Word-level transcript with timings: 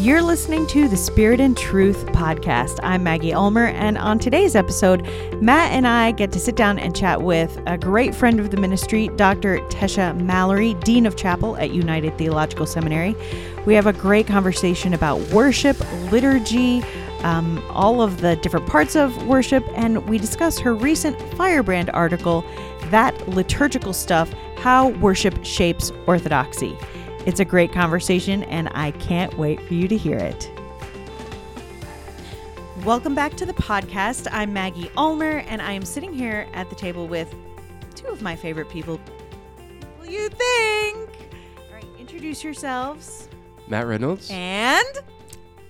You're 0.00 0.22
listening 0.22 0.66
to 0.68 0.88
the 0.88 0.96
Spirit 0.96 1.40
and 1.40 1.54
Truth 1.54 2.06
podcast. 2.06 2.80
I'm 2.82 3.02
Maggie 3.02 3.34
Ulmer, 3.34 3.66
and 3.66 3.98
on 3.98 4.18
today's 4.18 4.56
episode, 4.56 5.06
Matt 5.42 5.72
and 5.72 5.86
I 5.86 6.12
get 6.12 6.32
to 6.32 6.40
sit 6.40 6.56
down 6.56 6.78
and 6.78 6.96
chat 6.96 7.20
with 7.20 7.60
a 7.66 7.76
great 7.76 8.14
friend 8.14 8.40
of 8.40 8.50
the 8.50 8.56
ministry, 8.56 9.08
Dr. 9.16 9.58
Tesia 9.68 10.18
Mallory, 10.18 10.72
Dean 10.72 11.04
of 11.04 11.16
Chapel 11.16 11.54
at 11.58 11.72
United 11.72 12.16
Theological 12.16 12.64
Seminary. 12.64 13.14
We 13.66 13.74
have 13.74 13.86
a 13.86 13.92
great 13.92 14.26
conversation 14.26 14.94
about 14.94 15.20
worship, 15.34 15.76
liturgy, 16.10 16.82
um, 17.22 17.62
all 17.68 18.00
of 18.00 18.22
the 18.22 18.36
different 18.36 18.66
parts 18.66 18.96
of 18.96 19.26
worship, 19.26 19.66
and 19.74 20.08
we 20.08 20.16
discuss 20.16 20.58
her 20.60 20.74
recent 20.74 21.20
Firebrand 21.34 21.90
article, 21.90 22.42
That 22.86 23.28
Liturgical 23.28 23.92
Stuff 23.92 24.32
How 24.56 24.88
Worship 24.88 25.44
Shapes 25.44 25.92
Orthodoxy. 26.06 26.78
It's 27.26 27.38
a 27.38 27.44
great 27.44 27.70
conversation, 27.70 28.44
and 28.44 28.70
I 28.72 28.92
can't 28.92 29.36
wait 29.36 29.60
for 29.60 29.74
you 29.74 29.86
to 29.88 29.96
hear 29.96 30.16
it. 30.16 30.50
Welcome 32.82 33.14
back 33.14 33.36
to 33.36 33.44
the 33.44 33.52
podcast. 33.52 34.26
I'm 34.32 34.54
Maggie 34.54 34.90
Ulmer, 34.96 35.40
and 35.46 35.60
I 35.60 35.72
am 35.72 35.84
sitting 35.84 36.14
here 36.14 36.48
at 36.54 36.70
the 36.70 36.76
table 36.76 37.06
with 37.06 37.34
two 37.94 38.06
of 38.06 38.22
my 38.22 38.34
favorite 38.34 38.70
people. 38.70 38.98
What 39.98 40.08
do 40.08 40.14
you 40.14 40.30
think? 40.30 41.10
All 41.58 41.74
right, 41.74 41.84
introduce 41.98 42.42
yourselves. 42.42 43.28
Matt 43.68 43.86
Reynolds. 43.86 44.30
And 44.32 44.88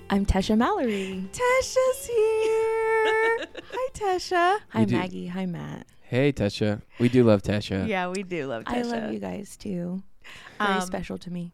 I'm 0.08 0.24
Tesia 0.24 0.56
Mallory. 0.56 1.28
Tasha's 1.32 2.06
here. 2.06 3.46
Hi, 3.72 3.88
Tasha. 3.92 4.58
Hi, 4.69 4.84
Maggie. 4.84 5.27
Hi, 5.27 5.46
Matt. 5.46 5.88
Hey, 6.02 6.32
Tesia. 6.32 6.80
We 7.00 7.08
do 7.08 7.24
love 7.24 7.42
Tesia. 7.42 7.88
Yeah, 7.88 8.08
we 8.08 8.22
do 8.22 8.46
love 8.46 8.64
Tasha. 8.64 8.77
I 8.77 8.82
love 8.82 9.12
you 9.12 9.19
guys 9.19 9.56
too. 9.56 10.00
Very 10.59 10.73
Um, 10.74 10.80
special 10.83 11.19
to 11.19 11.30
me. 11.30 11.52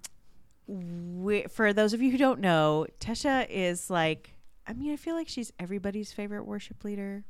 we, 0.67 1.43
for 1.45 1.73
those 1.73 1.93
of 1.93 2.03
you 2.03 2.11
who 2.11 2.19
don't 2.19 2.41
know, 2.41 2.87
Tesia 3.01 3.47
is 3.49 3.89
like, 3.91 4.35
I 4.67 4.73
mean, 4.73 4.93
I 4.93 4.97
feel 4.97 5.15
like 5.15 5.29
she's 5.29 5.53
everybody's 5.61 6.13
favorite 6.13 6.45
worship 6.45 6.83
leader. 6.85 7.25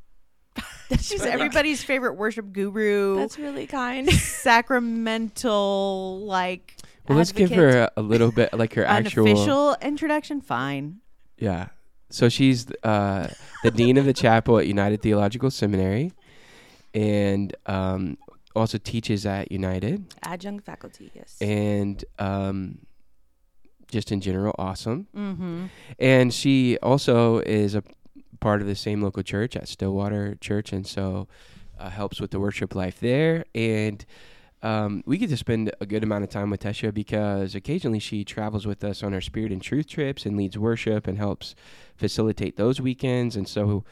she's 1.00 1.20
really- 1.20 1.30
everybody's 1.32 1.84
favorite 1.84 2.14
worship 2.14 2.52
guru, 2.52 3.16
That's 3.16 3.38
really 3.38 3.66
kind. 3.66 4.10
sacramental, 4.96 6.20
like. 6.24 6.76
Well, 7.08 7.18
let's 7.18 7.32
give 7.32 7.50
her 7.50 7.82
a, 7.82 7.90
a 7.98 8.02
little 8.02 8.32
bit 8.32 8.52
like 8.52 8.74
her 8.74 8.84
actual. 8.86 9.26
official 9.26 9.76
introduction. 9.82 10.40
Fine. 10.40 11.00
Yeah. 11.38 11.68
So 12.08 12.28
she's 12.28 12.66
uh, 12.82 13.28
the 13.62 13.70
dean 13.70 13.96
of 13.96 14.04
the 14.06 14.12
chapel 14.12 14.58
at 14.58 14.66
United 14.66 15.02
Theological 15.02 15.50
Seminary, 15.50 16.12
and 16.94 17.54
um, 17.66 18.16
also 18.56 18.78
teaches 18.78 19.26
at 19.26 19.52
United, 19.52 20.14
Adjunct 20.22 20.64
faculty, 20.64 21.10
yes. 21.14 21.36
and 21.40 22.04
um, 22.18 22.78
just 23.90 24.10
in 24.10 24.20
general, 24.20 24.54
awesome. 24.58 25.06
Mm-hmm. 25.16 25.66
And 25.98 26.32
she 26.32 26.78
also 26.82 27.38
is 27.40 27.74
a 27.74 27.82
part 28.40 28.60
of 28.60 28.66
the 28.66 28.74
same 28.74 29.02
local 29.02 29.22
church 29.22 29.56
at 29.56 29.68
Stillwater 29.68 30.36
Church, 30.40 30.72
and 30.72 30.86
so 30.86 31.28
uh, 31.78 31.90
helps 31.90 32.20
with 32.20 32.30
the 32.30 32.40
worship 32.40 32.74
life 32.74 33.00
there. 33.00 33.44
And 33.54 34.04
um, 34.62 35.02
we 35.06 35.18
get 35.18 35.28
to 35.30 35.36
spend 35.36 35.70
a 35.80 35.86
good 35.86 36.02
amount 36.02 36.24
of 36.24 36.30
time 36.30 36.50
with 36.50 36.60
Tesia 36.62 36.92
because 36.92 37.54
occasionally 37.54 37.98
she 37.98 38.24
travels 38.24 38.66
with 38.66 38.82
us 38.82 39.02
on 39.02 39.14
our 39.14 39.20
Spirit 39.20 39.52
and 39.52 39.62
Truth 39.62 39.88
trips 39.88 40.26
and 40.26 40.36
leads 40.36 40.58
worship 40.58 41.06
and 41.06 41.18
helps 41.18 41.54
facilitate 41.96 42.56
those 42.56 42.80
weekends. 42.80 43.36
And 43.36 43.46
so 43.46 43.84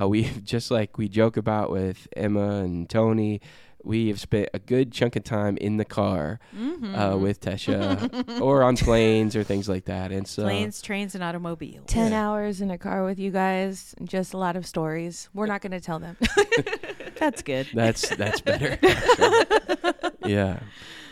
uh, 0.00 0.08
we 0.08 0.24
just 0.44 0.70
like 0.70 0.98
we 0.98 1.08
joke 1.08 1.36
about 1.36 1.70
with 1.70 2.06
Emma 2.16 2.58
and 2.58 2.88
Tony. 2.88 3.40
We 3.84 4.08
have 4.08 4.20
spent 4.20 4.48
a 4.54 4.58
good 4.58 4.92
chunk 4.92 5.16
of 5.16 5.24
time 5.24 5.56
in 5.56 5.76
the 5.76 5.84
car 5.84 6.38
Mm-hmm. 6.56 6.94
uh, 6.94 7.16
with 7.16 7.40
Tesia, 7.40 8.40
or 8.40 8.62
on 8.62 8.76
planes 8.76 9.34
or 9.36 9.42
things 9.44 9.68
like 9.68 9.86
that. 9.86 10.12
And 10.12 10.26
so 10.28 10.42
planes, 10.42 10.80
trains, 10.82 11.14
and 11.14 11.22
automobiles. 11.24 11.84
10 11.86 12.12
Yeah. 12.12 12.28
hours 12.28 12.60
in 12.60 12.70
a 12.70 12.78
car 12.78 13.04
with 13.04 13.18
you 13.18 13.30
guys, 13.30 13.94
just 14.04 14.34
a 14.34 14.38
lot 14.38 14.56
of 14.56 14.66
stories. 14.66 15.28
We're 15.34 15.46
not 15.46 15.60
going 15.62 15.72
to 15.72 15.80
tell 15.80 15.98
them. 15.98 16.16
That's 17.16 17.42
good. 17.42 17.68
That's 17.74 18.08
that's 18.16 18.40
better. 18.40 18.78
yeah. 20.26 20.60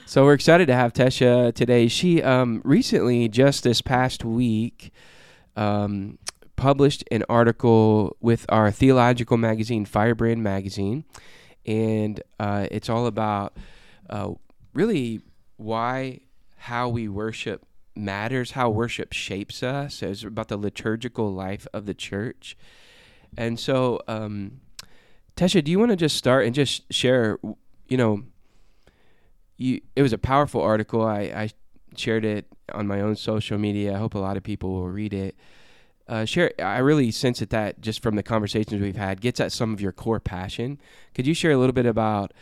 So 0.07 0.25
we're 0.25 0.33
excited 0.34 0.67
to 0.69 0.75
have 0.75 0.93
Tesia 0.95 1.53
today. 1.55 1.87
She 1.89 2.23
um, 2.23 2.62
recently, 2.65 3.28
just 3.28 3.62
this 3.62 3.83
past 3.83 4.25
week, 4.25 4.91
um, 5.55 6.19
published 6.57 7.05
an 7.11 7.25
article 7.28 8.17
with 8.21 8.47
our 8.49 8.71
theological 8.71 9.37
magazine, 9.37 9.84
Firebrand 9.84 10.43
Magazine, 10.43 11.05
and 11.69 12.21
uh, 12.41 12.67
it's 12.71 12.89
all 12.89 13.06
about 13.06 13.56
uh, 14.09 14.33
really 14.73 15.21
why 15.59 16.21
how 16.56 16.89
we 16.89 17.09
worship 17.09 17.65
matters, 17.95 18.53
how 18.53 18.71
worship 18.71 19.12
shapes 19.12 19.62
us. 19.62 20.03
It's 20.03 20.25
about 20.25 20.49
the 20.49 20.57
liturgical 20.57 21.33
life 21.33 21.67
of 21.73 21.87
the 21.87 21.95
church, 21.95 22.57
and 23.37 23.61
so. 23.61 24.01
Um, 24.09 24.62
Tesia, 25.37 25.62
do 25.62 25.71
you 25.71 25.78
want 25.78 25.93
to 25.93 25.97
just 25.97 26.17
start 26.17 26.47
and 26.47 26.53
just 26.53 26.93
share, 26.93 27.39
you 27.87 27.97
know, 27.97 28.25
you 29.57 29.81
it 29.95 30.03
was 30.03 30.12
a 30.12 30.19
powerful 30.19 30.61
article. 30.61 31.07
I, 31.07 31.21
I 31.21 31.51
shared 31.97 32.25
it 32.25 32.47
on 32.73 32.89
my 32.89 33.01
own 33.01 33.15
social 33.15 33.57
media. 33.57 33.95
I 33.95 33.99
hope 33.99 34.15
a 34.15 34.19
lot 34.19 34.37
of 34.37 34.43
people 34.43 34.71
will 34.71 34.89
read 34.89 35.15
it. 35.15 35.37
Uh, 36.09 36.25
share. 36.25 36.53
I 36.59 36.79
really 36.79 37.11
sense 37.11 37.41
that 37.41 37.51
that 37.51 37.83
just 37.83 38.03
from 38.03 38.17
the 38.17 38.23
conversations 38.23 38.81
we've 38.81 38.97
had 38.97 39.21
gets 39.21 39.41
at 39.41 39.53
some 39.53 39.75
of 39.75 39.81
your 39.81 39.93
core 39.93 40.21
passion. 40.21 40.79
Could 41.15 41.27
you 41.27 41.35
share 41.35 41.53
a 41.53 41.59
little 41.59 41.75
bit 41.75 41.85
about 41.85 42.33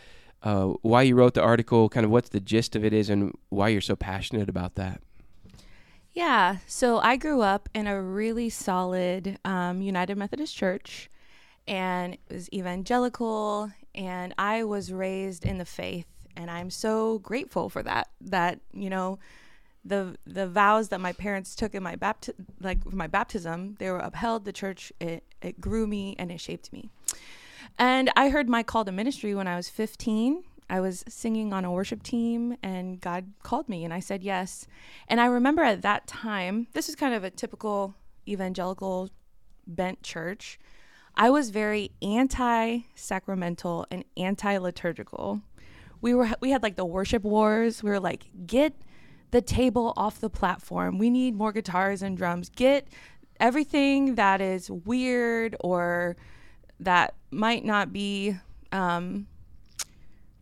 uh, 0.43 0.67
why 0.83 1.03
you 1.03 1.17
wrote 1.17 1.35
the 1.35 1.43
article, 1.43 1.89
kind 1.89 2.05
of 2.05 2.13
what's 2.13 2.29
the 2.29 2.39
gist 2.39 2.77
of 2.77 2.85
it 2.85 2.93
is, 2.93 3.11
and 3.11 3.37
why 3.49 3.69
you're 3.69 3.81
so 3.81 3.97
passionate 3.97 4.49
about 4.49 4.77
that? 4.77 5.01
Yeah. 6.13 6.59
So 6.67 6.99
I 6.99 7.17
grew 7.17 7.43
up 7.43 7.69
in 7.75 7.87
a 7.87 8.01
really 8.01 8.49
solid 8.49 9.39
um, 9.45 9.83
United 9.83 10.17
Methodist 10.17 10.57
Church, 10.57 11.11
and 11.67 12.15
it 12.15 12.21
was 12.31 12.49
evangelical, 12.53 13.73
and 13.95 14.33
I 14.39 14.63
was 14.63 14.93
raised 14.93 15.45
in 15.45 15.59
the 15.59 15.65
faith, 15.65 16.07
and 16.37 16.51
I'm 16.51 16.71
so 16.71 17.19
grateful 17.19 17.69
for 17.69 17.83
that. 17.83 18.09
That 18.21 18.61
you 18.73 18.89
know, 18.89 19.19
the 19.87 20.17
the 20.27 20.47
vows 20.47 20.89
that 20.89 21.01
my 21.01 21.13
parents 21.13 21.55
took 21.55 21.75
in 21.75 21.83
my 21.83 21.97
bapti- 21.97 22.35
like 22.61 22.85
my 22.93 23.07
baptism, 23.07 23.77
they 23.79 23.91
were 23.91 23.99
upheld. 23.99 24.45
The 24.45 24.53
church 24.53 24.93
it 25.01 25.25
it 25.41 25.61
grew 25.61 25.87
me 25.87 26.17
and 26.19 26.31
it 26.31 26.41
shaped 26.41 26.73
me. 26.73 26.91
And 27.79 28.11
I 28.17 28.31
heard 28.31 28.49
my 28.49 28.63
call 28.63 28.85
to 28.85 28.93
ministry 28.93 29.35
when 29.35 29.47
I 29.47 29.57
was 29.57 29.69
15. 29.69 30.43
I 30.69 30.81
was 30.81 31.05
singing 31.09 31.53
on 31.53 31.65
a 31.65 31.71
worship 31.71 32.03
team 32.03 32.57
and 32.63 33.01
God 33.01 33.33
called 33.43 33.69
me 33.69 33.85
and 33.85 33.95
I 33.95 34.01
said 34.01 34.23
yes. 34.23 34.67
And 35.09 35.21
I 35.21 35.27
remember 35.27 35.63
at 35.63 35.83
that 35.83 36.07
time, 36.07 36.67
this 36.73 36.89
is 36.89 36.97
kind 36.97 37.15
of 37.15 37.23
a 37.23 37.31
typical 37.31 37.95
evangelical 38.27 39.11
bent 39.67 40.03
church. 40.03 40.59
I 41.15 41.31
was 41.31 41.51
very 41.51 41.93
anti-sacramental 42.03 43.87
and 43.91 44.05
anti-liturgical. 44.17 45.41
We 46.01 46.15
were 46.15 46.31
we 46.41 46.51
had 46.51 46.63
like 46.63 46.77
the 46.77 46.85
worship 46.85 47.23
wars. 47.23 47.83
We 47.83 47.91
were 47.91 48.01
like, 48.01 48.27
get 48.47 48.75
the 49.31 49.41
table 49.41 49.93
off 49.97 50.21
the 50.21 50.31
platform. 50.31 50.99
We 50.99 51.11
need 51.11 51.35
more 51.35 51.53
guitars 51.53 52.03
and 52.03 52.17
drums. 52.17 52.49
Get 52.49 52.89
everything 53.41 54.15
that 54.15 54.41
is 54.41 54.71
weird 54.71 55.57
or 55.61 56.17
that 56.81 57.15
might 57.31 57.65
not 57.65 57.93
be 57.93 58.37
um, 58.73 59.27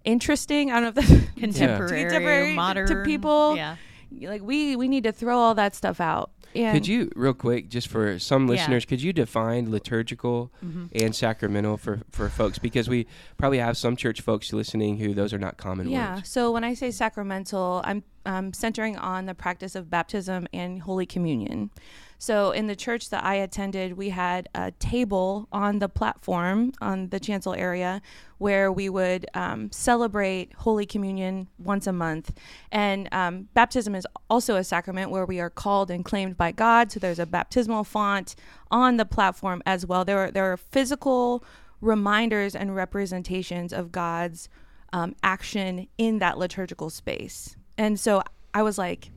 interesting. 0.05 0.71
I 0.71 0.81
don't 0.81 0.95
know 0.95 1.01
if 1.03 1.09
that's 1.09 1.31
Contemporary, 1.39 2.03
Contemporary 2.03 2.55
modern 2.55 2.87
to 2.89 3.03
people. 3.05 3.57
Yeah. 3.57 3.77
like 4.23 4.43
we 4.43 4.77
we 4.77 4.89
need 4.89 5.05
to 5.05 5.13
throw 5.13 5.37
all 5.39 5.55
that 5.55 5.75
stuff 5.75 6.01
out. 6.01 6.31
Could 6.55 6.87
you, 6.87 7.11
real 7.17 7.35
quick, 7.35 7.69
just 7.69 7.89
for 7.89 8.19
some 8.19 8.45
Yeah. 8.47 8.53
listeners, 8.55 8.85
could 8.85 9.03
you 9.03 9.13
define 9.13 9.71
liturgical 9.71 10.53
Mm-hmm. 10.65 10.87
and 11.03 11.15
sacramental 11.15 11.77
for, 11.77 12.01
for 12.11 12.29
folks? 12.29 12.59
Because 12.59 12.89
we 12.89 13.07
probably 13.37 13.59
have 13.59 13.77
some 13.77 13.97
church 13.97 14.21
folks 14.21 14.53
listening 14.53 14.99
who 14.99 15.15
those 15.15 15.33
are 15.35 15.39
not 15.39 15.57
common 15.57 15.89
Yeah. 15.89 16.17
words. 16.17 16.29
So 16.29 16.53
when 16.53 16.65
I 16.65 16.75
say 16.75 16.91
sacramental, 16.91 17.81
I'm 17.85 18.05
um, 18.27 18.53
centering 18.55 18.97
on 18.97 19.27
the 19.27 19.35
practice 19.35 19.75
of 19.75 19.91
baptism 19.91 20.47
and 20.53 20.81
Holy 20.83 21.05
Communion. 21.07 21.71
So 22.19 22.53
in 22.53 22.67
the 22.67 22.77
church 22.77 23.11
that 23.11 23.25
I 23.25 23.35
attended, 23.35 23.97
we 23.97 24.11
had 24.11 24.49
a 24.55 24.71
table 24.73 25.49
on 25.53 25.79
the 25.79 25.89
platform 25.89 26.73
on 26.81 27.09
the 27.09 27.21
chancel 27.21 27.55
area 27.55 28.01
where 28.39 28.71
we 28.73 28.89
would 28.89 29.27
um, 29.35 29.71
celebrate 29.73 30.53
Holy 30.55 30.87
Communion 30.87 31.49
once 31.59 31.87
a 31.87 31.93
month. 31.93 32.33
And 32.71 33.09
um, 33.13 33.49
baptism 33.55 33.95
is 33.95 34.07
also 34.29 34.57
a 34.57 34.65
sacrament 34.65 35.11
where 35.11 35.27
we 35.27 35.41
are 35.41 35.51
called 35.51 35.91
and 35.91 36.05
claimed 36.05 36.37
by 36.37 36.53
God. 36.53 36.93
So 36.93 37.01
there's 37.01 37.19
a 37.19 37.27
baptismal 37.27 37.85
font 37.85 38.35
on 38.71 38.97
the 38.97 39.05
platform 39.05 39.63
as 39.67 39.87
well. 39.87 40.05
There 40.05 40.19
are, 40.19 40.31
there 40.31 40.53
are 40.53 40.57
physical 40.57 41.45
reminders 41.81 42.55
and 42.55 42.75
representations 42.75 43.73
of 43.73 43.93
God's 43.93 44.49
um, 44.93 45.15
action 45.23 45.89
in 45.99 46.19
that 46.21 46.39
liturgical 46.39 46.89
space. 46.89 47.57
And 47.77 47.99
so 47.99 48.23
I 48.55 48.63
was 48.63 48.79
like, 48.79 49.11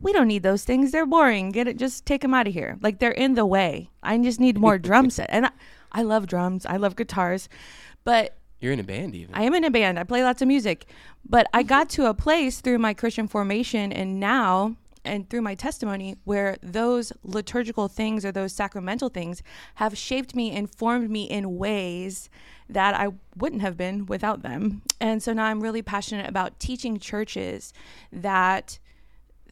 we 0.00 0.12
don't 0.12 0.28
need 0.28 0.42
those 0.42 0.64
things. 0.64 0.92
They're 0.92 1.06
boring. 1.06 1.50
Get 1.50 1.68
it. 1.68 1.76
Just 1.78 2.04
take 2.04 2.22
them 2.22 2.34
out 2.34 2.46
of 2.46 2.52
here. 2.54 2.78
Like 2.82 2.98
they're 2.98 3.10
in 3.10 3.34
the 3.34 3.46
way. 3.46 3.90
I 4.02 4.18
just 4.18 4.40
need 4.40 4.58
more 4.58 4.78
drum 4.78 5.10
set. 5.10 5.28
And 5.30 5.46
I, 5.46 5.50
I 5.92 6.02
love 6.02 6.26
drums. 6.26 6.66
I 6.66 6.76
love 6.76 6.96
guitars, 6.96 7.48
but 8.04 8.36
You're 8.60 8.72
in 8.72 8.80
a 8.80 8.84
band 8.84 9.14
even. 9.14 9.34
I 9.34 9.42
am 9.42 9.54
in 9.54 9.64
a 9.64 9.70
band. 9.70 9.98
I 9.98 10.04
play 10.04 10.22
lots 10.22 10.42
of 10.42 10.48
music, 10.48 10.86
but 11.28 11.46
I 11.52 11.62
got 11.62 11.88
to 11.90 12.06
a 12.06 12.14
place 12.14 12.60
through 12.60 12.78
my 12.78 12.94
Christian 12.94 13.28
formation, 13.28 13.92
and 13.92 14.18
now 14.18 14.76
and 15.04 15.28
through 15.28 15.42
my 15.42 15.54
testimony 15.54 16.16
where 16.24 16.56
those 16.62 17.12
liturgical 17.22 17.88
things 17.88 18.24
or 18.24 18.32
those 18.32 18.54
sacramental 18.54 19.10
things 19.10 19.42
have 19.74 19.98
shaped 19.98 20.34
me 20.34 20.50
and 20.50 20.74
formed 20.74 21.10
me 21.10 21.24
in 21.24 21.58
ways 21.58 22.30
that 22.70 22.94
I 22.94 23.08
wouldn't 23.36 23.60
have 23.60 23.76
been 23.76 24.06
without 24.06 24.42
them. 24.42 24.80
And 24.98 25.22
so 25.22 25.34
now 25.34 25.44
I'm 25.44 25.60
really 25.60 25.82
passionate 25.82 26.26
about 26.26 26.58
teaching 26.58 26.98
churches 26.98 27.74
that 28.10 28.78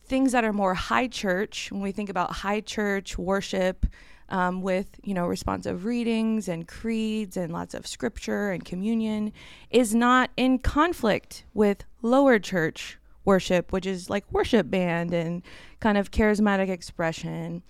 things 0.04 0.32
that 0.32 0.44
are 0.44 0.52
more 0.52 0.74
high 0.74 1.08
church, 1.08 1.70
when 1.70 1.82
we 1.82 1.92
think 1.92 2.08
about 2.08 2.32
high 2.32 2.60
church 2.60 3.18
worship, 3.18 3.86
um, 4.28 4.62
with 4.62 4.98
you 5.04 5.12
know 5.14 5.26
responsive 5.26 5.84
readings 5.84 6.48
and 6.48 6.66
creeds 6.66 7.36
and 7.36 7.52
lots 7.52 7.74
of 7.74 7.86
scripture 7.86 8.50
and 8.50 8.64
communion 8.64 9.30
is 9.70 9.94
not 9.94 10.30
in 10.38 10.58
conflict 10.58 11.44
with 11.52 11.84
lower 12.00 12.38
church 12.38 12.98
worship 13.26 13.72
which 13.72 13.84
is 13.84 14.08
like 14.08 14.24
worship 14.32 14.70
band 14.70 15.12
and 15.12 15.42
kind 15.80 15.98
of 15.98 16.10
charismatic 16.10 16.70
expression 16.70 17.62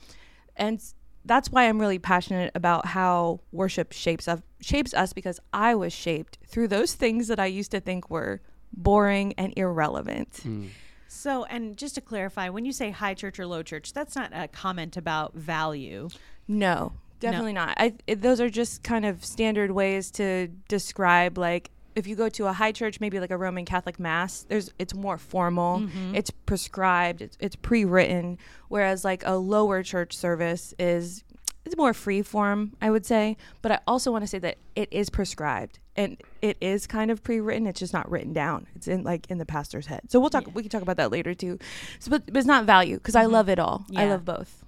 and 0.57 0.81
that's 1.25 1.51
why 1.51 1.69
I'm 1.69 1.81
really 1.81 1.99
passionate 1.99 2.51
about 2.55 2.87
how 2.87 3.41
worship 3.53 3.93
shapes 3.93 4.27
us 4.29 4.41
shapes 4.61 4.95
us 4.95 5.13
because 5.13 5.41
I 5.53 5.75
was 5.75 5.93
shaped 5.93 6.39
through 6.47 6.69
those 6.69 6.95
things 6.95 7.29
that 7.29 7.39
I 7.39 7.47
used 7.47 7.71
to 7.73 7.81
think 7.81 8.11
were 8.11 8.41
boring 8.73 9.35
and 9.37 9.53
irrelevant. 9.57 10.33
Mm. 10.45 10.71
So, 11.13 11.45
and 11.45 11.77
just 11.77 11.95
to 11.97 12.01
clarify, 12.01 12.49
when 12.49 12.65
you 12.65 12.73
say 12.73 12.91
high 12.91 13.13
church 13.15 13.39
or 13.39 13.47
low 13.47 13.63
church, 13.63 13.93
that's 13.93 14.17
not 14.17 14.31
a 14.33 14.49
comment 14.49 14.97
about 14.97 15.35
value. 15.35 16.09
No, 16.49 16.95
definitely 17.21 17.53
no. 17.53 17.67
not. 17.67 17.75
I 17.79 17.95
it, 18.07 18.23
those 18.23 18.41
are 18.41 18.49
just 18.49 18.83
kind 18.83 19.05
of 19.05 19.23
standard 19.25 19.71
ways 19.71 20.11
to 20.13 20.49
describe 20.69 21.37
like 21.37 21.71
if 21.95 22.07
you 22.07 22.17
go 22.17 22.31
to 22.31 22.47
a 22.47 22.53
high 22.55 22.73
church, 22.73 22.99
maybe 22.99 23.21
like 23.21 23.31
a 23.31 23.37
Roman 23.37 23.67
Catholic 23.67 24.01
mass, 24.01 24.47
there's 24.49 24.73
it's 24.79 24.95
more 24.95 25.19
formal, 25.19 25.81
mm-hmm. 25.81 26.15
it's 26.15 26.31
prescribed, 26.31 27.21
it's, 27.21 27.37
it's 27.41 27.57
pre-written. 27.57 28.39
Whereas 28.69 29.05
like 29.05 29.23
a 29.27 29.37
lower 29.37 29.83
church 29.83 30.17
service 30.17 30.75
is 30.79 31.25
it's 31.65 31.77
more 31.77 31.95
free 31.95 32.23
form, 32.23 32.73
I 32.81 32.91
would 32.91 33.07
say. 33.07 33.37
But 33.61 33.73
I 33.73 33.81
also 33.87 34.11
want 34.11 34.23
to 34.23 34.29
say 34.29 34.39
that 34.41 34.59
it 34.75 34.89
is 34.93 35.11
prescribed 35.11 35.79
and 35.97 36.21
it 36.41 36.57
is 36.61 36.87
kind 36.87 37.11
of 37.11 37.23
pre-written. 37.23 37.67
It's 37.67 37.81
just 37.81 37.93
not 37.93 38.11
written 38.11 38.33
down. 38.33 38.67
It's 38.75 38.89
in 38.89 39.05
like 39.05 39.31
in 39.31 39.39
the 39.39 39.47
pastor's 39.47 39.87
head. 39.87 40.03
So 40.11 40.21
we'll 40.21 40.31
talk. 40.31 40.47
Yeah. 40.47 40.53
We 40.55 40.63
can 40.63 40.71
talk 40.71 40.83
about 40.83 40.97
that 40.97 41.11
later 41.11 41.35
too. 41.35 41.59
So, 41.99 42.11
but, 42.11 42.27
but 42.27 42.37
it's 42.37 42.47
not 42.47 42.65
value 42.65 42.97
because 42.97 43.15
mm-hmm. 43.15 43.31
I 43.31 43.37
love 43.37 43.49
it 43.49 43.59
all. 43.59 43.85
Yeah. 43.89 44.03
I 44.03 44.09
love 44.09 44.25
both. 44.25 44.65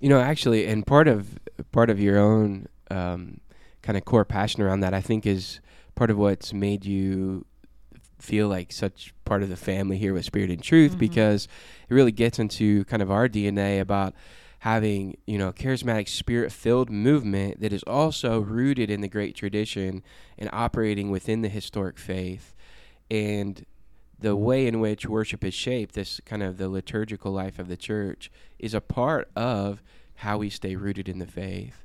You 0.00 0.08
know, 0.08 0.20
actually, 0.20 0.66
and 0.66 0.86
part 0.86 1.08
of 1.08 1.38
part 1.72 1.90
of 1.90 2.00
your 2.00 2.18
own 2.18 2.66
um, 2.90 3.40
kind 3.82 3.96
of 3.98 4.04
core 4.04 4.24
passion 4.24 4.62
around 4.62 4.80
that, 4.80 4.94
I 4.94 5.00
think, 5.00 5.26
is 5.26 5.60
part 5.94 6.10
of 6.10 6.16
what's 6.16 6.52
made 6.52 6.84
you 6.84 7.44
feel 8.18 8.48
like 8.48 8.72
such 8.72 9.14
part 9.24 9.42
of 9.42 9.48
the 9.48 9.56
family 9.56 9.96
here 9.96 10.12
with 10.12 10.24
Spirit 10.24 10.50
and 10.50 10.62
Truth, 10.62 10.92
mm-hmm. 10.92 11.00
because 11.00 11.48
it 11.88 11.94
really 11.94 12.12
gets 12.12 12.38
into 12.38 12.84
kind 12.84 13.02
of 13.02 13.10
our 13.10 13.28
DNA 13.28 13.80
about 13.80 14.14
having 14.60 15.16
you 15.26 15.38
know 15.38 15.52
charismatic 15.52 16.08
spirit 16.08 16.52
filled 16.52 16.90
movement 16.90 17.60
that 17.60 17.72
is 17.72 17.82
also 17.84 18.40
rooted 18.40 18.90
in 18.90 19.00
the 19.00 19.08
great 19.08 19.34
tradition 19.34 20.02
and 20.38 20.50
operating 20.52 21.10
within 21.10 21.42
the 21.42 21.48
historic 21.48 21.98
faith 21.98 22.54
and 23.10 23.64
the 24.20 24.36
way 24.36 24.66
in 24.66 24.80
which 24.80 25.06
worship 25.06 25.42
is 25.44 25.54
shaped, 25.54 25.94
this 25.94 26.20
kind 26.24 26.42
of 26.42 26.58
the 26.58 26.68
liturgical 26.68 27.32
life 27.32 27.58
of 27.58 27.68
the 27.68 27.76
church, 27.76 28.30
is 28.58 28.74
a 28.74 28.80
part 28.80 29.30
of 29.34 29.82
how 30.16 30.38
we 30.38 30.50
stay 30.50 30.76
rooted 30.76 31.08
in 31.08 31.18
the 31.18 31.26
faith. 31.26 31.84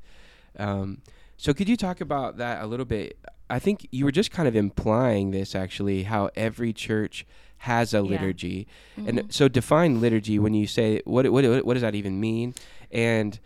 Um, 0.60 1.01
so, 1.38 1.54
could 1.54 1.69
you 1.69 1.77
talk 1.77 2.01
about 2.01 2.38
that 2.38 2.62
a 2.62 2.68
little 2.68 2.86
bit? 2.86 3.18
I 3.50 3.59
think 3.59 3.88
you 3.92 4.06
were 4.06 4.12
just 4.12 4.31
kind 4.31 4.47
of 4.47 4.56
implying 4.56 5.31
this 5.31 5.56
actually, 5.56 6.03
how 6.03 6.30
every 6.36 6.74
church 6.74 7.25
has 7.59 7.94
a 7.94 8.01
liturgy, 8.01 8.68
yeah. 8.95 9.03
mm-hmm. 9.03 9.18
and 9.19 9.33
so 9.33 9.47
define 9.47 10.01
liturgy 10.01 10.39
when 10.39 10.53
you 10.53 10.68
say 10.68 11.01
what, 11.06 11.31
what 11.31 11.45
what 11.65 11.74
does 11.74 11.81
that 11.81 11.95
even 11.95 12.19
mean, 12.19 12.53
and 12.92 13.39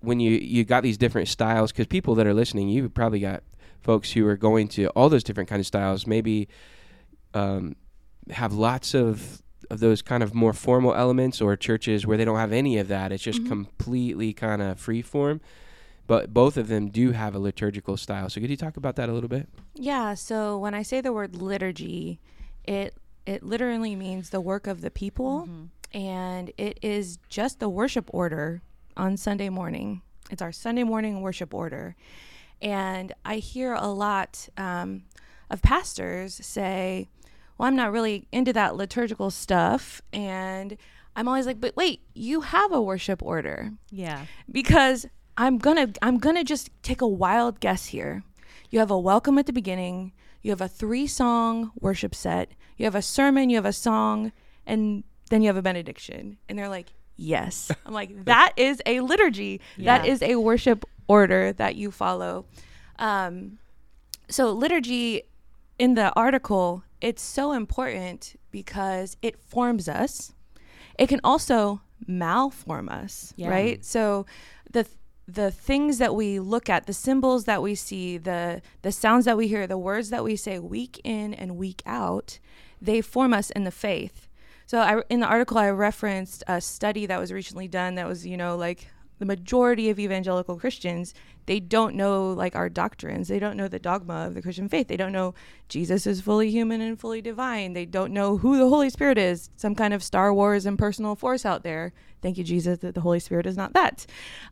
when 0.00 0.20
you 0.20 0.32
you 0.32 0.64
got 0.64 0.82
these 0.82 0.98
different 0.98 1.28
styles, 1.28 1.72
because 1.72 1.86
people 1.86 2.14
that 2.16 2.26
are 2.26 2.34
listening, 2.34 2.68
you 2.68 2.88
probably 2.88 3.20
got 3.20 3.42
folks 3.80 4.12
who 4.12 4.26
are 4.26 4.36
going 4.36 4.68
to 4.68 4.88
all 4.88 5.08
those 5.08 5.24
different 5.24 5.48
kind 5.48 5.60
of 5.60 5.66
styles, 5.66 6.06
maybe 6.06 6.48
um, 7.32 7.76
have 8.30 8.52
lots 8.52 8.94
of 8.94 9.42
of 9.70 9.80
those 9.80 10.02
kind 10.02 10.22
of 10.22 10.34
more 10.34 10.52
formal 10.52 10.94
elements 10.94 11.40
or 11.40 11.56
churches 11.56 12.06
where 12.06 12.16
they 12.16 12.24
don't 12.24 12.38
have 12.38 12.52
any 12.52 12.78
of 12.78 12.88
that. 12.88 13.12
It's 13.12 13.22
just 13.22 13.40
mm-hmm. 13.40 13.48
completely 13.48 14.32
kind 14.32 14.60
of 14.62 14.78
free 14.78 15.02
form. 15.02 15.40
But 16.06 16.34
both 16.34 16.56
of 16.56 16.68
them 16.68 16.88
do 16.88 17.12
have 17.12 17.34
a 17.34 17.38
liturgical 17.38 17.96
style. 17.96 18.28
So 18.28 18.40
could 18.40 18.50
you 18.50 18.56
talk 18.56 18.76
about 18.76 18.96
that 18.96 19.08
a 19.08 19.12
little 19.12 19.28
bit? 19.28 19.48
Yeah. 19.74 20.14
So 20.14 20.58
when 20.58 20.74
I 20.74 20.82
say 20.82 21.00
the 21.00 21.12
word 21.12 21.36
liturgy, 21.36 22.20
it 22.64 22.94
it 23.26 23.42
literally 23.42 23.96
means 23.96 24.30
the 24.30 24.40
work 24.40 24.66
of 24.66 24.82
the 24.82 24.90
people, 24.90 25.48
mm-hmm. 25.48 25.96
and 25.96 26.52
it 26.58 26.78
is 26.82 27.18
just 27.30 27.58
the 27.58 27.70
worship 27.70 28.10
order 28.12 28.60
on 28.96 29.16
Sunday 29.16 29.48
morning. 29.48 30.02
It's 30.30 30.42
our 30.42 30.52
Sunday 30.52 30.84
morning 30.84 31.22
worship 31.22 31.54
order, 31.54 31.96
and 32.60 33.12
I 33.24 33.36
hear 33.36 33.72
a 33.72 33.86
lot 33.86 34.48
um, 34.58 35.04
of 35.50 35.62
pastors 35.62 36.34
say, 36.34 37.08
well, 37.58 37.68
I'm 37.68 37.76
not 37.76 37.92
really 37.92 38.26
into 38.32 38.52
that 38.52 38.76
liturgical 38.76 39.30
stuff. 39.30 40.02
And 40.12 40.76
I'm 41.16 41.28
always 41.28 41.46
like, 41.46 41.60
but 41.60 41.76
wait, 41.76 42.00
you 42.14 42.42
have 42.42 42.72
a 42.72 42.82
worship 42.82 43.22
order. 43.22 43.70
Yeah. 43.90 44.26
Because 44.50 45.06
I'm 45.36 45.58
gonna 45.58 45.90
I'm 46.02 46.18
gonna 46.18 46.44
just 46.44 46.70
take 46.82 47.00
a 47.00 47.08
wild 47.08 47.60
guess 47.60 47.86
here. 47.86 48.22
You 48.70 48.78
have 48.78 48.90
a 48.90 48.98
welcome 48.98 49.38
at 49.38 49.46
the 49.46 49.52
beginning, 49.52 50.12
you 50.42 50.50
have 50.50 50.60
a 50.60 50.68
three 50.68 51.06
song 51.06 51.72
worship 51.80 52.14
set, 52.14 52.52
you 52.76 52.84
have 52.84 52.94
a 52.94 53.02
sermon, 53.02 53.50
you 53.50 53.56
have 53.56 53.66
a 53.66 53.72
song, 53.72 54.32
and 54.66 55.04
then 55.30 55.42
you 55.42 55.48
have 55.48 55.56
a 55.56 55.62
benediction. 55.62 56.38
And 56.48 56.58
they're 56.58 56.68
like, 56.68 56.88
Yes. 57.16 57.70
I'm 57.86 57.92
like, 57.92 58.24
that 58.24 58.52
is 58.56 58.82
a 58.86 59.00
liturgy. 59.00 59.60
Yeah. 59.76 59.98
That 59.98 60.08
is 60.08 60.22
a 60.22 60.36
worship 60.36 60.84
order 61.06 61.52
that 61.52 61.76
you 61.76 61.90
follow. 61.90 62.46
Um, 62.98 63.58
so 64.28 64.52
liturgy 64.52 65.22
in 65.78 65.94
the 65.94 66.12
article 66.14 66.82
it's 67.04 67.20
so 67.20 67.52
important 67.52 68.34
because 68.50 69.18
it 69.20 69.38
forms 69.38 69.90
us. 69.90 70.32
It 70.98 71.10
can 71.10 71.20
also 71.22 71.82
malform 72.08 72.88
us, 72.88 73.34
yeah. 73.36 73.50
right? 73.50 73.84
So 73.84 74.24
the 74.72 74.86
the 75.26 75.50
things 75.50 75.98
that 75.98 76.14
we 76.14 76.38
look 76.38 76.68
at, 76.68 76.86
the 76.86 76.92
symbols 76.92 77.44
that 77.44 77.62
we 77.62 77.74
see, 77.74 78.18
the 78.18 78.62
the 78.82 78.92
sounds 78.92 79.24
that 79.24 79.36
we 79.36 79.48
hear, 79.48 79.66
the 79.66 79.78
words 79.78 80.10
that 80.10 80.24
we 80.24 80.36
say 80.36 80.58
week 80.58 81.00
in 81.04 81.34
and 81.34 81.56
week 81.56 81.82
out, 81.86 82.38
they 82.80 83.00
form 83.00 83.32
us 83.32 83.50
in 83.50 83.64
the 83.64 83.70
faith. 83.70 84.28
So 84.66 84.78
I, 84.78 85.02
in 85.08 85.20
the 85.20 85.26
article 85.26 85.58
I 85.58 85.70
referenced 85.70 86.42
a 86.46 86.60
study 86.60 87.06
that 87.06 87.20
was 87.20 87.32
recently 87.32 87.68
done 87.68 87.94
that 87.96 88.06
was, 88.06 88.26
you 88.26 88.36
know, 88.36 88.56
like 88.56 88.88
the 89.24 89.36
majority 89.36 89.88
of 89.88 89.98
evangelical 89.98 90.58
Christians, 90.58 91.14
they 91.46 91.58
don't 91.58 91.94
know 91.94 92.32
like 92.32 92.54
our 92.54 92.68
doctrines. 92.68 93.28
They 93.28 93.38
don't 93.38 93.56
know 93.56 93.68
the 93.68 93.78
dogma 93.78 94.26
of 94.26 94.34
the 94.34 94.42
Christian 94.42 94.68
faith. 94.68 94.88
They 94.88 94.98
don't 94.98 95.12
know 95.12 95.34
Jesus 95.68 96.06
is 96.06 96.20
fully 96.20 96.50
human 96.50 96.82
and 96.82 97.00
fully 97.00 97.22
divine. 97.22 97.72
They 97.72 97.86
don't 97.86 98.12
know 98.12 98.36
who 98.36 98.58
the 98.58 98.68
Holy 98.68 98.90
Spirit 98.90 99.16
is, 99.16 99.48
some 99.56 99.74
kind 99.74 99.94
of 99.94 100.02
Star 100.02 100.32
Wars 100.34 100.66
impersonal 100.66 101.16
force 101.16 101.46
out 101.46 101.62
there. 101.62 101.94
Thank 102.20 102.36
you, 102.36 102.44
Jesus, 102.44 102.80
that 102.80 102.94
the 102.94 103.00
Holy 103.00 103.18
Spirit 103.18 103.46
is 103.46 103.56
not 103.56 103.72
that. 103.72 104.04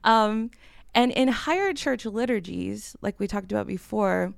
Um, 0.05 0.50
and 0.95 1.12
in 1.12 1.29
higher 1.29 1.75
church 1.75 2.07
liturgies, 2.07 2.97
like 3.02 3.21
we 3.21 3.26
talked 3.26 3.52
about 3.52 3.67
before, 3.67 4.33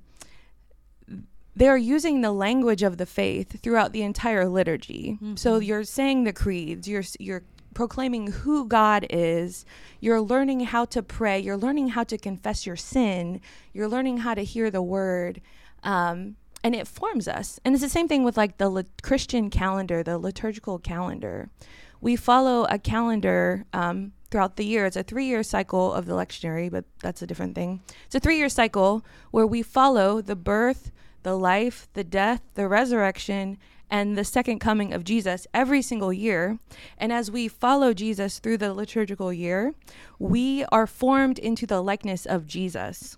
they're 1.55 1.77
using 1.77 2.19
the 2.19 2.33
language 2.33 2.83
of 2.83 2.97
the 2.97 3.05
faith 3.05 3.61
throughout 3.61 3.93
the 3.93 4.01
entire 4.01 4.49
liturgy. 4.49 5.13
Mm-hmm. 5.13 5.35
So 5.37 5.59
you're 5.59 5.85
saying 5.85 6.25
the 6.25 6.33
creeds, 6.33 6.89
you're 6.89 7.03
you're 7.19 7.43
proclaiming 7.75 8.31
who 8.31 8.67
God 8.67 9.05
is. 9.11 9.65
You're 9.99 10.21
learning 10.21 10.61
how 10.61 10.85
to 10.85 11.03
pray. 11.03 11.39
You're 11.39 11.57
learning 11.57 11.89
how 11.89 12.03
to 12.05 12.17
confess 12.17 12.65
your 12.65 12.75
sin. 12.75 13.39
You're 13.71 13.87
learning 13.87 14.19
how 14.19 14.33
to 14.33 14.43
hear 14.43 14.71
the 14.71 14.81
word. 14.81 15.41
Um, 15.83 16.37
and 16.63 16.73
it 16.73 16.87
forms 16.87 17.27
us. 17.27 17.59
And 17.63 17.75
it's 17.75 17.83
the 17.83 17.89
same 17.89 18.07
thing 18.07 18.23
with 18.23 18.37
like 18.37 18.57
the 18.57 18.69
li- 18.69 18.85
Christian 19.03 19.51
calendar, 19.51 20.01
the 20.01 20.17
liturgical 20.17 20.79
calendar. 20.79 21.51
We 22.01 22.15
follow 22.15 22.65
a 22.65 22.79
calendar 22.79 23.65
um, 23.71 24.13
throughout 24.31 24.55
the 24.55 24.65
year. 24.65 24.87
It's 24.87 24.95
a 24.95 25.03
three 25.03 25.25
year 25.25 25.43
cycle 25.43 25.93
of 25.93 26.07
the 26.07 26.13
lectionary, 26.13 26.71
but 26.71 26.85
that's 27.01 27.21
a 27.21 27.27
different 27.27 27.53
thing. 27.53 27.81
It's 28.07 28.15
a 28.15 28.19
three 28.19 28.37
year 28.37 28.49
cycle 28.49 29.05
where 29.29 29.45
we 29.45 29.61
follow 29.61 30.21
the 30.21 30.35
birth, 30.35 30.91
the 31.21 31.37
life, 31.37 31.87
the 31.93 32.03
death, 32.03 32.41
the 32.55 32.67
resurrection, 32.67 33.57
and 33.89 34.17
the 34.17 34.23
second 34.23 34.59
coming 34.59 34.93
of 34.93 35.03
Jesus 35.03 35.47
every 35.53 35.81
single 35.81 36.11
year. 36.11 36.57
And 36.97 37.11
as 37.11 37.29
we 37.29 37.47
follow 37.47 37.93
Jesus 37.93 38.39
through 38.39 38.57
the 38.57 38.73
liturgical 38.73 39.31
year, 39.31 39.73
we 40.19 40.65
are 40.65 40.87
formed 40.87 41.39
into 41.39 41.65
the 41.65 41.81
likeness 41.81 42.25
of 42.25 42.47
Jesus. 42.47 43.17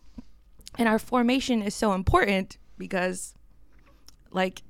And 0.78 0.88
our 0.88 1.00
formation 1.00 1.62
is 1.62 1.74
so 1.74 1.94
important 1.94 2.58
because, 2.78 3.34
like, 4.32 4.62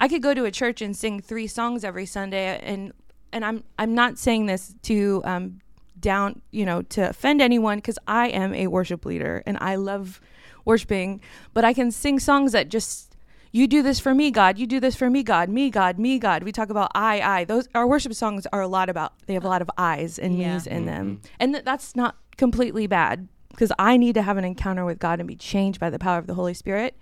I 0.00 0.08
could 0.08 0.22
go 0.22 0.32
to 0.32 0.44
a 0.44 0.50
church 0.50 0.80
and 0.80 0.96
sing 0.96 1.20
three 1.20 1.46
songs 1.46 1.84
every 1.84 2.06
Sunday, 2.06 2.58
and 2.62 2.92
and 3.32 3.44
I'm 3.44 3.62
I'm 3.78 3.94
not 3.94 4.18
saying 4.18 4.46
this 4.46 4.74
to 4.84 5.22
um, 5.24 5.60
down 6.00 6.40
you 6.50 6.64
know 6.64 6.82
to 6.82 7.10
offend 7.10 7.42
anyone 7.42 7.78
because 7.78 7.98
I 8.08 8.28
am 8.28 8.54
a 8.54 8.66
worship 8.68 9.04
leader 9.04 9.42
and 9.46 9.58
I 9.60 9.76
love 9.76 10.20
worshiping, 10.64 11.20
but 11.52 11.64
I 11.64 11.74
can 11.74 11.90
sing 11.90 12.18
songs 12.18 12.52
that 12.52 12.70
just 12.70 13.09
you 13.52 13.66
do 13.66 13.82
this 13.82 13.98
for 13.98 14.14
me, 14.14 14.30
God. 14.30 14.58
You 14.58 14.66
do 14.66 14.80
this 14.80 14.94
for 14.94 15.10
me, 15.10 15.22
God. 15.22 15.48
Me, 15.48 15.70
God. 15.70 15.98
Me, 15.98 16.18
God. 16.18 16.42
We 16.42 16.52
talk 16.52 16.70
about 16.70 16.90
I, 16.94 17.20
I. 17.20 17.44
Those 17.44 17.68
our 17.74 17.86
worship 17.86 18.14
songs 18.14 18.46
are 18.52 18.60
a 18.60 18.68
lot 18.68 18.88
about. 18.88 19.12
They 19.26 19.34
have 19.34 19.44
a 19.44 19.48
lot 19.48 19.62
of 19.62 19.70
I's 19.76 20.18
and 20.18 20.38
Yeah. 20.38 20.54
me's 20.54 20.66
in 20.66 20.86
them, 20.86 21.16
mm-hmm. 21.16 21.34
and 21.40 21.54
th- 21.54 21.64
that's 21.64 21.96
not 21.96 22.16
completely 22.36 22.86
bad 22.86 23.28
because 23.50 23.72
I 23.78 23.96
need 23.96 24.14
to 24.14 24.22
have 24.22 24.36
an 24.36 24.44
encounter 24.44 24.84
with 24.84 24.98
God 24.98 25.20
and 25.20 25.26
be 25.28 25.36
changed 25.36 25.80
by 25.80 25.90
the 25.90 25.98
power 25.98 26.18
of 26.18 26.26
the 26.26 26.34
Holy 26.34 26.54
Spirit. 26.54 26.96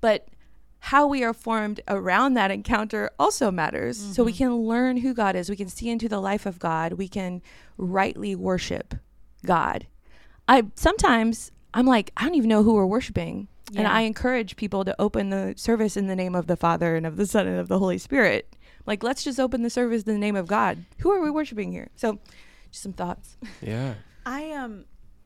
But 0.00 0.28
how 0.80 1.06
we 1.06 1.24
are 1.24 1.32
formed 1.32 1.80
around 1.88 2.34
that 2.34 2.50
encounter 2.50 3.10
also 3.18 3.50
matters. 3.50 3.96
So 3.96 4.22
we 4.22 4.32
mm-hmm. 4.32 4.38
can 4.38 4.56
learn 4.56 4.96
who 4.98 5.14
God 5.14 5.34
is. 5.34 5.48
We 5.48 5.56
can 5.56 5.68
see 5.68 5.88
into 5.88 6.08
the 6.08 6.20
life 6.20 6.46
of 6.46 6.58
God. 6.58 6.94
We 6.94 7.08
can 7.08 7.42
rightly 7.76 8.36
worship 8.36 8.94
God. 9.44 9.86
I 10.48 10.64
sometimes 10.74 11.50
I'm 11.74 11.86
like 11.86 12.12
I 12.16 12.24
don't 12.24 12.34
even 12.34 12.48
know 12.48 12.62
who 12.62 12.74
we're 12.74 12.86
worshiping. 12.86 13.48
And 13.74 13.88
I 13.88 14.02
encourage 14.02 14.56
people 14.56 14.84
to 14.84 14.94
open 15.00 15.30
the 15.30 15.54
service 15.56 15.96
in 15.96 16.06
the 16.06 16.14
name 16.14 16.34
of 16.34 16.46
the 16.46 16.56
Father 16.56 16.94
and 16.94 17.04
of 17.06 17.16
the 17.16 17.26
Son 17.26 17.46
and 17.46 17.58
of 17.58 17.68
the 17.68 17.78
Holy 17.78 17.98
Spirit. 17.98 18.54
Like 18.86 19.02
let's 19.02 19.24
just 19.24 19.40
open 19.40 19.62
the 19.62 19.70
service 19.70 20.04
in 20.04 20.12
the 20.12 20.18
name 20.18 20.36
of 20.36 20.46
God. 20.46 20.84
Who 21.00 21.10
are 21.10 21.20
we 21.20 21.30
worshiping 21.30 21.72
here? 21.72 21.88
So 21.96 22.20
just 22.70 22.82
some 22.82 22.92
thoughts. 22.92 23.36
Yeah. 23.60 23.94
I 24.26 24.52
um 24.52 24.84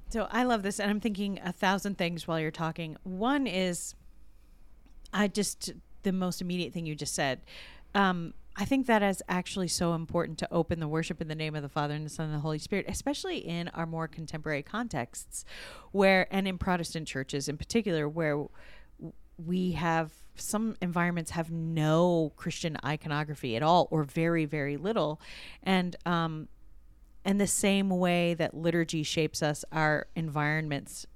so 0.08 0.26
I 0.30 0.44
love 0.44 0.62
this 0.62 0.80
and 0.80 0.90
I'm 0.90 1.00
thinking 1.00 1.38
a 1.44 1.52
thousand 1.52 1.98
things 1.98 2.26
while 2.26 2.40
you're 2.40 2.50
talking. 2.50 2.96
One 3.02 3.46
is 3.46 3.94
I 5.12 5.28
just 5.28 5.72
the 6.02 6.12
most 6.12 6.40
immediate 6.40 6.72
thing 6.72 6.86
you 6.86 6.94
just 6.94 7.14
said. 7.14 7.42
Um 7.94 8.32
I 8.56 8.64
think 8.64 8.86
that 8.86 9.02
is 9.02 9.22
actually 9.28 9.68
so 9.68 9.94
important 9.94 10.38
to 10.38 10.48
open 10.52 10.80
the 10.80 10.88
worship 10.88 11.20
in 11.20 11.28
the 11.28 11.34
name 11.34 11.54
of 11.54 11.62
the 11.62 11.68
Father 11.68 11.94
and 11.94 12.04
the 12.04 12.10
Son 12.10 12.26
and 12.26 12.34
the 12.34 12.40
Holy 12.40 12.58
Spirit, 12.58 12.86
especially 12.88 13.38
in 13.38 13.68
our 13.68 13.86
more 13.86 14.08
contemporary 14.08 14.62
contexts 14.62 15.44
where 15.92 16.26
and 16.30 16.46
in 16.46 16.58
Protestant 16.58 17.08
churches 17.08 17.48
in 17.48 17.56
particular 17.56 18.08
where 18.08 18.44
we 19.38 19.72
have 19.72 20.12
some 20.34 20.76
environments 20.80 21.32
have 21.32 21.50
no 21.50 22.32
Christian 22.36 22.76
iconography 22.84 23.56
at 23.56 23.62
all 23.62 23.88
or 23.90 24.04
very 24.04 24.44
very 24.44 24.76
little 24.76 25.20
and 25.62 25.96
um 26.06 26.48
and 27.24 27.40
the 27.40 27.46
same 27.46 27.90
way 27.90 28.34
that 28.34 28.54
liturgy 28.54 29.02
shapes 29.02 29.42
us, 29.42 29.64
our 29.72 30.06
environments 30.16 31.06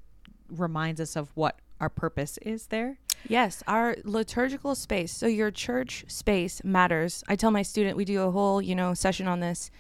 reminds 0.49 1.01
us 1.01 1.17
of 1.17 1.31
what 1.35 1.59
our 1.81 1.89
purpose 1.89 2.39
is 2.43 2.67
there. 2.67 2.99
Yes, 3.29 3.63
our 3.67 3.97
liturgical 4.05 4.75
space. 4.75 5.13
So 5.13 5.27
your 5.27 5.51
church 5.51 6.05
space 6.09 6.63
matters. 6.65 7.25
I 7.29 7.37
tell 7.37 7.51
my 7.51 7.63
student 7.63 7.97
we 7.97 8.05
do 8.05 8.23
a 8.23 8.31
whole, 8.31 8.61
you 8.61 8.75
know, 8.75 8.95
session 8.95 9.27
on 9.27 9.41
this. 9.41 9.71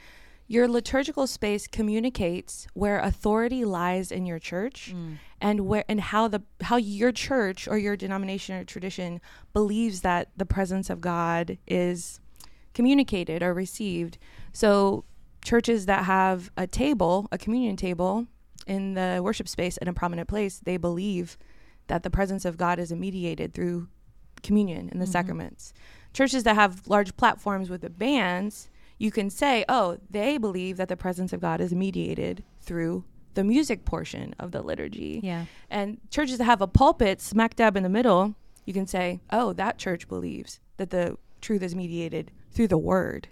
Your 0.46 0.68
liturgical 0.68 1.26
space 1.26 1.66
communicates 1.66 2.66
where 2.74 2.98
authority 2.98 3.64
lies 3.64 4.12
in 4.12 4.26
your 4.26 4.38
church 4.38 4.92
mm. 4.94 5.16
and 5.40 5.66
where 5.66 5.84
and 5.88 6.00
how 6.00 6.28
the 6.28 6.42
how 6.60 6.76
your 6.76 7.12
church 7.12 7.66
or 7.66 7.78
your 7.78 7.96
denomination 7.96 8.54
or 8.54 8.64
tradition 8.64 9.22
believes 9.54 10.02
that 10.02 10.28
the 10.36 10.44
presence 10.44 10.90
of 10.90 11.00
God 11.00 11.56
is 11.66 12.20
communicated 12.74 13.42
or 13.42 13.54
received. 13.54 14.18
So 14.52 15.04
churches 15.42 15.86
that 15.86 16.04
have 16.04 16.50
a 16.56 16.66
table, 16.66 17.26
a 17.32 17.38
communion 17.38 17.76
table 17.76 18.26
in 18.66 18.94
the 18.94 19.20
worship 19.22 19.48
space 19.48 19.76
in 19.78 19.88
a 19.88 19.92
prominent 19.92 20.28
place, 20.28 20.60
they 20.62 20.76
believe 20.76 21.38
that 21.86 22.02
the 22.02 22.10
presence 22.10 22.44
of 22.44 22.56
God 22.56 22.78
is 22.78 22.92
mediated 22.92 23.54
through 23.54 23.88
communion 24.42 24.88
and 24.90 25.00
the 25.00 25.04
mm-hmm. 25.04 25.12
sacraments. 25.12 25.72
Churches 26.12 26.44
that 26.44 26.54
have 26.54 26.86
large 26.86 27.16
platforms 27.16 27.68
with 27.68 27.80
the 27.80 27.90
bands, 27.90 28.68
you 28.98 29.10
can 29.10 29.30
say, 29.30 29.64
oh, 29.68 29.98
they 30.10 30.38
believe 30.38 30.76
that 30.76 30.88
the 30.88 30.96
presence 30.96 31.32
of 31.32 31.40
God 31.40 31.60
is 31.60 31.74
mediated 31.74 32.44
through 32.60 33.04
the 33.34 33.44
music 33.44 33.84
portion 33.84 34.34
of 34.38 34.52
the 34.52 34.62
liturgy. 34.62 35.20
Yeah. 35.22 35.46
And 35.68 35.98
churches 36.10 36.38
that 36.38 36.44
have 36.44 36.60
a 36.60 36.68
pulpit 36.68 37.20
smack 37.20 37.56
dab 37.56 37.76
in 37.76 37.82
the 37.82 37.88
middle, 37.88 38.36
you 38.64 38.72
can 38.72 38.86
say, 38.86 39.20
oh, 39.30 39.52
that 39.54 39.78
church 39.78 40.08
believes 40.08 40.60
that 40.76 40.90
the 40.90 41.16
truth 41.40 41.62
is 41.62 41.74
mediated 41.74 42.30
through 42.52 42.68
the 42.68 42.78
word. 42.78 43.28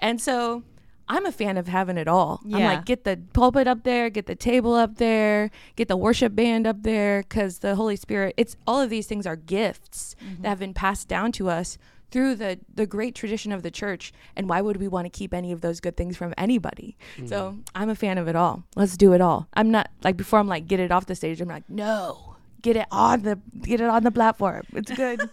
And 0.00 0.20
so 0.20 0.64
I'm 1.08 1.24
a 1.26 1.32
fan 1.32 1.56
of 1.56 1.68
having 1.68 1.96
it 1.96 2.06
all. 2.06 2.40
I'm 2.44 2.62
like, 2.62 2.84
get 2.84 3.04
the 3.04 3.18
pulpit 3.32 3.66
up 3.66 3.82
there, 3.84 4.10
get 4.10 4.26
the 4.26 4.34
table 4.34 4.74
up 4.74 4.96
there, 4.96 5.50
get 5.76 5.88
the 5.88 5.96
worship 5.96 6.34
band 6.34 6.66
up 6.66 6.82
there, 6.82 7.22
because 7.22 7.60
the 7.60 7.74
Holy 7.74 7.96
Spirit, 7.96 8.34
it's 8.36 8.56
all 8.66 8.80
of 8.80 8.90
these 8.90 9.06
things 9.06 9.26
are 9.26 9.36
gifts 9.36 10.14
mm-hmm. 10.22 10.42
that 10.42 10.48
have 10.48 10.58
been 10.58 10.74
passed 10.74 11.08
down 11.08 11.32
to 11.32 11.48
us 11.48 11.78
through 12.10 12.34
the 12.34 12.58
the 12.74 12.86
great 12.86 13.14
tradition 13.14 13.52
of 13.52 13.62
the 13.62 13.70
church. 13.70 14.12
And 14.36 14.48
why 14.48 14.60
would 14.60 14.76
we 14.76 14.88
want 14.88 15.06
to 15.06 15.10
keep 15.10 15.32
any 15.32 15.52
of 15.52 15.60
those 15.60 15.80
good 15.80 15.96
things 15.96 16.16
from 16.16 16.34
anybody? 16.36 16.96
So 17.26 17.52
mm-hmm. 17.52 17.60
I'm 17.74 17.88
a 17.88 17.94
fan 17.94 18.18
of 18.18 18.28
it 18.28 18.36
all. 18.36 18.64
Let's 18.76 18.96
do 18.96 19.12
it 19.12 19.20
all. 19.20 19.48
I'm 19.54 19.70
not 19.70 19.90
like 20.02 20.16
before. 20.16 20.38
I'm 20.38 20.48
like, 20.48 20.66
get 20.66 20.80
it 20.80 20.90
off 20.90 21.06
the 21.06 21.14
stage. 21.14 21.40
I'm 21.40 21.48
like, 21.48 21.68
no, 21.68 22.36
get 22.62 22.76
it 22.76 22.86
on 22.90 23.22
the 23.22 23.38
get 23.62 23.80
it 23.80 23.88
on 23.88 24.04
the 24.04 24.10
platform. 24.10 24.64
It's 24.74 24.90
good. 24.92 25.20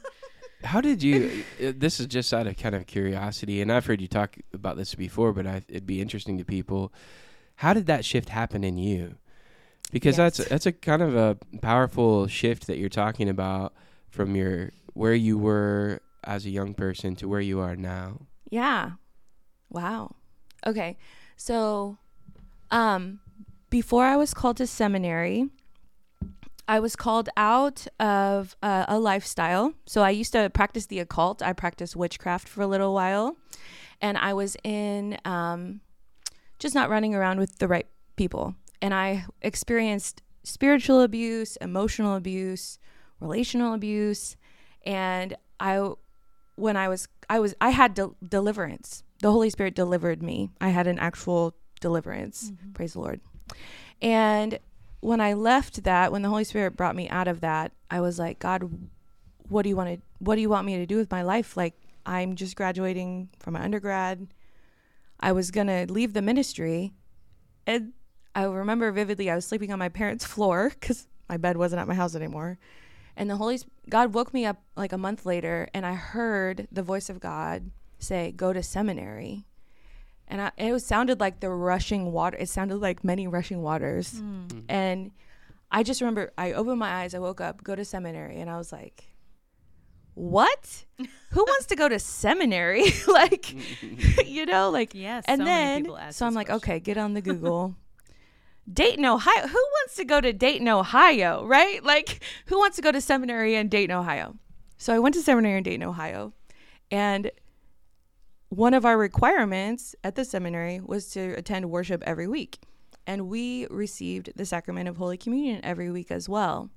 How 0.64 0.82
did 0.82 1.04
you? 1.04 1.44
uh, 1.64 1.74
this 1.76 2.00
is 2.00 2.08
just 2.08 2.34
out 2.34 2.48
of 2.48 2.58
kind 2.58 2.76
of 2.76 2.88
curiosity, 2.88 3.62
and 3.62 3.72
I've 3.72 3.86
heard 3.86 4.02
you 4.02 4.08
talk 4.08 4.38
about 4.54 4.78
this 4.78 4.96
before, 4.96 5.32
but 5.34 5.46
I, 5.46 5.62
it'd 5.68 5.86
be 5.86 6.02
interesting 6.02 6.38
to 6.38 6.46
people. 6.46 6.92
How 7.58 7.74
did 7.74 7.86
that 7.86 8.04
shift 8.04 8.30
happen 8.30 8.64
in 8.64 8.78
you? 8.78 9.16
Because 9.92 10.18
Yes. 10.18 10.38
that's 10.38 10.50
that's 10.50 10.66
a 10.66 10.72
kind 10.72 11.02
of 11.02 11.16
a 11.16 11.38
powerful 11.62 12.28
shift 12.28 12.68
that 12.68 12.78
you're 12.78 12.90
talking 12.90 13.30
about 13.30 13.74
from 14.10 14.36
your 14.36 14.72
where 14.94 15.14
you 15.14 15.38
were 15.38 16.02
as 16.24 16.46
a 16.46 16.50
young 16.50 16.74
person 16.74 17.16
to 17.18 17.28
where 17.28 17.42
you 17.42 17.60
are 17.60 17.76
now. 17.76 18.22
Yeah. 18.50 18.92
Wow. 19.70 20.16
Okay. 20.66 20.98
So, 21.38 21.98
um, 22.72 23.20
before 23.70 24.06
I 24.06 24.16
was 24.16 24.34
called 24.34 24.58
to 24.58 24.68
seminary, 24.68 25.50
I 26.68 26.80
was 26.80 26.96
called 26.96 27.30
out 27.38 27.86
of 28.00 28.56
uh, 28.64 28.86
a 28.88 29.00
lifestyle. 29.00 29.74
So 29.86 30.02
I 30.02 30.10
used 30.10 30.32
to 30.34 30.50
practice 30.50 30.88
the 30.88 31.00
occult. 31.00 31.42
I 31.42 31.54
practiced 31.54 31.96
witchcraft 31.96 32.48
for 32.48 32.62
a 32.62 32.68
little 32.68 32.94
while, 32.94 33.38
and 34.02 34.18
I 34.18 34.34
was 34.34 34.58
in 34.64 35.18
um, 35.26 35.82
just 36.60 36.76
not 36.76 36.90
running 36.90 37.14
around 37.14 37.40
with 37.40 37.60
the 37.60 37.68
right 37.68 37.88
people. 38.16 38.56
And 38.82 38.94
I 38.94 39.26
experienced 39.42 40.22
spiritual 40.44 41.02
abuse, 41.02 41.56
emotional 41.58 42.16
abuse, 42.16 42.80
relational 43.20 43.74
abuse, 43.74 44.36
and 44.86 45.36
I 45.60 45.92
when 46.56 46.78
I 46.78 46.88
was 46.88 47.08
I 47.30 47.40
was 47.40 47.56
I 47.62 47.70
had 47.70 47.94
de- 47.94 48.12
deliverance. 48.28 49.04
The 49.22 49.32
Holy 49.32 49.50
Spirit 49.50 49.76
delivered 49.76 50.22
me. 50.22 50.50
I 50.60 50.70
had 50.70 50.88
an 50.88 51.00
actual 51.00 51.56
deliverance. 51.80 52.52
Praise 52.74 52.94
the 52.94 53.00
Lord. 53.00 53.22
And 54.02 54.60
when 55.00 55.22
I 55.22 55.34
left 55.34 55.84
that, 55.84 56.12
when 56.12 56.22
the 56.22 56.30
Holy 56.30 56.44
Spirit 56.44 56.76
brought 56.76 56.96
me 56.96 57.10
out 57.10 57.28
of 57.28 57.42
that, 57.42 57.72
I 57.90 58.02
was 58.02 58.18
like, 58.18 58.40
God, 58.40 58.90
what 59.48 59.62
do 59.64 59.70
you 59.70 59.76
want 59.76 59.90
to 59.90 60.02
what 60.20 60.36
do 60.36 60.42
you 60.42 60.50
want 60.50 60.66
me 60.66 60.78
to 60.78 60.86
do 60.86 60.98
with 60.98 61.12
my 61.12 61.22
life? 61.22 61.56
Like 61.56 61.76
I'm 62.06 62.36
just 62.36 62.56
graduating 62.56 63.30
from 63.40 63.54
my 63.54 63.62
undergrad. 63.62 64.28
I 65.20 65.32
was 65.32 65.52
going 65.52 65.68
to 65.68 65.92
leave 65.92 66.14
the 66.14 66.22
ministry. 66.22 66.94
And 67.66 67.94
I 68.34 68.44
remember 68.44 68.92
vividly 68.92 69.30
I 69.30 69.36
was 69.36 69.46
sleeping 69.46 69.72
on 69.72 69.80
my 69.80 69.90
parents' 69.90 70.26
floor 70.34 70.72
cuz 70.82 71.08
my 71.30 71.38
bed 71.38 71.58
wasn't 71.58 71.82
at 71.82 71.88
my 71.88 71.96
house 71.96 72.16
anymore. 72.16 72.58
And 73.16 73.30
the 73.30 73.38
Holy 73.38 73.60
God 73.90 74.14
woke 74.14 74.34
me 74.34 74.46
up 74.46 74.62
like 74.76 74.92
a 74.92 74.98
month 74.98 75.26
later, 75.26 75.70
and 75.74 75.86
I 75.86 75.94
heard 75.94 76.68
the 76.72 76.84
voice 76.84 77.10
of 77.10 77.22
God 77.22 77.72
say, 77.98 78.32
"Go 78.32 78.52
to 78.52 78.62
seminary." 78.62 79.46
And 80.28 80.42
I, 80.42 80.52
it 80.58 80.72
was, 80.72 80.86
sounded 80.86 81.20
like 81.20 81.40
the 81.40 81.50
rushing 81.50 82.12
water. 82.12 82.38
It 82.38 82.50
sounded 82.50 82.78
like 82.78 83.04
many 83.04 83.28
rushing 83.28 83.62
waters. 83.62 84.14
Mm-hmm. 84.14 84.60
And 84.70 85.12
I 85.72 85.84
just 85.84 86.02
remember 86.02 86.32
I 86.38 86.54
opened 86.54 86.80
my 86.80 86.90
eyes, 86.90 87.14
I 87.14 87.20
woke 87.20 87.42
up, 87.42 87.64
go 87.64 87.76
to 87.76 87.86
seminary, 87.86 88.40
and 88.40 88.50
I 88.50 88.58
was 88.58 88.72
like, 88.72 89.14
"What? 90.14 90.86
Who 91.32 91.44
wants 91.44 91.68
to 91.68 91.76
go 91.76 91.90
to 91.90 92.00
seminary?" 92.00 92.86
like, 93.08 93.54
you 94.26 94.46
know, 94.46 94.70
like. 94.70 94.94
Yes. 94.96 95.26
And 95.28 95.42
so 95.42 95.46
then, 95.46 96.12
so 96.12 96.26
I'm 96.26 96.34
like, 96.34 96.48
question. 96.48 96.72
okay, 96.72 96.80
get 96.80 96.98
on 96.98 97.14
the 97.14 97.22
Google. 97.22 97.76
Dayton, 98.72 99.06
Ohio. 99.06 99.48
Who 99.48 99.54
wants 99.54 99.96
to 99.98 100.06
go 100.06 100.20
to 100.20 100.34
Dayton, 100.34 100.68
Ohio? 100.68 101.46
Right? 101.46 101.84
Like, 101.84 102.24
who 102.48 102.58
wants 102.58 102.78
to 102.78 102.82
go 102.82 102.92
to 102.92 103.00
seminary 103.00 103.56
in 103.56 103.70
Dayton, 103.70 103.96
Ohio? 103.96 104.36
So 104.78 104.94
I 104.94 105.00
went 105.00 105.14
to 105.16 105.22
seminary 105.22 105.58
in 105.58 105.64
Dayton, 105.64 105.84
Ohio, 105.84 106.34
and 106.90 107.30
one 108.56 108.74
of 108.74 108.86
our 108.86 108.98
requirements 108.98 109.96
at 110.04 110.16
the 110.16 110.24
seminary 110.24 110.80
was 110.80 111.10
to 111.12 111.34
attend 111.34 111.70
worship 111.70 112.02
every 112.06 112.28
week. 112.28 112.60
And 113.06 113.28
we 113.28 113.68
received 113.68 114.32
the 114.36 114.46
sacrament 114.46 114.88
of 114.88 114.98
Holy 114.98 115.18
Communion 115.18 115.60
every 115.64 115.92
week 115.92 116.10
as 116.10 116.30
well. 116.30 116.70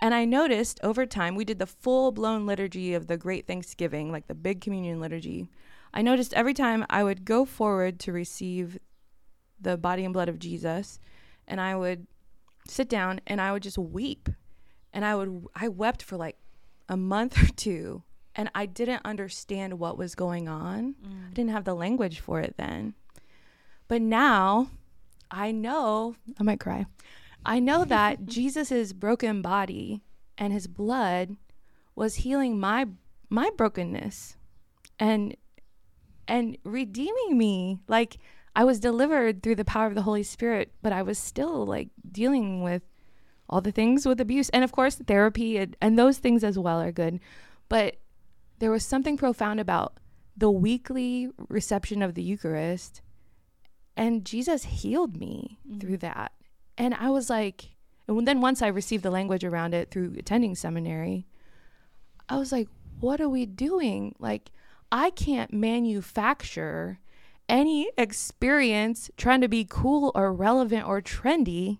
And 0.00 0.14
I 0.14 0.24
noticed 0.24 0.78
over 0.82 1.04
time, 1.04 1.34
we 1.34 1.44
did 1.44 1.58
the 1.58 1.66
full 1.66 2.12
blown 2.12 2.46
liturgy 2.46 2.94
of 2.94 3.08
the 3.08 3.16
Great 3.16 3.46
Thanksgiving, 3.46 4.12
like 4.12 4.28
the 4.28 4.34
big 4.34 4.60
communion 4.60 5.00
liturgy. 5.00 5.48
I 5.92 6.00
noticed 6.00 6.32
every 6.32 6.54
time 6.54 6.86
I 6.88 7.02
would 7.02 7.24
go 7.24 7.44
forward 7.44 7.98
to 8.00 8.12
receive 8.12 8.78
the 9.60 9.76
body 9.76 10.04
and 10.04 10.14
blood 10.14 10.28
of 10.28 10.38
Jesus, 10.38 11.00
and 11.46 11.60
I 11.60 11.74
would 11.74 12.06
sit 12.66 12.88
down 12.88 13.20
and 13.26 13.40
I 13.40 13.52
would 13.52 13.64
just 13.64 13.78
weep. 13.78 14.28
And 14.92 15.04
I 15.04 15.16
would, 15.16 15.46
I 15.54 15.68
wept 15.68 16.02
for 16.02 16.16
like 16.16 16.38
a 16.88 16.96
month 16.96 17.42
or 17.42 17.52
two, 17.52 18.04
and 18.40 18.50
I 18.54 18.64
didn't 18.64 19.02
understand 19.04 19.78
what 19.78 19.98
was 19.98 20.14
going 20.14 20.48
on. 20.48 20.94
I 21.04 21.06
mm. 21.06 21.34
didn't 21.34 21.50
have 21.50 21.64
the 21.64 21.74
language 21.74 22.20
for 22.20 22.40
it 22.40 22.54
then. 22.56 22.94
But 23.86 24.00
now 24.00 24.70
I 25.30 25.52
know, 25.52 26.16
I 26.38 26.42
might 26.42 26.58
cry. 26.58 26.86
I 27.44 27.60
know 27.60 27.84
that 27.84 28.24
Jesus' 28.38 28.94
broken 28.94 29.42
body 29.42 30.00
and 30.38 30.54
his 30.54 30.66
blood 30.66 31.36
was 31.94 32.14
healing 32.14 32.58
my 32.58 32.86
my 33.28 33.50
brokenness 33.58 34.38
and 34.98 35.36
and 36.26 36.56
redeeming 36.64 37.36
me. 37.36 37.80
Like 37.88 38.16
I 38.56 38.64
was 38.64 38.80
delivered 38.80 39.42
through 39.42 39.56
the 39.56 39.66
power 39.66 39.86
of 39.86 39.94
the 39.94 40.08
Holy 40.08 40.22
Spirit, 40.22 40.72
but 40.80 40.94
I 40.94 41.02
was 41.02 41.18
still 41.18 41.66
like 41.66 41.90
dealing 42.10 42.62
with 42.62 42.84
all 43.50 43.60
the 43.60 43.70
things 43.70 44.06
with 44.06 44.18
abuse. 44.18 44.48
And 44.48 44.64
of 44.64 44.72
course, 44.72 44.94
therapy 44.94 45.58
and, 45.58 45.76
and 45.82 45.98
those 45.98 46.16
things 46.16 46.42
as 46.42 46.58
well 46.58 46.80
are 46.80 46.90
good. 46.90 47.20
But 47.68 47.96
there 48.60 48.70
was 48.70 48.84
something 48.84 49.16
profound 49.16 49.58
about 49.58 49.94
the 50.36 50.50
weekly 50.50 51.28
reception 51.48 52.02
of 52.02 52.14
the 52.14 52.22
Eucharist. 52.22 53.02
And 53.96 54.24
Jesus 54.24 54.64
healed 54.64 55.18
me 55.18 55.58
mm-hmm. 55.66 55.80
through 55.80 55.96
that. 55.98 56.32
And 56.78 56.94
I 56.94 57.10
was 57.10 57.28
like, 57.28 57.70
and 58.06 58.26
then 58.26 58.40
once 58.40 58.62
I 58.62 58.68
received 58.68 59.02
the 59.02 59.10
language 59.10 59.44
around 59.44 59.74
it 59.74 59.90
through 59.90 60.14
attending 60.18 60.54
seminary, 60.54 61.26
I 62.28 62.36
was 62.36 62.52
like, 62.52 62.68
what 63.00 63.20
are 63.20 63.28
we 63.28 63.46
doing? 63.46 64.14
Like, 64.18 64.50
I 64.92 65.10
can't 65.10 65.52
manufacture 65.52 67.00
any 67.48 67.90
experience 67.98 69.10
trying 69.16 69.40
to 69.40 69.48
be 69.48 69.66
cool 69.68 70.12
or 70.14 70.32
relevant 70.32 70.86
or 70.86 71.00
trendy 71.00 71.78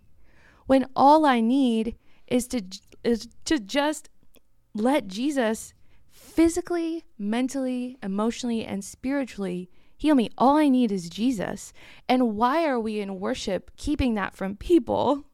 when 0.67 0.87
all 0.97 1.25
I 1.25 1.41
need 1.41 1.97
is 2.27 2.47
to 2.49 2.63
is 3.03 3.29
to 3.45 3.59
just 3.59 4.09
let 4.75 5.09
Jesus 5.09 5.73
physically, 6.21 7.05
mentally, 7.19 7.97
emotionally 8.03 8.65
and 8.65 8.85
spiritually 8.85 9.71
heal 9.97 10.15
me. 10.15 10.29
All 10.37 10.57
I 10.57 10.69
need 10.69 10.93
is 10.93 11.09
Jesus. 11.09 11.73
And 12.09 12.37
why 12.37 12.67
are 12.67 12.79
we 12.79 13.01
in 13.01 13.19
worship 13.19 13.71
keeping 13.77 14.15
that 14.15 14.37
from 14.37 14.57
people? 14.57 15.25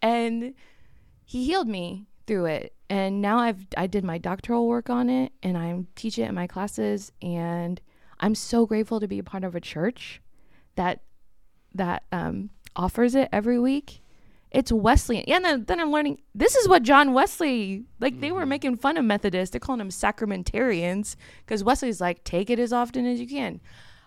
And 0.00 0.54
he 1.24 1.44
healed 1.44 1.68
me 1.68 2.06
through 2.26 2.46
it. 2.46 2.74
And 2.88 3.20
now 3.20 3.38
I've 3.38 3.66
I 3.76 3.86
did 3.86 4.02
my 4.02 4.16
doctoral 4.16 4.66
work 4.66 4.88
on 4.88 5.10
it 5.10 5.32
and 5.42 5.56
I'm 5.56 5.88
teaching 5.94 6.24
it 6.24 6.30
in 6.30 6.34
my 6.34 6.46
classes 6.46 7.12
and 7.22 7.80
I'm 8.18 8.34
so 8.34 8.66
grateful 8.66 8.98
to 8.98 9.08
be 9.08 9.18
a 9.18 9.24
part 9.24 9.44
of 9.44 9.54
a 9.54 9.60
church 9.60 10.20
that 10.74 11.02
that 11.74 12.04
um, 12.12 12.50
offers 12.74 13.14
it 13.14 13.28
every 13.30 13.58
week 13.58 13.99
it's 14.50 14.72
Wesleyan. 14.72 15.24
Yeah, 15.26 15.36
and 15.36 15.44
then, 15.44 15.64
then 15.64 15.80
I'm 15.80 15.92
learning 15.92 16.20
this 16.34 16.56
is 16.56 16.68
what 16.68 16.82
John 16.82 17.12
Wesley 17.12 17.84
like. 18.00 18.14
Mm-hmm. 18.14 18.20
They 18.20 18.32
were 18.32 18.40
mm-hmm. 18.40 18.48
making 18.48 18.76
fun 18.76 18.96
of 18.96 19.04
Methodists. 19.04 19.52
They're 19.52 19.60
calling 19.60 19.78
them 19.78 19.90
sacramentarians 19.90 21.16
because 21.44 21.62
Wesley's 21.62 22.00
like, 22.00 22.24
take 22.24 22.50
it 22.50 22.58
as 22.58 22.72
often 22.72 23.06
as 23.06 23.20
you 23.20 23.28
can. 23.28 23.60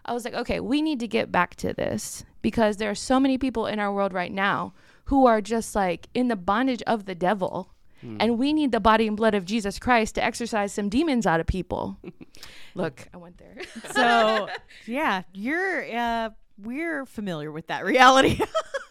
I 0.06 0.14
was 0.14 0.26
like, 0.26 0.34
okay, 0.34 0.60
we 0.60 0.82
need 0.82 1.00
to 1.00 1.08
get 1.08 1.32
back 1.32 1.56
to 1.56 1.74
this 1.74 2.26
because 2.42 2.78
there 2.78 2.90
are 2.90 2.96
so 2.96 3.20
many 3.20 3.38
people 3.38 3.68
in 3.68 3.80
our 3.80 3.94
world 3.94 4.14
right 4.14 4.32
now 4.32 4.74
who 5.06 5.26
are 5.26 5.42
just 5.42 5.76
like 5.76 6.08
in 6.14 6.28
the 6.28 6.36
bondage 6.36 6.84
of 6.86 7.06
the 7.06 7.16
devil. 7.16 7.70
Hmm. 8.02 8.18
And 8.20 8.38
we 8.38 8.52
need 8.52 8.74
the 8.74 8.82
body 8.82 9.08
and 9.08 9.16
blood 9.16 9.34
of 9.34 9.46
Jesus 9.46 9.80
Christ 9.80 10.16
to 10.16 10.24
exorcise 10.24 10.74
some 10.74 10.90
demons 10.90 11.26
out 11.26 11.40
of 11.40 11.48
people. 11.48 11.98
Look, 12.76 13.08
I 13.14 13.18
went 13.18 13.38
there. 13.38 13.56
so, 13.94 14.50
yeah, 14.86 15.24
you're, 15.34 15.96
uh, 15.96 16.30
we're 16.62 17.06
familiar 17.06 17.52
with 17.52 17.68
that 17.68 17.86
reality. 17.86 18.40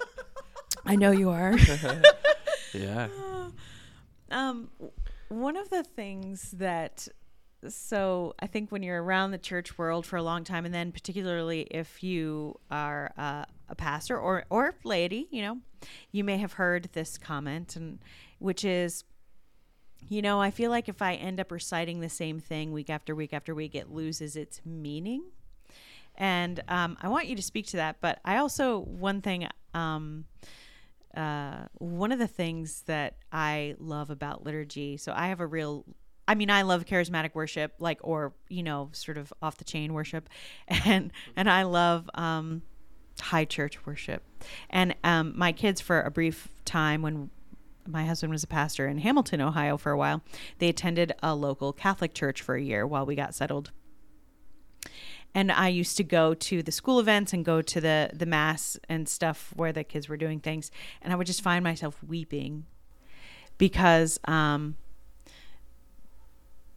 I 0.84 0.96
know 0.96 1.10
you 1.10 1.30
are. 1.30 1.56
yeah. 2.74 3.08
Um, 4.30 4.70
one 5.28 5.58
of 5.58 5.68
the 5.68 5.82
things 5.82 6.52
that 6.52 7.06
so 7.68 8.34
I 8.40 8.46
think 8.46 8.72
when 8.72 8.82
you're 8.82 9.02
around 9.02 9.30
the 9.30 9.38
church 9.38 9.78
world 9.78 10.04
for 10.04 10.16
a 10.16 10.22
long 10.22 10.42
time, 10.44 10.64
and 10.64 10.74
then 10.74 10.90
particularly 10.90 11.62
if 11.70 12.02
you 12.02 12.58
are 12.70 13.12
uh, 13.16 13.44
a 13.68 13.74
pastor 13.74 14.18
or 14.18 14.44
or 14.50 14.74
laity, 14.84 15.28
you 15.30 15.42
know, 15.42 15.58
you 16.10 16.24
may 16.24 16.38
have 16.38 16.54
heard 16.54 16.88
this 16.92 17.18
comment, 17.18 17.76
and 17.76 18.00
which 18.38 18.64
is, 18.64 19.04
you 20.08 20.22
know, 20.22 20.40
I 20.40 20.50
feel 20.50 20.70
like 20.70 20.88
if 20.88 21.00
I 21.00 21.14
end 21.14 21.38
up 21.38 21.52
reciting 21.52 22.00
the 22.00 22.08
same 22.08 22.40
thing 22.40 22.72
week 22.72 22.90
after 22.90 23.14
week 23.14 23.32
after 23.32 23.54
week, 23.54 23.74
it 23.74 23.92
loses 23.92 24.34
its 24.34 24.60
meaning. 24.64 25.22
And 26.16 26.62
um, 26.68 26.98
I 27.00 27.08
want 27.08 27.26
you 27.28 27.36
to 27.36 27.42
speak 27.42 27.66
to 27.68 27.76
that, 27.76 27.96
but 28.00 28.18
I 28.24 28.38
also 28.38 28.80
one 28.80 29.20
thing. 29.22 29.46
Um, 29.72 30.24
uh, 31.16 31.66
one 31.78 32.12
of 32.12 32.18
the 32.18 32.26
things 32.26 32.82
that 32.86 33.16
I 33.30 33.74
love 33.78 34.10
about 34.10 34.44
liturgy, 34.44 34.96
so 34.96 35.12
I 35.14 35.28
have 35.28 35.40
a 35.40 35.46
real 35.46 35.84
I 36.28 36.34
mean, 36.34 36.50
I 36.50 36.62
love 36.62 36.84
charismatic 36.84 37.34
worship, 37.34 37.74
like 37.78 37.98
or 38.02 38.32
you 38.48 38.62
know, 38.62 38.90
sort 38.92 39.18
of 39.18 39.32
off 39.42 39.56
the 39.56 39.64
chain 39.64 39.92
worship, 39.92 40.28
and 40.68 41.12
and 41.36 41.50
I 41.50 41.64
love 41.64 42.08
um, 42.14 42.62
high 43.20 43.44
church 43.44 43.84
worship. 43.86 44.22
And 44.70 44.94
um, 45.04 45.34
my 45.36 45.52
kids, 45.52 45.80
for 45.80 46.00
a 46.00 46.10
brief 46.10 46.48
time, 46.64 47.02
when 47.02 47.30
my 47.86 48.04
husband 48.04 48.32
was 48.32 48.44
a 48.44 48.46
pastor 48.46 48.86
in 48.86 48.98
Hamilton, 48.98 49.40
Ohio, 49.40 49.76
for 49.76 49.90
a 49.90 49.96
while, 49.96 50.22
they 50.58 50.68
attended 50.68 51.12
a 51.22 51.34
local 51.34 51.72
Catholic 51.72 52.14
church 52.14 52.40
for 52.40 52.54
a 52.54 52.62
year 52.62 52.86
while 52.86 53.04
we 53.04 53.16
got 53.16 53.34
settled 53.34 53.72
and 55.34 55.50
I 55.50 55.68
used 55.68 55.96
to 55.96 56.04
go 56.04 56.34
to 56.34 56.62
the 56.62 56.72
school 56.72 56.98
events 56.98 57.32
and 57.32 57.44
go 57.44 57.62
to 57.62 57.80
the 57.80 58.10
the 58.12 58.26
mass 58.26 58.78
and 58.88 59.08
stuff 59.08 59.52
where 59.56 59.72
the 59.72 59.84
kids 59.84 60.08
were 60.08 60.16
doing 60.16 60.40
things, 60.40 60.70
and 61.00 61.12
I 61.12 61.16
would 61.16 61.26
just 61.26 61.42
find 61.42 61.62
myself 61.64 62.02
weeping 62.06 62.66
because 63.58 64.18
um, 64.24 64.76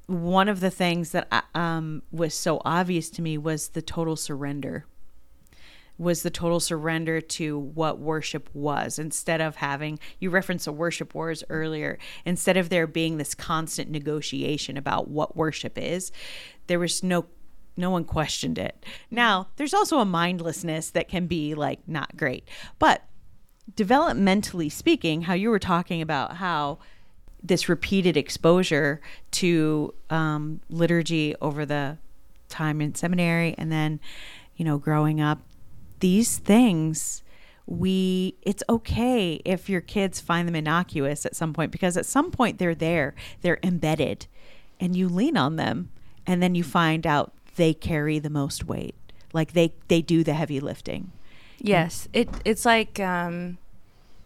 one 0.08 0.48
of 0.48 0.60
the 0.60 0.70
things 0.70 1.12
that 1.12 1.28
I, 1.32 1.42
um, 1.54 2.04
was 2.12 2.34
so 2.34 2.62
obvious 2.64 3.10
to 3.12 3.22
me 3.22 3.38
was 3.38 3.70
the 3.70 3.82
total 3.82 4.16
surrender 4.16 4.86
was 5.98 6.24
the 6.24 6.30
total 6.30 6.60
surrender 6.60 7.22
to 7.22 7.58
what 7.58 8.00
worship 8.00 8.50
was. 8.54 9.00
Instead 9.00 9.40
of 9.42 9.56
having 9.56 9.98
you 10.20 10.30
referenced 10.30 10.66
the 10.66 10.72
worship 10.72 11.16
wars 11.16 11.44
earlier 11.50 11.98
instead 12.26 12.58
of 12.58 12.70
there 12.70 12.88
being 12.88 13.18
this 13.18 13.34
constant 13.34 13.90
negotiation 13.90 14.76
about 14.78 15.08
what 15.08 15.38
worship 15.38 15.78
is 15.78 16.12
there 16.68 16.80
was 16.80 17.04
no 17.04 17.26
no 17.78 17.90
one 17.90 18.06
questioned 18.06 18.58
it. 18.58 18.86
Now, 19.12 19.48
there's 19.58 19.74
also 19.74 20.00
a 20.00 20.06
mindlessness 20.06 20.90
that 20.92 21.08
can 21.08 21.28
be 21.28 21.56
like 21.56 21.80
not 21.88 22.16
great. 22.16 22.48
But 22.80 23.04
developmentally 23.74 24.72
speaking, 24.72 25.24
how 25.24 25.34
you 25.34 25.50
were 25.50 25.60
talking 25.60 26.02
about 26.02 26.38
how 26.38 26.80
this 27.42 27.70
repeated 27.70 28.18
exposure 28.18 29.02
to 29.32 29.94
um, 30.10 30.62
liturgy 30.70 31.36
over 31.42 31.66
the 31.66 31.98
time 32.50 32.82
in 32.82 32.96
seminary 32.96 33.56
and 33.58 33.72
then, 33.72 34.00
you 34.56 34.66
know, 34.66 34.78
growing 34.78 35.20
up, 35.22 35.40
these 36.00 36.38
things 36.38 37.24
we 37.68 38.36
it's 38.44 38.64
okay 38.70 39.42
if 39.44 39.70
your 39.70 39.82
kids 39.82 40.22
find 40.22 40.48
them 40.48 40.56
innocuous 40.56 41.26
at 41.26 41.36
some 41.36 41.52
point 41.52 41.72
because 41.72 41.98
at 41.98 42.06
some 42.06 42.30
point 42.30 42.60
they're 42.60 42.76
there 42.76 43.16
they're 43.42 43.58
embedded 43.64 44.28
and 44.80 44.96
you 44.96 45.10
lean 45.10 45.36
on 45.36 45.56
them 45.56 45.90
and 46.28 46.44
then 46.44 46.54
you 46.54 46.64
find 46.64 47.08
out 47.08 47.34
they 47.56 47.74
carry 47.74 48.20
the 48.20 48.30
most 48.30 48.66
weight. 48.66 48.96
Like 49.34 49.54
they 49.54 49.74
they 49.88 50.02
do 50.02 50.24
the 50.24 50.34
heavy 50.34 50.60
lifting. 50.60 51.12
Yes, 51.60 52.08
it 52.14 52.30
it's 52.46 52.66
like 52.66 53.00
um 53.00 53.58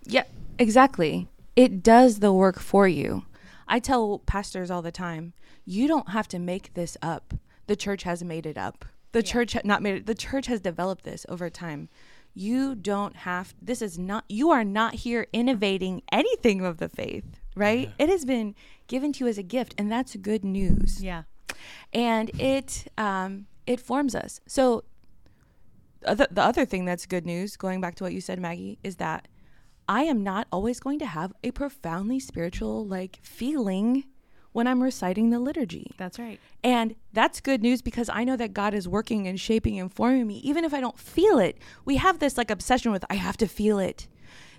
yeah, 0.05 0.25
exactly. 0.57 1.27
It 1.55 1.83
does 1.83 2.19
the 2.19 2.33
work 2.33 2.59
for 2.59 2.87
you. 2.87 3.25
I 3.67 3.79
tell 3.79 4.19
pastors 4.19 4.71
all 4.71 4.81
the 4.81 4.91
time, 4.91 5.33
you 5.65 5.87
don't 5.87 6.09
have 6.09 6.27
to 6.29 6.39
make 6.39 6.73
this 6.73 6.97
up. 7.01 7.33
The 7.67 7.75
church 7.75 8.03
has 8.03 8.23
made 8.23 8.45
it 8.45 8.57
up. 8.57 8.85
The 9.11 9.19
yeah. 9.19 9.31
church 9.31 9.53
ha- 9.53 9.61
not 9.63 9.81
made 9.81 9.95
it. 9.95 10.05
The 10.05 10.15
church 10.15 10.47
has 10.47 10.61
developed 10.61 11.03
this 11.03 11.25
over 11.29 11.49
time. 11.49 11.89
You 12.33 12.75
don't 12.75 13.15
have 13.17 13.55
this 13.61 13.81
is 13.81 13.97
not 13.97 14.25
you 14.29 14.51
are 14.51 14.63
not 14.63 14.93
here 14.95 15.27
innovating 15.33 16.03
anything 16.11 16.63
of 16.63 16.77
the 16.77 16.89
faith, 16.89 17.25
right? 17.55 17.89
Yeah. 17.97 18.05
It 18.05 18.09
has 18.09 18.25
been 18.25 18.55
given 18.87 19.11
to 19.13 19.25
you 19.25 19.29
as 19.29 19.37
a 19.37 19.43
gift 19.43 19.73
and 19.77 19.91
that's 19.91 20.15
good 20.15 20.45
news. 20.45 21.03
Yeah 21.03 21.23
and 21.93 22.29
it 22.39 22.87
um, 22.97 23.47
it 23.65 23.79
forms 23.79 24.15
us. 24.15 24.41
So 24.47 24.83
the, 26.01 26.27
the 26.31 26.41
other 26.41 26.65
thing 26.65 26.85
that's 26.85 27.05
good 27.05 27.25
news, 27.25 27.57
going 27.57 27.81
back 27.81 27.95
to 27.95 28.03
what 28.03 28.13
you 28.13 28.21
said, 28.21 28.39
Maggie, 28.39 28.79
is 28.83 28.97
that 28.97 29.27
I 29.87 30.03
am 30.03 30.23
not 30.23 30.47
always 30.51 30.79
going 30.79 30.99
to 30.99 31.05
have 31.05 31.33
a 31.43 31.51
profoundly 31.51 32.19
spiritual 32.19 32.85
like 32.85 33.19
feeling 33.21 34.05
when 34.51 34.67
I'm 34.67 34.81
reciting 34.81 35.29
the 35.29 35.39
liturgy. 35.39 35.91
That's 35.97 36.17
right. 36.17 36.39
And 36.63 36.95
that's 37.13 37.39
good 37.41 37.61
news 37.61 37.81
because 37.81 38.09
I 38.09 38.23
know 38.23 38.35
that 38.35 38.53
God 38.53 38.73
is 38.73 38.87
working 38.87 39.27
and 39.27 39.39
shaping 39.39 39.79
and 39.79 39.93
forming 39.93 40.27
me 40.27 40.37
even 40.37 40.63
if 40.63 40.73
I 40.73 40.81
don't 40.81 40.97
feel 40.97 41.39
it. 41.39 41.57
We 41.85 41.97
have 41.97 42.19
this 42.19 42.37
like 42.37 42.51
obsession 42.51 42.91
with 42.91 43.05
I 43.09 43.15
have 43.15 43.37
to 43.37 43.47
feel 43.47 43.79
it. 43.79 44.07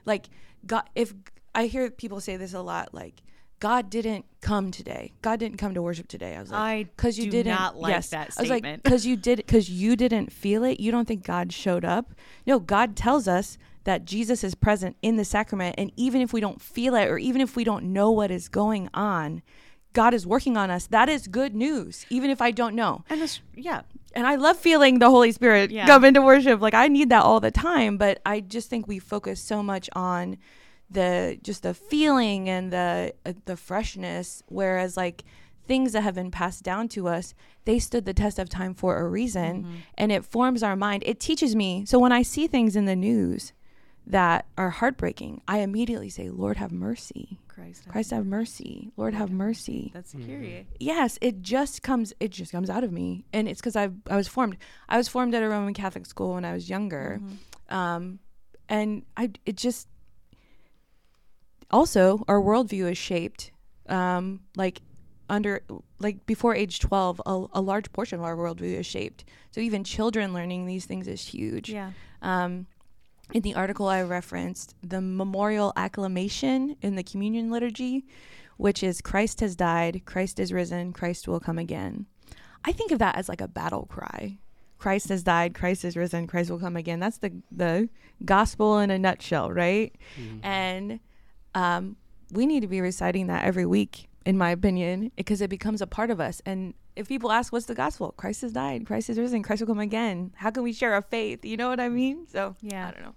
Like 0.05 0.27
God 0.67 0.89
if 0.95 1.15
I 1.55 1.67
hear 1.67 1.91
people 1.91 2.21
say 2.21 2.37
this 2.37 2.55
a 2.55 2.61
lot 2.61 2.95
like 2.95 3.23
God 3.61 3.91
didn't 3.91 4.25
come 4.41 4.71
today. 4.71 5.13
God 5.21 5.39
didn't 5.39 5.59
come 5.59 5.75
to 5.75 5.83
worship 5.83 6.09
today. 6.09 6.35
I 6.35 6.41
was 6.41 6.51
like, 6.51 6.97
because 6.97 7.19
you 7.19 7.31
didn't 7.31 7.55
not 7.55 7.77
like 7.77 7.93
yes. 7.93 8.09
that 8.09 8.33
statement. 8.33 8.39
I 8.39 8.55
was 8.55 8.63
like, 8.63 8.83
because 8.83 9.07
you 9.07 9.17
did, 9.17 9.37
because 9.37 9.71
you 9.71 9.97
didn't 9.97 10.33
feel 10.33 10.65
it. 10.65 10.81
You 10.81 10.91
don't 10.91 11.07
think 11.07 11.25
God 11.25 11.53
showed 11.53 11.85
up. 11.85 12.15
No, 12.47 12.59
God 12.59 12.97
tells 12.97 13.29
us 13.29 13.59
that 13.85 14.07
Jesus 14.07 14.43
is 14.43 14.55
present 14.55 14.97
in 15.03 15.17
the 15.17 15.25
sacrament, 15.25 15.75
and 15.79 15.93
even 15.97 16.21
if 16.21 16.33
we 16.33 16.41
don't 16.41 16.61
feel 16.61 16.95
it, 16.95 17.07
or 17.07 17.19
even 17.19 17.41
if 17.41 17.55
we 17.55 17.65
don't 17.65 17.93
know 17.93 18.11
what 18.11 18.31
is 18.31 18.49
going 18.49 18.89
on, 18.95 19.43
God 19.93 20.15
is 20.15 20.27
working 20.27 20.57
on 20.57 20.71
us. 20.71 20.87
That 20.87 21.09
is 21.09 21.27
good 21.27 21.55
news, 21.55 22.07
even 22.09 22.31
if 22.31 22.41
I 22.41 22.53
don't 22.53 22.75
know. 22.75 23.05
And 23.11 23.21
this, 23.21 23.41
yeah. 23.55 23.83
And 24.15 24.27
I 24.27 24.37
love 24.37 24.57
feeling 24.57 24.99
the 24.99 25.11
Holy 25.11 25.33
Spirit 25.33 25.71
yeah. 25.71 25.87
come 25.87 26.05
into 26.05 26.23
worship. 26.23 26.61
Like 26.61 26.75
I 26.75 26.89
need 26.89 27.11
that 27.11 27.23
all 27.23 27.41
the 27.41 27.51
time, 27.51 27.97
but 27.97 28.21
I 28.25 28.41
just 28.41 28.71
think 28.71 28.87
we 28.89 28.99
focus 28.99 29.41
so 29.41 29.63
much 29.63 29.91
on 29.95 30.39
the 30.91 31.39
just 31.43 31.63
the 31.63 31.75
feeling 31.75 32.49
and 32.49 32.73
the 32.73 33.15
uh, 33.25 33.33
the 33.45 33.57
freshness 33.57 34.43
whereas 34.49 34.97
like 34.97 35.25
things 35.67 35.93
that 35.93 36.01
have 36.03 36.17
been 36.17 36.31
passed 36.33 36.65
down 36.65 36.89
to 36.89 37.07
us, 37.07 37.33
they 37.65 37.79
stood 37.79 38.05
the 38.05 38.13
test 38.15 38.41
of 38.41 38.49
time 38.49 38.75
for 38.75 38.99
a 38.99 39.09
reason. 39.09 39.63
Mm-hmm. 39.63 39.75
And 39.97 40.11
it 40.11 40.25
forms 40.25 40.65
our 40.65 40.75
mind. 40.75 41.05
It 41.07 41.21
teaches 41.21 41.55
me. 41.55 41.85
So 41.87 42.01
when 42.01 42.11
I 42.11 42.23
see 42.23 42.49
things 42.49 42.75
in 42.75 42.87
the 42.87 42.97
news 42.97 43.53
that 44.05 44.47
are 44.59 44.71
heartbreaking, 44.71 45.43
I 45.47 45.59
immediately 45.61 46.09
say, 46.09 46.29
Lord, 46.29 46.57
have 46.57 46.73
mercy. 46.73 47.39
Christ, 47.47 47.87
Christ, 47.89 48.11
have 48.11 48.27
mercy. 48.27 48.91
Lord, 48.97 49.15
have 49.15 49.31
mercy. 49.31 49.93
That's 49.95 50.13
curious. 50.13 50.67
Yes, 50.81 51.19
it 51.21 51.41
just 51.43 51.83
comes. 51.85 52.15
It 52.19 52.31
just 52.33 52.51
comes 52.51 52.69
out 52.71 52.83
of 52.83 52.91
me, 52.91 53.25
and 53.33 53.47
it's 53.49 53.61
because 53.61 53.77
I 53.77 53.91
I 54.09 54.17
was 54.17 54.27
formed. 54.27 54.57
I 54.89 54.97
was 54.97 55.07
formed 55.09 55.35
at 55.37 55.43
a 55.43 55.49
Roman 55.49 55.75
Catholic 55.75 56.07
school 56.07 56.35
when 56.35 56.45
I 56.45 56.53
was 56.53 56.69
younger, 56.69 57.21
Mm-hmm. 57.23 57.75
um, 57.77 58.19
and 58.69 59.05
I 59.17 59.31
it 59.47 59.57
just 59.57 59.87
also 61.71 62.25
our 62.29 62.41
worldview 62.41 62.91
is 62.91 62.99
shaped 62.99 63.51
um, 63.89 64.41
like 64.57 64.81
under 65.29 65.63
like 65.99 66.27
before 66.27 66.55
age 66.55 66.81
12 66.81 67.21
a, 67.27 67.45
a 67.55 67.61
large 67.61 67.93
portion 67.93 68.19
of 68.19 68.25
our 68.25 68.37
worldview 68.37 68.79
is 68.79 68.87
shaped 68.87 69.25
so 69.53 69.61
even 69.61 69.85
children 69.85 70.33
learning 70.33 70.67
these 70.67 70.85
things 70.87 71.07
is 71.09 71.23
huge 71.29 71.71
Yeah. 71.71 71.93
um, 72.23 72.67
in 73.33 73.43
the 73.43 73.55
article 73.55 73.87
I 73.87 74.03
referenced, 74.03 74.75
the 74.83 75.01
memorial 75.01 75.73
acclamation 75.77 76.75
in 76.83 76.97
the 76.97 77.05
communion 77.05 77.49
liturgy, 77.49 78.05
which 78.57 78.83
is 78.83 79.01
Christ 79.01 79.39
has 79.39 79.55
died, 79.55 80.03
Christ 80.05 80.41
is 80.41 80.53
risen, 80.53 80.93
Christ 80.93 81.29
will 81.29 81.39
come 81.39 81.57
again. 81.57 82.07
I 82.65 82.73
think 82.73 82.91
of 82.91 82.99
that 82.99 83.15
as 83.15 83.29
like 83.29 83.41
a 83.41 83.47
battle 83.47 83.87
cry. 83.89 84.39
Christ 84.79 85.11
has 85.11 85.23
died, 85.23 85.55
Christ 85.55 85.85
is 85.85 85.97
risen, 85.97 86.27
Christ 86.27 86.51
will 86.51 86.59
come 86.59 86.75
again. 86.77 86.99
That's 86.99 87.19
the 87.19 87.33
the 87.53 87.89
gospel 88.25 88.81
in 88.81 88.91
a 88.91 88.99
nutshell, 88.99 89.53
right? 89.53 89.95
Mhm. 90.19 90.41
And 90.43 91.01
um, 91.55 91.97
we 92.33 92.47
need 92.47 92.61
to 92.61 92.69
be 92.69 92.81
reciting 92.81 93.27
that 93.29 93.45
every 93.45 93.67
week, 93.67 94.09
in 94.25 94.39
my 94.39 94.51
opinion, 94.51 95.11
because 95.17 95.41
it 95.41 95.51
becomes 95.51 95.81
a 95.83 95.87
part 95.87 96.11
of 96.11 96.21
us. 96.21 96.41
And 96.47 96.75
if 96.97 97.09
people 97.09 97.33
ask, 97.33 97.53
"What's 97.53 97.67
the 97.67 97.75
gospel?" 97.75 98.13
Christ 98.17 98.43
has 98.43 98.53
died, 98.53 98.87
Christ 98.87 99.11
is 99.11 99.19
risen, 99.19 99.43
Christ 99.43 99.63
will 99.63 99.69
come 99.69 99.81
again. 99.81 100.33
How 100.37 100.51
can 100.51 100.63
we 100.63 100.73
share 100.73 100.93
our 100.95 101.03
faith? 101.03 101.45
You 101.45 101.57
know 101.57 101.69
what 101.69 101.81
I 101.81 101.89
mean? 101.89 102.27
So 102.29 102.57
Yeah. 102.61 102.89
I 102.89 102.91
don't 102.93 103.03
know. 103.03 103.15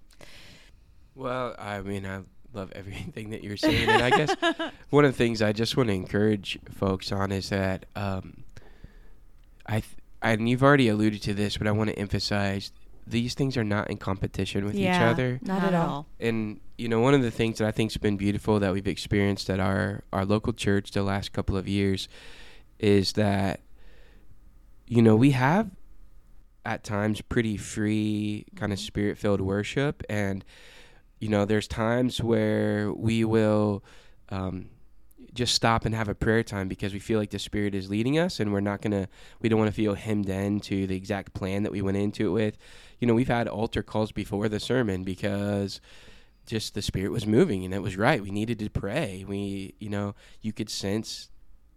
Well, 1.16 1.56
I 1.60 1.82
mean, 1.82 2.06
I 2.06 2.22
love 2.54 2.72
everything 2.76 3.32
that 3.32 3.44
you're 3.44 3.58
saying, 3.58 3.88
and 3.90 4.02
I 4.02 4.10
guess 4.10 4.36
one 4.90 5.06
of 5.06 5.12
the 5.12 5.18
things 5.18 5.42
I 5.42 5.54
just 5.54 5.78
want 5.78 5.90
to 5.90 5.94
encourage 5.94 6.58
folks 6.72 7.12
on 7.12 7.32
is 7.32 7.50
that 7.50 7.86
um, 7.96 8.44
I, 9.66 9.82
th- 9.82 9.86
and 10.22 10.50
you've 10.50 10.64
already 10.64 10.88
alluded 10.88 11.22
to 11.24 11.34
this, 11.34 11.58
but 11.58 11.68
I 11.68 11.72
want 11.72 11.90
to 11.92 12.00
emphasize 12.00 12.72
these 13.06 13.34
things 13.34 13.58
are 13.58 13.64
not 13.64 13.90
in 13.90 13.98
competition 13.98 14.66
with 14.66 14.76
each 14.76 14.82
Yeah. 14.82 15.10
other. 15.12 15.40
Not 15.44 15.64
at 15.64 15.74
all. 15.74 16.08
And 16.20 16.60
you 16.78 16.88
know, 16.88 17.00
one 17.00 17.14
of 17.14 17.22
the 17.22 17.32
things 17.32 17.60
that 17.60 17.68
I 17.68 17.72
think's 17.72 17.98
been 17.98 18.18
beautiful 18.18 18.60
that 18.60 18.74
we've 18.74 18.88
experienced 18.88 19.50
at 19.50 19.60
our 19.60 20.04
our 20.12 20.26
local 20.26 20.54
church 20.54 20.92
the 20.92 21.04
last 21.04 21.32
couple 21.34 21.56
of 21.58 21.68
years 21.68 22.08
is 22.80 23.14
that 23.14 23.62
you 24.88 25.02
know 25.02 25.16
we 25.16 25.32
have 25.32 25.70
at 26.66 26.84
times 26.84 27.22
pretty 27.22 27.58
free 27.58 28.46
kind 28.56 28.72
of 28.74 28.80
spirit 28.80 29.18
filled 29.18 29.42
worship 29.42 30.02
and 30.10 30.44
you 31.20 31.30
know 31.30 31.46
there's 31.46 31.68
times 31.68 32.22
where 32.22 32.92
we 32.94 33.24
will 33.26 33.84
um, 34.30 34.70
just 35.34 35.56
stop 35.56 35.86
and 35.86 35.96
have 35.96 36.08
a 36.08 36.16
prayer 36.16 36.44
time 36.44 36.68
because 36.68 36.94
we 36.94 37.00
feel 37.00 37.20
like 37.20 37.32
the 37.32 37.40
spirit 37.40 37.74
is 37.74 37.90
leading 37.90 38.20
us 38.20 38.40
and 38.40 38.54
we're 38.54 38.60
not 38.60 38.82
gonna 38.82 39.08
we 39.42 39.50
don't 39.50 39.60
want 39.60 39.70
to 39.70 39.76
feel 39.76 39.96
hemmed 39.96 40.30
in 40.30 40.60
to 40.60 40.88
the 40.88 40.96
exact 40.96 41.34
plan 41.34 41.64
that 41.64 41.72
we 41.72 41.82
went 41.82 41.98
into 41.98 42.28
it 42.28 42.32
with. 42.32 42.58
You 43.00 43.08
know 43.08 43.14
we've 43.14 43.28
had 43.28 43.48
altar 43.48 43.84
calls 43.84 44.12
before 44.12 44.48
the 44.50 44.60
sermon 44.60 45.04
because 45.04 45.82
just 46.46 46.74
the 46.74 46.82
spirit 46.82 47.12
was 47.12 47.26
moving 47.26 47.66
and 47.66 47.74
it 47.74 47.82
was 47.82 47.98
right. 47.98 48.22
We 48.22 48.32
needed 48.32 48.60
to 48.60 48.70
pray. 48.70 49.26
We 49.28 49.76
you 49.80 49.90
know 49.90 50.16
you 50.42 50.54
could 50.54 50.70
sense 50.70 51.30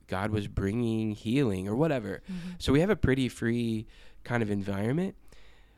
god 0.07 0.31
was 0.31 0.47
bringing 0.47 1.13
healing 1.13 1.69
or 1.69 1.75
whatever. 1.75 2.23
Mm-hmm. 2.31 2.51
So 2.59 2.73
we 2.73 2.81
have 2.81 2.91
a 2.91 2.97
pretty 2.97 3.29
free 3.29 3.87
kind 4.25 4.43
of 4.43 4.51
environment 4.51 5.15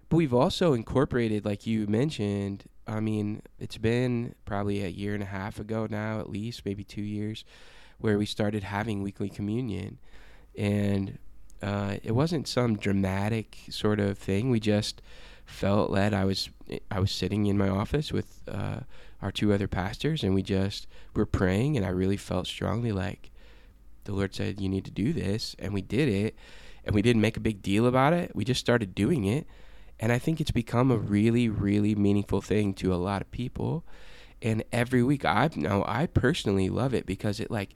but 0.09 0.17
we've 0.17 0.35
also 0.35 0.73
incorporated 0.73 1.45
like 1.45 1.67
you 1.67 1.87
mentioned 1.87 2.65
i 2.87 3.01
mean 3.01 3.43
it's 3.59 3.79
been 3.79 4.35
probably 4.45 4.83
a 4.83 4.89
year 4.89 5.15
and 5.15 5.23
a 5.23 5.27
half 5.27 5.59
ago 5.59 5.87
now 5.91 6.19
at 6.19 6.31
least 6.31 6.65
maybe 6.65 6.85
two 6.85 7.03
years 7.03 7.45
where 7.99 8.17
we 8.17 8.27
started 8.27 8.63
having 8.63 9.03
weekly 9.03 9.29
communion. 9.29 9.99
And 10.57 11.19
uh, 11.63 11.97
it 12.03 12.13
wasn't 12.13 12.49
some 12.49 12.77
dramatic 12.77 13.59
sort 13.71 14.01
of 14.01 14.17
thing. 14.19 14.51
We 14.51 14.61
just 14.61 15.03
felt 15.45 15.91
led 15.91 16.13
i 16.13 16.27
was 16.27 16.51
i 16.91 17.01
was 17.01 17.11
sitting 17.11 17.47
in 17.47 17.57
my 17.57 17.71
office 17.71 18.13
with 18.13 18.43
uh, 18.49 18.81
our 19.23 19.33
two 19.33 19.51
other 19.51 19.67
pastors 19.67 20.23
and 20.23 20.35
we 20.35 20.43
just 20.43 20.87
were 21.15 21.25
praying 21.25 21.75
and 21.75 21.87
i 21.87 21.89
really 21.89 22.19
felt 22.19 22.47
strongly 22.47 22.93
like 22.93 23.31
the 24.05 24.13
lord 24.13 24.35
said 24.35 24.61
you 24.61 24.69
need 24.69 24.85
to 24.85 24.91
do 24.91 25.11
this 25.11 25.57
and 25.59 25.73
we 25.73 25.81
did 25.81 26.07
it 26.07 26.37
and 26.85 26.95
we 26.95 27.01
didn't 27.01 27.23
make 27.23 27.39
a 27.39 27.41
big 27.41 27.63
deal 27.63 27.87
about 27.87 28.13
it. 28.13 28.35
We 28.35 28.45
just 28.45 28.61
started 28.61 28.95
doing 28.95 29.25
it 29.25 29.47
and 30.01 30.13
i 30.13 30.19
think 30.19 30.41
it's 30.41 30.51
become 30.51 30.91
a 30.91 30.97
really 30.97 31.49
really 31.49 31.95
meaningful 31.95 32.41
thing 32.41 32.73
to 32.75 32.93
a 32.93 32.97
lot 32.97 33.21
of 33.23 33.31
people 33.31 33.85
and 34.43 34.63
every 34.73 35.03
week 35.03 35.25
i 35.25 35.49
know 35.57 35.85
i 35.87 36.07
personally 36.07 36.69
love 36.69 36.95
it 36.95 37.07
because 37.07 37.41
it 37.41 37.51
like 37.51 37.71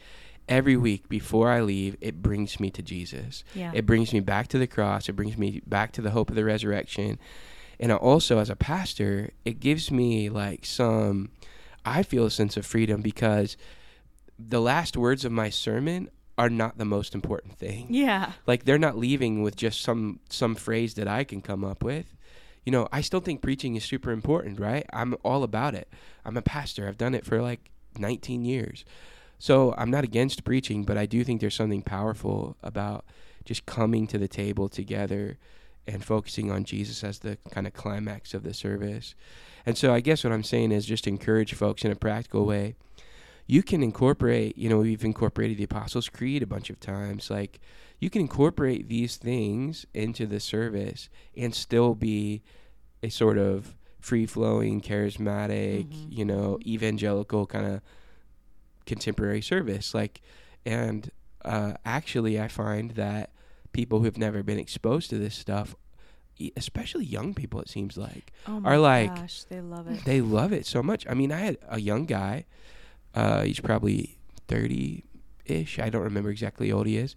every 0.48 0.76
week 0.76 1.08
before 1.08 1.50
i 1.50 1.61
leave 1.61 1.96
it 2.00 2.20
brings 2.22 2.58
me 2.61 2.70
to 2.70 2.82
jesus 2.82 3.44
Yeah. 3.54 3.70
it 3.74 3.87
brings 3.87 4.12
me 4.12 4.20
back 4.20 4.48
to 4.48 4.58
the 4.58 4.66
cross. 4.66 5.08
It 5.08 5.12
brings 5.14 5.37
me 5.38 5.61
back 5.66 5.92
to 5.92 6.02
the 6.02 6.11
hope 6.11 6.30
of 6.30 6.37
the 6.37 6.44
resurrection. 6.44 7.18
And 7.80 7.90
also, 7.92 8.38
as 8.38 8.50
a 8.50 8.54
pastor, 8.56 9.30
it 9.44 9.58
gives 9.58 9.90
me 9.90 10.28
like 10.28 10.64
some, 10.66 11.30
I 11.85 12.02
feel 12.04 12.26
a 12.26 12.30
sense 12.30 12.56
of 12.56 12.64
freedom 12.66 13.00
because 13.02 13.56
the 14.38 14.61
last 14.61 14.96
words 14.96 15.24
of 15.24 15.32
my 15.32 15.48
sermon 15.50 16.08
are 16.42 16.50
not 16.50 16.76
the 16.76 16.85
most 16.85 17.14
important 17.14 17.57
thing. 17.57 17.87
yeah. 17.88 18.33
Like 18.48 18.64
they're 18.64 18.78
not 18.78 18.98
leaving 18.98 19.42
with 19.42 19.55
just 19.55 19.81
some 19.81 20.18
some 20.28 20.57
phrase 20.57 20.94
that 20.94 21.07
I 21.07 21.22
can 21.22 21.40
come 21.40 21.62
up 21.64 21.85
with. 21.85 22.07
You 22.64 22.72
know, 22.72 22.88
I 22.90 23.00
still 23.00 23.20
think 23.20 23.42
preaching 23.42 23.76
is 23.76 23.85
super 23.85 24.11
important, 24.11 24.59
right? 24.59 24.85
I'm 24.92 25.14
all 25.24 25.44
about 25.44 25.76
it. 25.76 25.88
I'm 26.24 26.37
a 26.37 26.42
pastor. 26.42 26.88
I've 26.88 26.98
done 26.98 27.14
it 27.14 27.24
for 27.24 27.40
like 27.40 27.70
19 27.96 28.44
years. 28.44 28.85
So 29.38 29.72
I'm 29.78 29.90
not 29.90 30.02
against 30.02 30.42
preaching, 30.44 30.83
but 30.83 30.98
I 30.98 31.07
do 31.07 31.22
think 31.22 31.40
there's 31.40 31.55
something 31.55 31.83
powerful 31.83 32.57
about 32.62 33.05
just 33.44 33.64
coming 33.66 34.09
to 34.09 34.18
the 34.18 34.28
table 34.28 34.68
together 34.68 35.38
and 35.87 36.05
focusing 36.05 36.50
on 36.50 36.64
Jesus 36.64 37.05
as 37.05 37.20
the 37.20 37.38
kind 37.50 37.66
of 37.68 37.72
climax 37.72 38.35
of 38.35 38.42
the 38.42 38.55
service. 38.55 39.14
And 39.64 39.78
so 39.78 39.94
I 39.94 40.00
guess 40.00 40.24
what 40.24 40.33
I'm 40.33 40.44
saying 40.44 40.72
is 40.72 40.87
just 40.87 41.07
encourage 41.07 41.55
folks 41.55 41.85
in 41.85 41.92
a 41.92 41.96
practical 41.96 42.46
way. 42.46 42.74
You 43.52 43.62
can 43.62 43.82
incorporate, 43.82 44.56
you 44.56 44.70
know, 44.70 44.78
we've 44.78 45.04
incorporated 45.04 45.58
the 45.58 45.64
Apostles' 45.64 46.08
Creed 46.08 46.42
a 46.42 46.46
bunch 46.46 46.70
of 46.70 46.80
times. 46.80 47.28
Like, 47.28 47.60
you 48.00 48.08
can 48.08 48.22
incorporate 48.22 48.88
these 48.88 49.16
things 49.18 49.84
into 49.92 50.24
the 50.26 50.40
service 50.40 51.10
and 51.36 51.54
still 51.54 51.94
be 51.94 52.40
a 53.02 53.10
sort 53.10 53.36
of 53.36 53.76
free 54.00 54.24
flowing, 54.24 54.80
charismatic, 54.80 55.84
Mhm. 55.84 56.06
you 56.08 56.24
know, 56.24 56.58
evangelical 56.64 57.44
kind 57.44 57.66
of 57.66 57.82
contemporary 58.86 59.42
service. 59.42 59.92
Like, 59.92 60.22
and 60.64 61.10
uh, 61.44 61.74
actually, 61.84 62.40
I 62.40 62.48
find 62.48 62.92
that 62.92 63.32
people 63.72 63.98
who 63.98 64.06
have 64.06 64.16
never 64.16 64.42
been 64.42 64.58
exposed 64.58 65.10
to 65.10 65.18
this 65.18 65.34
stuff, 65.34 65.76
especially 66.56 67.04
young 67.04 67.34
people, 67.34 67.60
it 67.60 67.68
seems 67.68 67.98
like, 67.98 68.32
Oh 68.46 68.62
Are 68.64 68.78
like- 68.78 69.14
gosh, 69.14 69.42
they 69.44 69.60
love 69.60 69.88
it. 69.88 70.04
they 70.06 70.22
love 70.22 70.54
it 70.54 70.64
so 70.64 70.82
much. 70.82 71.06
I 71.06 71.12
mean, 71.12 71.30
I 71.30 71.40
had 71.40 71.58
a 71.68 71.80
young 71.80 72.06
guy. 72.06 72.46
Uh, 73.14 73.42
he's 73.42 73.61
probably 73.61 74.18
thirty 74.48 75.05
ish. 75.44 75.79
I 75.79 75.90
don't 75.90 76.03
remember 76.03 76.31
exactly 76.31 76.70
how 76.70 76.79
old 76.79 76.87
he 76.87 76.96
is. 76.96 77.14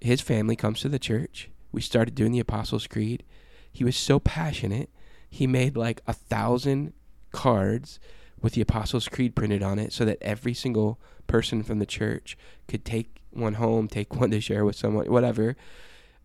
His 0.00 0.20
family 0.20 0.56
comes 0.56 0.80
to 0.80 0.88
the 0.88 0.98
church. 0.98 1.50
We 1.72 1.80
started 1.80 2.14
doing 2.14 2.32
the 2.32 2.40
Apostles' 2.40 2.86
Creed. 2.86 3.24
He 3.72 3.84
was 3.84 3.96
so 3.96 4.18
passionate. 4.18 4.90
He 5.28 5.46
made 5.46 5.76
like 5.76 6.00
a 6.06 6.12
thousand 6.12 6.92
cards 7.32 7.98
with 8.40 8.52
the 8.54 8.60
Apostles' 8.60 9.08
Creed 9.08 9.34
printed 9.34 9.62
on 9.62 9.78
it, 9.78 9.92
so 9.92 10.04
that 10.04 10.18
every 10.20 10.54
single 10.54 11.00
person 11.26 11.62
from 11.62 11.78
the 11.78 11.86
church 11.86 12.36
could 12.68 12.84
take 12.84 13.22
one 13.30 13.54
home, 13.54 13.88
take 13.88 14.14
one 14.14 14.30
to 14.30 14.40
share 14.40 14.64
with 14.64 14.76
someone, 14.76 15.10
whatever. 15.10 15.56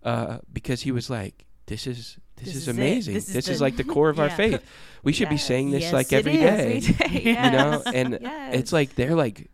Uh, 0.03 0.39
because 0.51 0.81
he 0.81 0.91
was 0.91 1.09
like, 1.09 1.45
"This 1.71 1.87
is 1.87 2.17
this, 2.35 2.45
This 2.45 2.55
is, 2.55 2.61
is 2.63 2.67
it. 2.67 2.71
amazing. 2.71 3.13
This 3.15 3.25
This 3.25 3.47
is 3.47 3.55
is, 3.55 3.61
like 3.61 3.75
the 3.77 3.83
core 3.83 4.09
of 4.09 4.19
our 4.19 4.29
faith. 4.43 4.61
We 5.03 5.13
should 5.13 5.29
be 5.29 5.37
saying 5.37 5.71
this 5.71 5.83
Yes, 5.83 5.93
like 5.93 6.11
it 6.11 6.17
every 6.17 6.37
day." 6.37 6.79
Day, 7.09 7.21
you 7.25 7.33
know 7.57 7.81
and 7.93 8.17
Yes. 8.21 8.55
it's 8.59 8.71
like 8.73 8.95
they're 8.95 9.15
like 9.15 9.49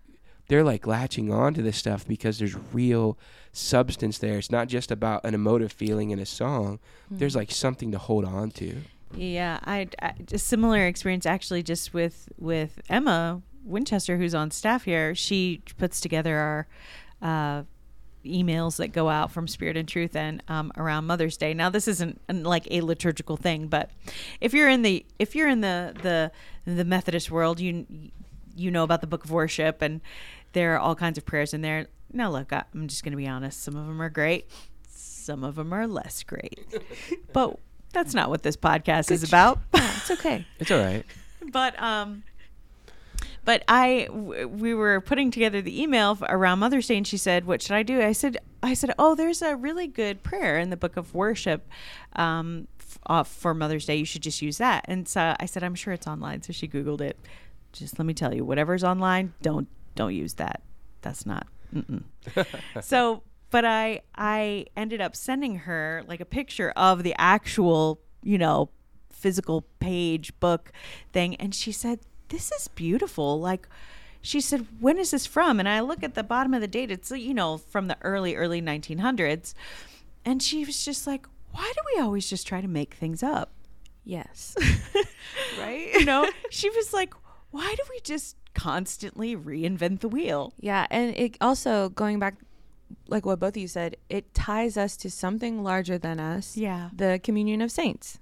they're 0.49 0.63
like 0.63 0.87
latching 0.87 1.31
on 1.31 1.53
to 1.55 1.61
this 1.61 1.77
stuff 1.77 2.07
because 2.07 2.39
there's 2.39 2.55
real 2.73 3.17
substance 3.51 4.17
there 4.19 4.37
it's 4.37 4.51
not 4.51 4.67
just 4.67 4.91
about 4.91 5.25
an 5.25 5.33
emotive 5.33 5.71
feeling 5.71 6.11
in 6.11 6.19
a 6.19 6.25
song 6.25 6.79
there's 7.09 7.33
Mm-hmm. 7.33 7.39
like 7.39 7.51
something 7.51 7.91
to 7.91 7.97
hold 7.97 8.23
on 8.23 8.51
to 8.51 8.81
Yeah, 9.15 9.59
I, 9.65 9.87
I 10.01 10.13
a 10.31 10.37
similar 10.37 10.85
experience 10.85 11.25
actually 11.25 11.63
just 11.63 11.93
with 11.93 12.29
with 12.37 12.79
Emma 12.89 13.41
Winchester, 13.63 14.15
who's 14.17 14.33
on 14.35 14.49
staff 14.51 14.83
here. 14.85 15.13
She 15.15 15.61
puts 15.77 15.99
together 15.99 16.37
our 16.37 16.67
uh, 17.21 17.63
emails 18.27 18.77
that 18.77 18.89
go 18.89 19.09
out 19.09 19.31
from 19.31 19.47
Spirit 19.47 19.77
and 19.77 19.87
Truth 19.87 20.15
and 20.15 20.43
um, 20.47 20.71
around 20.77 21.05
Mother's 21.05 21.37
Day. 21.37 21.53
Now, 21.53 21.69
this 21.69 21.87
isn't 21.87 22.19
like 22.29 22.67
a 22.69 22.81
liturgical 22.81 23.37
thing, 23.37 23.67
but 23.67 23.91
if 24.41 24.53
you're 24.53 24.69
in 24.69 24.81
the 24.81 25.05
if 25.19 25.35
you're 25.35 25.49
in 25.49 25.61
the 25.61 25.93
the 26.01 26.31
the 26.71 26.85
Methodist 26.85 27.31
world, 27.31 27.59
you 27.59 27.85
you 28.55 28.71
know 28.71 28.83
about 28.83 29.01
the 29.01 29.07
Book 29.07 29.23
of 29.23 29.31
Worship 29.31 29.81
and 29.81 30.01
there 30.53 30.75
are 30.75 30.79
all 30.79 30.95
kinds 30.95 31.17
of 31.17 31.25
prayers 31.25 31.53
in 31.53 31.61
there. 31.61 31.87
Now, 32.11 32.31
look, 32.31 32.51
I, 32.53 32.63
I'm 32.73 32.87
just 32.87 33.03
going 33.03 33.11
to 33.11 33.17
be 33.17 33.27
honest. 33.27 33.61
Some 33.61 33.75
of 33.75 33.85
them 33.85 34.01
are 34.01 34.09
great, 34.09 34.49
some 34.87 35.43
of 35.43 35.55
them 35.55 35.73
are 35.73 35.87
less 35.87 36.23
great. 36.23 36.59
but 37.33 37.59
that's 37.93 38.13
not 38.13 38.29
what 38.29 38.43
this 38.43 38.57
podcast 38.57 39.11
is 39.11 39.23
about. 39.23 39.59
it's 39.73 40.11
okay. 40.11 40.45
It's 40.59 40.71
all 40.71 40.79
right. 40.79 41.05
but 41.51 41.81
um 41.81 42.23
but 43.47 43.63
I 43.69 44.07
w- 44.09 44.45
we 44.45 44.73
were 44.73 44.99
putting 44.99 45.31
together 45.31 45.61
the 45.61 45.81
email 45.81 46.17
around 46.23 46.59
Mother's 46.59 46.85
Day, 46.87 46.97
and 46.97 47.07
she 47.07 47.15
said, 47.15 47.45
"What 47.45 47.61
should 47.61 47.77
I 47.77 47.81
do?" 47.81 48.01
I 48.01 48.11
said, 48.11 48.35
"I 48.61 48.73
said, 48.73 48.93
oh, 48.99 49.15
there's 49.15 49.41
a 49.41 49.55
really 49.55 49.87
good 49.87 50.21
prayer 50.21 50.59
in 50.59 50.69
the 50.69 50.75
Book 50.75 50.97
of 50.97 51.13
Worship 51.13 51.65
um, 52.17 52.67
f- 52.77 52.99
uh, 53.07 53.23
for 53.23 53.53
Mother's 53.53 53.85
Day. 53.85 53.95
You 53.95 54.03
should 54.03 54.21
just 54.21 54.41
use 54.41 54.57
that." 54.57 54.83
And 54.89 55.07
so 55.07 55.33
I 55.39 55.45
said, 55.45 55.63
"I'm 55.63 55.75
sure 55.75 55.93
it's 55.93 56.07
online." 56.07 56.41
So 56.41 56.51
she 56.51 56.67
Googled 56.67 56.99
it. 56.99 57.17
Just 57.71 57.97
let 57.97 58.05
me 58.05 58.13
tell 58.13 58.33
you, 58.33 58.43
whatever's 58.43 58.83
online, 58.83 59.33
don't 59.41 59.69
don't 59.95 60.13
use 60.13 60.33
that. 60.33 60.61
That's 61.01 61.25
not. 61.25 61.47
So, 62.81 63.23
but 63.49 63.63
I 63.63 64.01
I 64.13 64.65
ended 64.75 64.99
up 64.99 65.15
sending 65.15 65.59
her 65.59 66.03
like 66.05 66.19
a 66.19 66.25
picture 66.25 66.71
of 66.75 67.03
the 67.03 67.15
actual, 67.17 68.01
you 68.23 68.37
know, 68.37 68.71
physical 69.09 69.61
page 69.79 70.37
book 70.41 70.73
thing, 71.13 71.35
and 71.35 71.55
she 71.55 71.71
said, 71.71 71.99
"This 72.29 72.51
is 72.51 72.67
beautiful." 72.67 73.39
Like, 73.39 73.67
she 74.21 74.41
said, 74.41 74.67
"When 74.79 74.97
is 74.97 75.11
this 75.11 75.25
from?" 75.25 75.59
And 75.59 75.67
I 75.69 75.79
look 75.81 76.03
at 76.03 76.15
the 76.15 76.23
bottom 76.23 76.53
of 76.53 76.61
the 76.61 76.67
date. 76.67 76.91
It's 76.91 77.11
you 77.11 77.33
know 77.33 77.57
from 77.57 77.87
the 77.87 77.97
early 78.01 78.35
early 78.35 78.61
1900s, 78.61 79.53
and 80.25 80.41
she 80.41 80.65
was 80.65 80.83
just 80.83 81.07
like, 81.07 81.27
"Why 81.51 81.71
do 81.75 81.81
we 81.95 82.01
always 82.01 82.29
just 82.29 82.47
try 82.47 82.61
to 82.61 82.67
make 82.67 82.93
things 82.93 83.23
up?" 83.23 83.51
Yes. 84.03 84.55
right? 85.59 85.91
You 85.93 86.05
know, 86.05 86.29
she 86.49 86.69
was 86.69 86.93
like, 86.93 87.13
"Why 87.51 87.73
do 87.75 87.83
we 87.89 87.99
just 88.01 88.35
constantly 88.53 89.35
reinvent 89.35 89.99
the 89.99 90.09
wheel?" 90.09 90.53
Yeah, 90.59 90.87
and 90.89 91.15
it 91.15 91.37
also 91.41 91.89
going 91.89 92.19
back 92.19 92.35
like 93.07 93.25
what 93.25 93.39
both 93.39 93.49
of 93.49 93.57
you 93.57 93.67
said, 93.67 93.97
it 94.09 94.33
ties 94.33 94.77
us 94.77 94.97
to 94.97 95.09
something 95.09 95.63
larger 95.63 95.97
than 95.97 96.19
us. 96.19 96.57
Yeah. 96.57 96.89
The 96.93 97.19
communion 97.23 97.61
of 97.61 97.71
saints. 97.71 98.19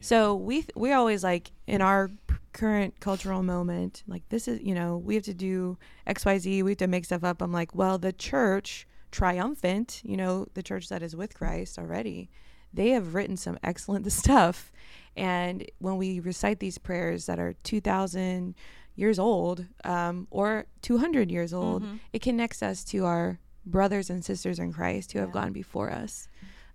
So 0.00 0.34
we 0.34 0.62
th- 0.62 0.76
we 0.76 0.92
always 0.92 1.24
like 1.24 1.52
in 1.66 1.80
our 1.80 2.08
p- 2.08 2.36
current 2.56 2.98
cultural 3.00 3.42
moment, 3.42 4.02
like 4.08 4.26
this 4.30 4.48
is, 4.48 4.60
you 4.62 4.74
know, 4.74 4.96
we 4.96 5.14
have 5.14 5.24
to 5.24 5.34
do 5.34 5.76
XYZ, 6.06 6.62
we 6.64 6.70
have 6.72 6.78
to 6.78 6.86
make 6.86 7.04
stuff 7.04 7.22
up. 7.22 7.42
I'm 7.42 7.52
like, 7.52 7.74
well, 7.74 7.98
the 7.98 8.12
church 8.12 8.86
triumphant, 9.10 10.00
you 10.04 10.16
know, 10.16 10.46
the 10.54 10.62
church 10.62 10.88
that 10.88 11.02
is 11.02 11.14
with 11.14 11.34
Christ 11.34 11.78
already, 11.78 12.30
they 12.72 12.90
have 12.90 13.14
written 13.14 13.36
some 13.36 13.58
excellent 13.62 14.10
stuff. 14.22 14.72
And 15.16 15.64
when 15.78 15.96
we 15.96 16.20
recite 16.20 16.58
these 16.60 16.78
prayers 16.78 17.26
that 17.26 17.38
are 17.38 17.54
2000 17.62 18.54
years 18.94 19.18
old 19.18 19.66
um, 19.84 20.26
or 20.30 20.66
200 20.82 21.30
years 21.30 21.52
old, 21.52 21.82
Mhm. 21.82 22.00
it 22.12 22.22
connects 22.22 22.62
us 22.62 22.84
to 22.84 23.04
our 23.04 23.38
brothers 23.66 24.08
and 24.10 24.24
sisters 24.24 24.58
in 24.58 24.72
Christ 24.72 25.12
who 25.12 25.18
have 25.18 25.32
gone 25.32 25.52
before 25.52 25.90
us. 25.90 26.28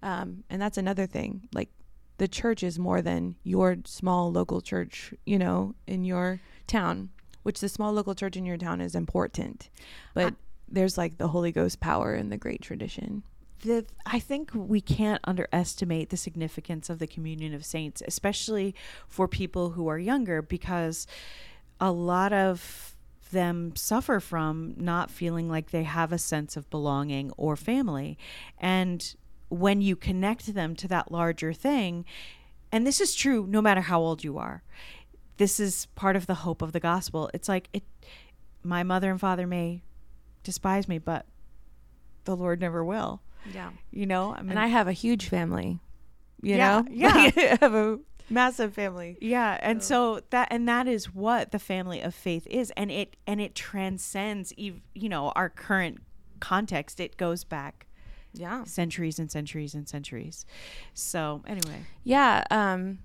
Um, 0.03 0.43
and 0.49 0.61
that's 0.61 0.77
another 0.77 1.05
thing. 1.07 1.47
Like 1.53 1.69
the 2.21 2.27
church 2.27 2.61
is 2.61 2.77
more 2.77 3.01
than 3.01 3.33
your 3.41 3.77
small 3.83 4.31
local 4.31 4.61
church, 4.61 5.11
you 5.25 5.39
know, 5.39 5.73
in 5.87 6.03
your 6.03 6.39
town, 6.67 7.09
which 7.41 7.59
the 7.61 7.67
small 7.67 7.91
local 7.91 8.13
church 8.13 8.37
in 8.37 8.45
your 8.45 8.57
town 8.57 8.79
is 8.79 8.93
important. 8.93 9.71
But 10.13 10.35
there's 10.67 10.99
like 10.99 11.17
the 11.17 11.29
Holy 11.29 11.51
Ghost 11.51 11.79
power 11.79 12.13
in 12.13 12.29
the 12.29 12.37
great 12.37 12.61
tradition. 12.61 13.23
the 13.63 13.87
I 14.05 14.19
think 14.19 14.51
we 14.53 14.81
can't 14.81 15.19
underestimate 15.23 16.11
the 16.11 16.15
significance 16.15 16.91
of 16.91 16.99
the 16.99 17.07
communion 17.07 17.55
of 17.55 17.65
saints, 17.65 18.03
especially 18.07 18.75
for 19.07 19.27
people 19.27 19.71
who 19.71 19.87
are 19.87 19.97
younger, 19.97 20.43
because 20.43 21.07
a 21.79 21.91
lot 21.91 22.33
of 22.33 22.95
them 23.31 23.75
suffer 23.75 24.19
from 24.19 24.75
not 24.77 25.09
feeling 25.09 25.49
like 25.49 25.71
they 25.71 25.85
have 25.85 26.11
a 26.11 26.19
sense 26.19 26.55
of 26.55 26.69
belonging 26.69 27.31
or 27.35 27.55
family. 27.55 28.15
And 28.59 29.15
when 29.51 29.81
you 29.81 29.95
connect 29.95 30.53
them 30.53 30.75
to 30.77 30.87
that 30.87 31.11
larger 31.11 31.53
thing, 31.53 32.05
and 32.71 32.87
this 32.87 32.99
is 33.01 33.13
true 33.13 33.45
no 33.47 33.61
matter 33.61 33.81
how 33.81 33.99
old 33.99 34.23
you 34.23 34.37
are, 34.37 34.63
this 35.37 35.59
is 35.59 35.87
part 35.95 36.15
of 36.15 36.25
the 36.25 36.35
hope 36.35 36.61
of 36.61 36.71
the 36.71 36.79
gospel. 36.79 37.29
It's 37.33 37.47
like 37.49 37.67
it 37.73 37.83
my 38.63 38.81
mother 38.83 39.11
and 39.11 39.19
father 39.19 39.45
may 39.45 39.83
despise 40.43 40.87
me, 40.87 40.97
but 40.97 41.25
the 42.25 42.35
Lord 42.35 42.59
never 42.61 42.83
will. 42.83 43.21
Yeah. 43.53 43.71
You 43.91 44.05
know, 44.05 44.33
I 44.35 44.41
mean, 44.41 44.51
And 44.51 44.59
I 44.59 44.67
have 44.67 44.87
a 44.87 44.91
huge 44.93 45.27
family. 45.27 45.79
You 46.41 46.55
Yeah, 46.55 46.81
know? 46.81 46.87
yeah. 46.91 47.13
I 47.35 47.57
have 47.59 47.73
a 47.73 47.99
massive 48.29 48.73
family. 48.73 49.17
yeah, 49.19 49.57
and 49.61 49.83
so 49.83 50.21
that 50.29 50.47
and 50.51 50.67
that 50.69 50.87
is 50.87 51.13
what 51.13 51.51
the 51.51 51.59
family 51.59 52.01
of 52.01 52.13
faith 52.15 52.47
is, 52.47 52.71
and 52.77 52.89
it 52.91 53.15
and 53.27 53.41
it 53.41 53.53
transcends, 53.55 54.53
ev- 54.59 54.81
you 54.93 55.09
know, 55.09 55.29
our 55.35 55.49
current 55.49 55.97
context. 56.39 56.99
It 56.99 57.17
goes 57.17 57.43
back 57.43 57.87
Yeah. 58.33 58.63
centuries 58.63 59.19
and 59.19 59.29
centuries 59.31 59.73
and 59.73 59.87
centuries. 59.87 60.45
So 60.93 61.41
anyway, 61.47 61.81
Yeah, 62.03 62.43
um 62.51 62.99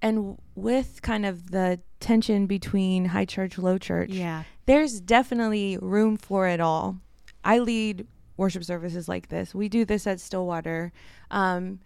and 0.00 0.36
with 0.56 1.00
kind 1.02 1.24
of 1.24 1.50
the 1.52 1.80
tension 2.00 2.46
between 2.46 3.04
high 3.06 3.24
church 3.24 3.56
low 3.58 3.78
church. 3.78 4.10
yeah, 4.10 4.42
There's 4.66 5.00
definitely 5.00 5.78
room 5.80 6.16
for 6.16 6.48
it 6.48 6.60
all. 6.60 6.98
I 7.44 7.58
lead 7.60 8.06
worship 8.36 8.64
services 8.64 9.08
like 9.08 9.28
this. 9.28 9.54
We 9.54 9.68
do 9.68 9.84
this 9.84 10.06
at 10.06 10.18
Stillwater. 10.20 10.92
Um 11.30 11.80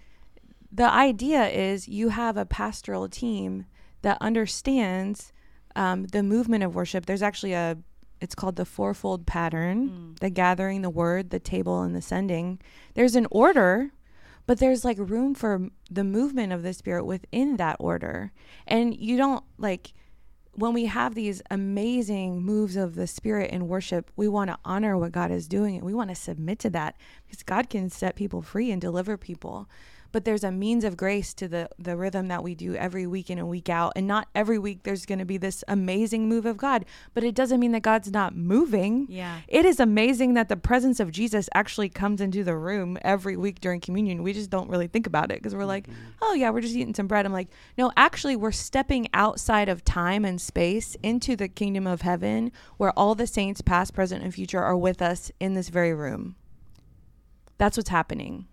the 0.73 0.91
idea 0.91 1.49
is 1.49 1.89
you 1.89 2.09
have 2.11 2.37
a 2.37 2.45
pastoral 2.45 3.09
team 3.09 3.67
that 4.03 4.19
understands 4.21 5.33
um, 5.75 6.05
the 6.07 6.23
movement 6.23 6.65
of 6.65 6.75
worship. 6.75 7.07
There's 7.07 7.23
actually 7.23 7.53
a 7.55 7.79
it's 8.21 8.35
called 8.35 8.57
the 8.57 8.65
fourfold 8.65 9.27
pattern 9.27 9.89
mm. 9.89 10.19
the 10.21 10.31
gathering, 10.31 10.83
the 10.83 10.91
word, 10.91 11.31
the 11.31 11.41
table, 11.41 11.83
and 11.83 11.95
the 11.95 12.03
sending. 12.03 12.59
There's 12.95 13.15
an 13.15 13.27
order, 13.31 13.91
but 14.47 14.59
there's 14.59 14.85
like 14.85 14.99
room 14.99 15.35
for 15.35 15.69
the 15.91 16.05
movement 16.05 16.53
of 16.53 16.63
the 16.63 16.73
spirit 16.73 17.05
within 17.05 17.57
that 17.57 17.77
order. 17.79 18.33
And 18.67 18.97
you 18.97 19.17
don't 19.17 19.45
like 19.59 19.93
when 20.57 20.73
we 20.73 20.87
have 20.87 21.15
these 21.15 21.43
amazing 21.51 22.41
moves 22.41 22.77
of 22.77 22.95
the 22.95 23.07
spirit 23.07 23.51
in 23.51 23.69
worship, 23.69 24.11
we 24.17 24.27
want 24.27 24.49
to 24.49 24.59
honor 24.65 24.97
what 24.97 25.13
God 25.13 25.31
is 25.31 25.47
doing 25.47 25.77
and 25.77 25.85
we 25.85 25.93
want 25.93 26.09
to 26.09 26.17
submit 26.17 26.59
to 26.61 26.71
that 26.71 26.97
because 27.27 27.43
God 27.43 27.69
can 27.69 27.91
set 27.91 28.17
people 28.17 28.41
free 28.41 28.71
and 28.71 28.81
deliver 28.81 29.19
people. 29.19 29.69
But 30.17 30.25
there's 30.25 30.45
a 30.45 30.51
means 30.51 30.83
of 30.85 30.97
grace 30.97 31.35
to 31.35 31.47
the 31.47 31.69
the 31.79 31.95
rhythm 31.95 32.29
that 32.29 32.43
we 32.43 32.55
do 32.55 32.75
every 32.75 33.07
week 33.07 33.29
in 33.29 33.37
and 33.37 33.51
week 33.51 33.69
out. 33.69 33.93
And 33.97 34.07
not 34.07 34.29
every 34.35 34.59
week 34.59 34.83
there's 34.83 35.05
going 35.05 35.19
to 35.19 35.27
be 35.27 35.37
this 35.37 35.63
amazing 35.69 36.27
move 36.27 36.47
of 36.47 36.57
God, 36.57 36.87
but 37.13 37.23
it 37.23 37.35
doesn't 37.35 37.61
mean 37.61 37.73
that 37.73 37.83
God's 37.83 38.11
not 38.11 38.35
moving. 38.35 39.09
yeah, 39.11 39.41
It 39.47 39.67
is 39.67 39.79
amazing 39.79 40.33
that 40.33 40.49
the 40.49 40.57
presence 40.57 41.01
of 41.01 41.11
Jesus 41.11 41.51
actually 41.53 41.91
comes 41.91 42.23
into 42.23 42.45
the 42.45 42.57
room 42.57 42.97
every 43.03 43.37
week 43.37 43.61
during 43.61 43.79
communion. 43.79 44.23
We 44.23 44.33
just 44.33 44.49
don't 44.49 44.71
really 44.71 44.87
think 44.87 45.07
about 45.07 45.31
it 45.31 45.35
because 45.35 45.55
we're 45.55 45.67
like, 45.67 45.87
mm-hmm. 45.87 46.01
oh, 46.23 46.33
yeah, 46.33 46.49
we're 46.49 46.63
just 46.63 46.77
eating 46.77 46.95
some 46.95 47.09
bread. 47.09 47.27
I'm 47.27 47.33
like, 47.35 47.51
no, 47.77 47.93
actually, 47.95 48.37
we're 48.37 48.53
stepping 48.53 49.09
outside 49.13 49.69
of 49.69 49.85
time 49.85 50.25
and 50.25 50.41
space 50.41 50.97
into 51.03 51.37
the 51.37 51.47
kingdom 51.47 51.87
of 51.87 52.01
heaven 52.01 52.53
where 52.79 52.99
all 52.99 53.15
the 53.15 53.27
saints, 53.27 53.61
past, 53.61 53.93
present, 53.93 54.25
and 54.25 54.33
future, 54.33 54.63
are 54.63 54.79
with 54.79 55.03
us 55.03 55.31
in 55.41 55.53
this 55.53 55.69
very 55.69 55.93
room. 55.93 56.37
That's 57.59 57.77
what's 57.77 57.91
happening. 57.91 58.47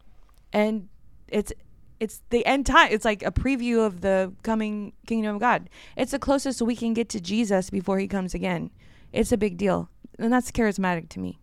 And 0.51 0.89
it's 1.33 1.51
it's 1.99 2.21
the 2.29 2.45
end 2.45 2.65
time. 2.65 2.89
It's 2.91 3.05
like 3.05 3.23
a 3.23 3.31
preview 3.31 3.85
of 3.85 4.01
the 4.01 4.33
coming 4.43 4.93
kingdom 5.07 5.35
of 5.35 5.41
God. 5.41 5.69
It's 5.95 6.11
the 6.11 6.19
closest 6.19 6.61
we 6.61 6.75
can 6.75 6.93
get 6.93 7.09
to 7.09 7.21
Jesus 7.21 7.69
before 7.69 7.97
he 7.97 8.07
comes 8.07 8.33
again. 8.33 8.71
It's 9.11 9.31
a 9.31 9.37
big 9.37 9.57
deal. 9.57 9.89
And 10.19 10.31
that's 10.31 10.51
charismatic 10.51 11.09
to 11.09 11.19
me. 11.19 11.39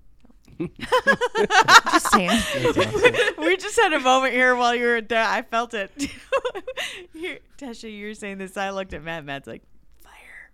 Just 0.58 2.10
saying. 2.12 2.28
That's 2.28 2.76
we 3.38 3.56
just 3.56 3.80
had 3.80 3.94
a 3.94 4.00
moment 4.00 4.34
here 4.34 4.54
while 4.54 4.74
you 4.74 4.84
were 4.84 5.00
there. 5.00 5.24
I 5.24 5.40
felt 5.40 5.72
it. 5.72 5.90
Here, 7.14 7.38
Tasha, 7.56 7.90
you 7.90 8.08
were 8.08 8.14
saying 8.14 8.36
this. 8.36 8.58
I 8.58 8.68
looked 8.68 8.92
at 8.92 9.02
Matt. 9.02 9.24
Matt's 9.24 9.46
like, 9.46 9.62
fire. 10.02 10.50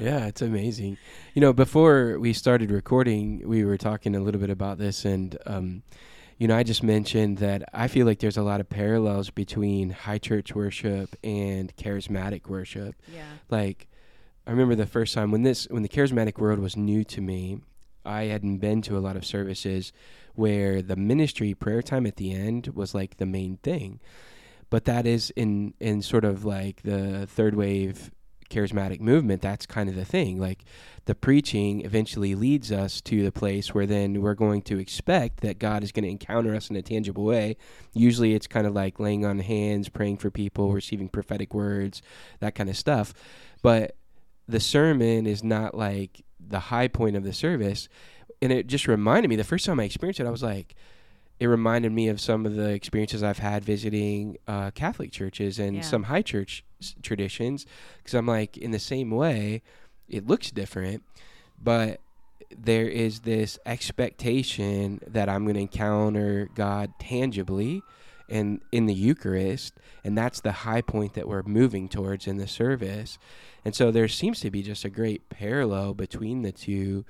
yeah, 0.00 0.26
it's 0.26 0.42
amazing. 0.42 0.98
You 1.34 1.40
know, 1.40 1.52
before 1.52 2.18
we 2.18 2.32
started 2.32 2.72
recording, 2.72 3.46
we 3.46 3.64
were 3.64 3.78
talking 3.78 4.16
a 4.16 4.20
little 4.20 4.40
bit 4.40 4.50
about 4.50 4.78
this, 4.78 5.04
and 5.04 5.38
um, 5.46 5.84
you 6.42 6.48
know, 6.48 6.56
I 6.56 6.64
just 6.64 6.82
mentioned 6.82 7.38
that 7.38 7.62
I 7.72 7.86
feel 7.86 8.04
like 8.04 8.18
there's 8.18 8.36
a 8.36 8.42
lot 8.42 8.58
of 8.58 8.68
parallels 8.68 9.30
between 9.30 9.90
high 9.90 10.18
church 10.18 10.56
worship 10.56 11.14
and 11.22 11.72
charismatic 11.76 12.48
worship. 12.48 12.96
Yeah. 13.06 13.22
Like, 13.48 13.86
I 14.44 14.50
remember 14.50 14.74
the 14.74 14.84
first 14.84 15.14
time 15.14 15.30
when 15.30 15.44
this 15.44 15.68
when 15.70 15.84
the 15.84 15.88
charismatic 15.88 16.38
world 16.38 16.58
was 16.58 16.76
new 16.76 17.04
to 17.04 17.20
me. 17.20 17.60
I 18.04 18.24
hadn't 18.24 18.58
been 18.58 18.82
to 18.82 18.98
a 18.98 18.98
lot 18.98 19.14
of 19.14 19.24
services 19.24 19.92
where 20.34 20.82
the 20.82 20.96
ministry 20.96 21.54
prayer 21.54 21.80
time 21.80 22.08
at 22.08 22.16
the 22.16 22.32
end 22.32 22.72
was 22.74 22.92
like 22.92 23.18
the 23.18 23.26
main 23.26 23.58
thing 23.58 24.00
but 24.70 24.86
that 24.86 25.06
is 25.06 25.30
in 25.36 25.74
in 25.78 26.00
sort 26.00 26.24
of 26.24 26.46
like 26.46 26.82
the 26.82 27.26
third 27.26 27.54
wave 27.54 28.10
charismatic 28.52 29.00
movement 29.00 29.42
that's 29.42 29.66
kind 29.66 29.88
of 29.88 29.94
the 29.94 30.04
thing. 30.04 30.38
Like 30.38 30.64
the 31.06 31.14
preaching 31.14 31.84
eventually 31.84 32.34
leads 32.34 32.70
us 32.70 33.00
to 33.02 33.22
the 33.22 33.32
place 33.32 33.74
where 33.74 33.86
then 33.86 34.20
we're 34.20 34.34
going 34.34 34.62
to 34.62 34.78
expect 34.78 35.40
that 35.40 35.58
god 35.58 35.82
is 35.82 35.92
going 35.92 36.04
to 36.04 36.10
encounter 36.10 36.54
us 36.54 36.70
in 36.70 36.76
a 36.76 36.82
tangible 36.82 37.24
way. 37.24 37.56
Usually 37.92 38.34
it's 38.34 38.46
kind 38.46 38.66
of 38.66 38.74
like 38.74 39.00
laying 39.00 39.24
on 39.24 39.38
hands 39.40 39.88
praying 39.88 40.18
for 40.18 40.30
people 40.30 40.72
receiving 40.72 41.08
prophetic 41.08 41.54
words 41.54 42.02
that 42.40 42.54
kind 42.54 42.68
of 42.68 42.76
stuff. 42.76 43.14
But 43.62 43.96
the 44.48 44.60
sermon 44.60 45.26
is 45.26 45.42
not 45.42 45.74
like 45.74 46.24
the 46.38 46.58
high 46.58 46.88
point 46.88 47.16
of 47.16 47.24
the 47.24 47.32
service, 47.32 47.88
and 48.40 48.52
it 48.52 48.66
just 48.66 48.88
reminded 48.88 49.28
me. 49.28 49.36
The 49.36 49.44
first 49.44 49.64
time 49.64 49.80
I 49.80 49.84
experienced 49.84 50.20
it, 50.20 50.26
I 50.26 50.30
was 50.30 50.42
like, 50.42 50.74
it 51.42 51.46
reminded 51.48 51.90
me 51.92 52.06
of 52.08 52.20
some 52.20 52.46
of 52.46 52.54
the 52.54 52.68
experiences 52.70 53.20
I've 53.22 53.38
had 53.38 53.64
visiting 53.64 54.36
uh, 54.46 54.70
Catholic 54.70 55.10
churches 55.10 55.58
and 55.58 55.76
Yeah. 55.76 55.82
some 55.82 56.04
high 56.04 56.22
church 56.22 56.64
s- 56.80 56.94
traditions. 57.02 57.66
Because 57.98 58.14
I'm 58.14 58.26
like, 58.28 58.56
in 58.56 58.70
the 58.70 58.78
same 58.78 59.10
way, 59.10 59.62
it 60.08 60.26
looks 60.26 60.50
different, 60.52 61.02
but 61.60 62.00
there 62.56 62.86
is 62.88 63.20
this 63.20 63.58
expectation 63.66 65.00
that 65.06 65.28
I'm 65.28 65.44
going 65.44 65.54
to 65.54 65.60
encounter 65.62 66.48
God 66.54 66.92
tangibly 67.00 67.82
and 68.28 68.60
in 68.70 68.86
the 68.86 68.94
Eucharist, 68.94 69.74
and 70.04 70.16
that's 70.16 70.40
the 70.40 70.52
high 70.52 70.80
point 70.82 71.14
that 71.14 71.26
we're 71.28 71.42
moving 71.42 71.88
towards 71.88 72.26
in 72.26 72.36
the 72.38 72.46
service. 72.46 73.18
And 73.64 73.74
so 73.74 73.90
there 73.90 74.08
seems 74.08 74.40
to 74.40 74.50
be 74.50 74.62
just 74.62 74.84
a 74.84 74.90
great 74.90 75.28
parallel 75.28 75.94
between 75.94 76.42
the 76.42 76.52
two. 76.52 77.04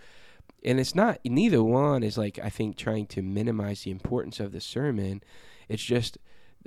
And 0.65 0.79
it's 0.81 0.95
not 0.95 1.19
neither 1.25 1.63
one 1.63 2.03
is 2.03 2.17
like 2.17 2.39
I 2.43 2.49
think 2.51 2.77
trying 2.77 3.07
to 3.07 3.23
minimize 3.23 3.83
the 3.83 3.91
importance 3.91 4.41
of 4.41 4.53
the 4.53 4.61
sermon. 4.61 5.23
It's 5.69 5.83
just 5.83 6.19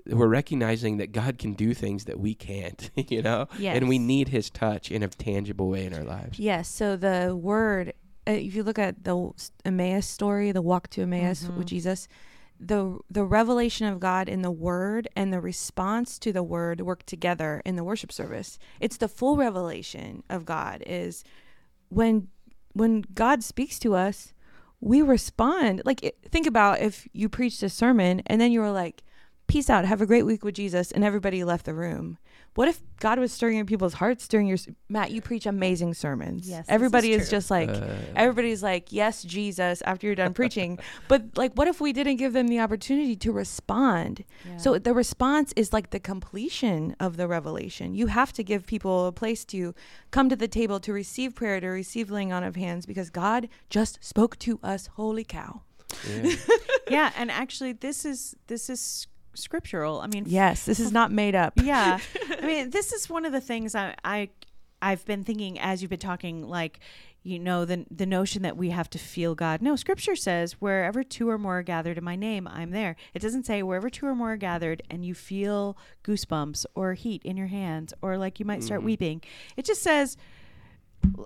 we're 0.05 0.27
recognizing 0.27 0.97
that 0.97 1.11
God 1.13 1.37
can 1.37 1.53
do 1.53 1.73
things 1.73 2.03
that 2.05 2.19
we 2.19 2.35
can't, 2.35 2.91
you 3.09 3.21
know? 3.21 3.47
And 3.73 3.87
we 3.87 3.97
need 3.97 4.27
his 4.29 4.49
touch 4.49 4.91
in 4.91 5.01
a 5.03 5.07
tangible 5.07 5.69
way 5.69 5.85
in 5.85 5.93
our 5.93 6.03
lives. 6.03 6.37
Yes. 6.37 6.67
So 6.67 6.97
the 6.97 7.33
word, 7.35 7.93
uh, 8.27 8.31
if 8.31 8.53
you 8.55 8.63
look 8.63 8.77
at 8.77 9.05
the 9.05 9.31
Emmaus 9.63 10.05
story, 10.05 10.51
the 10.51 10.61
walk 10.61 10.89
to 10.91 11.03
Emmaus 11.03 11.43
Mhm. 11.45 11.57
with 11.57 11.67
Jesus, 11.67 12.07
the 12.59 12.99
the 13.09 13.23
revelation 13.25 13.87
of 13.87 13.99
God 13.99 14.27
in 14.29 14.41
the 14.41 14.51
word 14.51 15.07
and 15.15 15.31
the 15.31 15.41
response 15.41 16.17
to 16.19 16.31
the 16.33 16.43
word 16.43 16.81
work 16.81 17.05
together 17.05 17.61
in 17.65 17.75
the 17.75 17.83
worship 17.83 18.11
service. 18.11 18.57
It's 18.79 18.97
the 18.97 19.07
full 19.09 19.35
revelation 19.37 20.23
of 20.29 20.45
God 20.45 20.83
is 20.85 21.23
when 21.89 22.27
when 22.75 23.05
God 23.13 23.43
speaks 23.43 23.79
to 23.79 23.95
us, 23.95 24.33
we 24.81 25.01
respond. 25.01 25.81
Like 25.85 26.15
think 26.29 26.45
about 26.45 26.81
if 26.81 27.07
you 27.13 27.29
preached 27.29 27.63
a 27.63 27.69
sermon 27.69 28.21
and 28.27 28.39
then 28.39 28.51
you 28.51 28.59
were 28.59 28.71
like, 28.71 29.01
"Peace 29.47 29.69
out, 29.69 29.85
have 29.85 30.01
a 30.01 30.05
great 30.05 30.23
week 30.23 30.43
with 30.43 30.55
Jesus," 30.55 30.91
and 30.91 31.03
everybody 31.03 31.43
left 31.43 31.65
the 31.65 31.73
room. 31.73 32.17
What 32.55 32.69
if 32.69 32.81
God 33.01 33.19
was 33.19 33.33
stirring 33.33 33.57
in 33.57 33.65
people's 33.65 33.95
hearts 33.95 34.29
during 34.29 34.47
your 34.47 34.57
Matt? 34.87 35.11
You 35.11 35.21
preach 35.21 35.45
amazing 35.45 35.93
sermons. 35.93 36.47
Yes, 36.47 36.59
this 36.59 36.67
is 36.67 36.73
everybody 36.73 37.11
is, 37.11 37.23
true. 37.23 37.37
just 37.37 37.51
like 37.51 37.69
Uh, 37.69 37.95
everybody's 38.15 38.63
like, 38.63 38.93
"Yes, 38.93 39.23
Jesus." 39.23 39.81
After 39.81 40.07
you're 40.07 40.15
done 40.15 40.33
preaching, 40.33 40.79
but 41.09 41.37
like, 41.37 41.53
what 41.55 41.67
if 41.67 41.81
we 41.81 41.91
didn't 41.91 42.15
give 42.15 42.31
them 42.31 42.47
the 42.47 42.61
opportunity 42.61 43.15
to 43.17 43.31
respond? 43.33 44.23
So 44.57 44.79
the 44.79 44.93
response 44.93 45.53
is 45.57 45.73
like 45.73 45.89
the 45.89 45.99
completion 45.99 46.95
of 46.97 47.17
the 47.17 47.27
revelation. 47.27 47.93
You 47.93 48.07
have 48.07 48.31
to 48.33 48.43
give 48.43 48.65
people 48.65 49.07
a 49.07 49.11
place 49.11 49.43
to 49.45 49.75
come 50.11 50.29
to 50.29 50.35
the 50.37 50.47
table 50.47 50.79
to 50.79 50.93
receive 50.93 51.35
prayer, 51.35 51.59
to 51.59 51.67
receive 51.67 52.09
laying 52.09 52.31
on 52.31 52.43
of 52.45 52.55
hands, 52.55 52.85
because 52.85 53.09
God 53.09 53.49
just 53.69 54.01
spoke 54.01 54.39
to 54.39 54.59
us. 54.63 54.87
Holy 54.95 55.25
cow! 55.25 55.63
yeah. 56.09 56.35
yeah, 56.89 57.11
and 57.17 57.29
actually, 57.29 57.73
this 57.73 58.05
is 58.05 58.35
this 58.47 58.69
is 58.69 59.07
scriptural. 59.35 60.01
I 60.01 60.07
mean, 60.07 60.23
Yes, 60.27 60.65
this 60.65 60.79
is 60.79 60.91
not 60.91 61.11
made 61.11 61.35
up. 61.35 61.53
yeah 61.61 61.99
i 62.41 62.45
mean 62.45 62.69
this 62.69 62.91
is 62.93 63.09
one 63.09 63.25
of 63.25 63.31
the 63.31 63.41
things 63.41 63.75
i 63.75 63.95
i 64.03 64.29
i've 64.81 65.05
been 65.05 65.23
thinking 65.23 65.59
as 65.59 65.81
you've 65.81 65.89
been 65.89 65.99
talking 65.99 66.43
like 66.47 66.79
you 67.23 67.39
know 67.39 67.65
the 67.65 67.85
the 67.89 68.05
notion 68.05 68.41
that 68.43 68.55
we 68.57 68.69
have 68.69 68.89
to 68.89 68.99
feel 68.99 69.33
god 69.35 69.61
no 69.61 69.75
scripture 69.75 70.15
says 70.15 70.53
wherever 70.61 71.03
two 71.03 71.27
or 71.29 71.37
more 71.37 71.59
are 71.59 71.63
gathered 71.63 71.97
in 71.97 72.03
my 72.03 72.15
name 72.15 72.47
i'm 72.47 72.71
there 72.71 72.95
it 73.13 73.19
doesn't 73.21 73.45
say 73.45 73.63
wherever 73.63 73.89
two 73.89 74.05
or 74.05 74.13
more 74.15 74.33
are 74.33 74.37
gathered 74.37 74.83
and 74.89 75.05
you 75.05 75.13
feel 75.15 75.77
goosebumps 76.03 76.65
or 76.75 76.93
heat 76.93 77.21
in 77.23 77.35
your 77.37 77.47
hands 77.47 77.93
or 78.01 78.17
like 78.17 78.39
you 78.39 78.45
might 78.45 78.63
start 78.63 78.81
Mhm. 78.81 78.85
weeping 78.85 79.21
it 79.57 79.65
just 79.65 79.81
says 79.81 80.17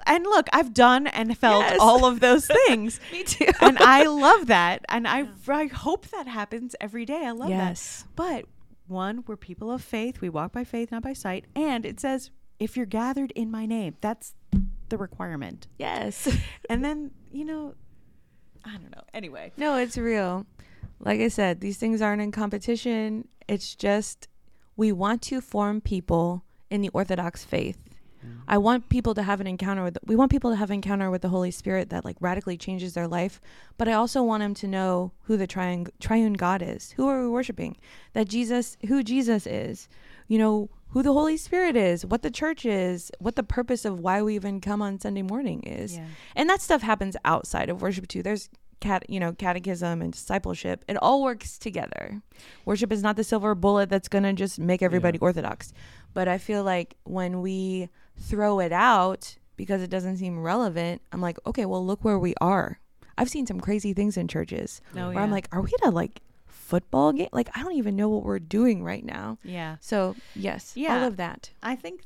and 0.06 0.24
look 0.24 0.48
i've 0.54 0.74
done 0.74 1.08
and 1.08 1.38
felt 1.38 1.62
Yes. 1.64 1.78
all 1.80 2.06
of 2.06 2.20
those 2.20 2.48
things 2.68 3.00
Me 3.12 3.24
too. 3.24 3.48
and 3.62 3.78
i 3.80 4.04
love 4.06 4.48
that 4.48 4.86
and 4.90 5.08
I, 5.08 5.28
I 5.48 5.68
hope 5.68 6.08
that 6.10 6.28
happens 6.28 6.76
every 6.82 7.06
day 7.06 7.26
i 7.26 7.32
love 7.32 7.50
that 7.50 7.70
yes. 7.70 8.06
but 8.16 8.46
one, 8.90 9.24
we're 9.28 9.38
people 9.38 9.72
of 9.72 9.84
faith. 9.84 10.20
We 10.20 10.30
walk 10.30 10.52
by 10.52 10.64
faith, 10.64 10.92
not 10.92 11.04
by 11.04 11.14
sight. 11.14 11.46
And 11.56 11.86
it 11.86 12.00
says, 12.00 12.32
if 12.60 12.76
you're 12.76 12.88
gathered 12.88 13.32
in 13.36 13.52
my 13.52 13.68
name, 13.68 13.96
that's 14.02 14.34
the 14.90 14.98
requirement. 14.98 15.68
Yes. 15.78 16.28
And 16.70 16.84
then, 16.84 17.12
you 17.32 17.46
know, 17.46 17.76
I 18.66 18.72
don't 18.72 18.90
know. 18.90 19.04
Anyway. 19.14 19.52
No, 19.58 19.78
it's 19.78 19.98
real. 19.98 20.46
Like 21.00 21.20
I 21.20 21.28
said, 21.28 21.62
these 21.62 21.78
things 21.78 22.02
aren't 22.02 22.22
in 22.22 22.32
competition. 22.32 23.28
It's 23.48 23.76
just 23.76 24.28
we 24.76 24.92
want 24.92 25.22
to 25.24 25.40
form 25.40 25.82
people 25.82 26.44
in 26.70 26.82
the 26.82 26.90
Orthodox 26.90 27.44
faith. 27.46 27.78
I 28.52 28.58
want 28.58 28.90
people 28.90 29.14
to 29.14 29.22
have 29.24 29.40
an 29.40 29.48
encounter 29.48 29.84
with 29.84 29.98
we 30.06 30.16
want 30.16 30.32
people 30.32 30.50
to 30.50 30.56
have 30.58 30.72
an 30.72 30.76
encounter 30.76 31.10
with 31.12 31.22
the 31.22 31.30
Holy 31.30 31.52
Spirit 31.52 31.90
that 31.92 32.04
like 32.04 32.18
radically 32.20 32.58
changes 32.58 32.94
their 32.96 33.08
life, 33.08 33.40
but 33.78 33.88
I 33.88 33.94
also 33.94 34.24
want 34.24 34.42
them 34.42 34.56
to 34.56 34.68
know 34.68 35.12
who 35.24 35.38
the 35.38 35.48
triune 35.48 35.88
triune 36.00 36.34
God 36.34 36.62
is. 36.62 36.92
Who 36.98 37.08
are 37.08 37.22
we 37.22 37.30
worshiping? 37.30 37.78
That 38.14 38.28
Jesus, 38.28 38.76
who 38.88 39.04
Jesus 39.04 39.46
is. 39.46 39.88
You 40.28 40.38
know, 40.38 40.70
who 40.90 41.02
the 41.04 41.14
Holy 41.14 41.38
Spirit 41.38 41.76
is, 41.76 42.06
what 42.06 42.22
the 42.22 42.30
church 42.32 42.66
is, 42.66 43.12
what 43.20 43.36
the 43.36 43.44
purpose 43.44 43.84
of 43.86 44.00
why 44.00 44.22
we 44.22 44.36
even 44.36 44.62
come 44.62 44.82
on 44.82 45.00
Sunday 45.00 45.22
morning 45.24 45.62
is 45.64 45.96
Yeah. 45.98 46.06
and 46.36 46.50
that 46.50 46.62
stuff 46.62 46.82
happens 46.82 47.16
outside 47.26 47.70
of 47.70 47.82
worship 47.82 48.08
too 48.08 48.22
there's 48.24 48.50
cat 48.80 49.04
you 49.10 49.20
know 49.20 49.34
catechism 49.34 50.02
and 50.02 50.14
discipleship 50.14 50.86
it 50.88 50.96
all 50.98 51.22
works 51.22 51.58
together 51.58 52.22
worship 52.64 52.92
is 52.94 53.04
not 53.04 53.18
the 53.18 53.24
silver 53.26 53.54
bullet 53.54 53.90
that's 53.90 54.08
going 54.08 54.24
to 54.24 54.32
just 54.32 54.58
make 54.58 54.82
everybody 54.82 55.20
orthodox 55.20 55.74
but 56.14 56.30
i 56.30 56.38
feel 56.38 56.64
like 56.64 56.96
when 57.04 57.42
we 57.42 57.90
throw 58.20 58.60
it 58.60 58.72
out 58.72 59.38
because 59.56 59.82
it 59.82 59.90
doesn't 59.90 60.18
seem 60.18 60.40
relevant 60.40 61.02
i'm 61.12 61.22
like 61.22 61.38
okay 61.46 61.66
well 61.66 61.86
look 61.86 62.04
where 62.04 62.20
we 62.20 62.34
are 62.42 62.80
i've 63.18 63.30
seen 63.30 63.46
some 63.46 63.60
crazy 63.60 63.94
things 63.94 64.18
in 64.18 64.28
churches 64.28 64.82
No, 64.94 65.10
where 65.10 65.20
i'm 65.20 65.32
like 65.32 65.48
are 65.52 65.62
we 65.62 65.72
at 65.82 65.88
a 65.88 65.92
like 65.92 66.22
football 66.46 67.14
game 67.14 67.30
like 67.32 67.50
i 67.56 67.64
don't 67.64 67.74
even 67.76 67.96
know 67.96 68.10
what 68.10 68.24
we're 68.24 68.40
doing 68.40 68.84
right 68.84 69.04
now 69.04 69.38
yeah. 69.44 69.78
so 69.80 70.16
yes 70.36 70.74
yeah. 70.76 71.00
all 71.00 71.08
of 71.08 71.18
that 71.18 71.52
I 71.64 71.76
think 71.76 72.02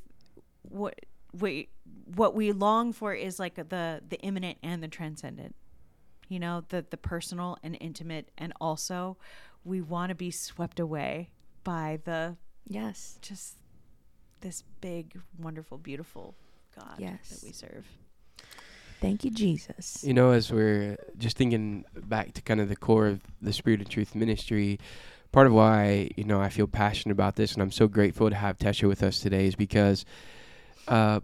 what 0.61 0.99
we 1.33 1.69
what 2.15 2.35
we 2.35 2.51
long 2.51 2.93
for 2.93 3.13
is 3.13 3.39
like 3.39 3.55
the 3.55 4.01
the 4.07 4.19
immanent 4.21 4.57
and 4.63 4.83
the 4.83 4.87
transcendent. 4.87 5.55
You 6.27 6.39
know, 6.39 6.63
the 6.69 6.85
the 6.89 6.97
personal 6.97 7.57
and 7.63 7.77
intimate 7.79 8.31
and 8.37 8.53
also 8.59 9.17
we 9.63 9.81
want 9.81 10.09
to 10.09 10.15
be 10.15 10.31
swept 10.31 10.79
away 10.79 11.29
by 11.63 11.99
the 12.03 12.37
yes 12.67 13.19
just 13.21 13.57
this 14.43 14.63
big 14.81 15.19
wonderful 15.39 15.77
beautiful 15.77 16.35
God 16.75 16.95
Yes. 16.99 17.29
that 17.29 17.43
we 17.45 17.51
serve. 17.53 17.85
thank 19.01 19.23
you 19.23 19.31
jesus 19.31 20.03
You 20.03 20.13
know, 20.13 20.31
as 20.31 20.51
we're 20.51 20.97
just 21.17 21.37
thinking 21.37 21.85
back 21.95 22.33
to 22.33 22.41
kind 22.41 22.59
of 22.61 22.67
the 22.69 22.75
core 22.75 23.07
of 23.07 23.21
the 23.41 23.53
Spirit 23.53 23.81
of 23.81 23.89
Truth 23.89 24.15
ministry, 24.15 24.79
part 25.31 25.47
of 25.47 25.53
why, 25.53 26.09
you 26.17 26.25
know, 26.25 26.39
I 26.41 26.49
feel 26.49 26.67
passionate 26.67 27.13
about 27.13 27.35
this 27.37 27.53
and 27.53 27.61
I'm 27.63 27.71
so 27.71 27.87
grateful 27.87 28.29
to 28.29 28.35
have 28.35 28.57
Tesia 28.57 28.87
with 28.87 29.01
us 29.01 29.19
today 29.19 29.47
is 29.47 29.55
because 29.55 30.05
uh, 30.87 31.21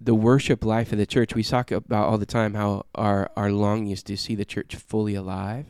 the 0.00 0.14
worship 0.14 0.64
life 0.64 0.92
of 0.92 0.98
the 0.98 1.06
church, 1.06 1.34
we 1.34 1.42
talk 1.42 1.70
about 1.72 2.06
all 2.08 2.18
the 2.18 2.26
time 2.26 2.54
how 2.54 2.84
our, 2.94 3.30
our 3.36 3.50
longing 3.50 3.90
is 3.90 4.02
to 4.04 4.16
see 4.16 4.34
the 4.34 4.44
church 4.44 4.76
fully 4.76 5.14
alive, 5.14 5.66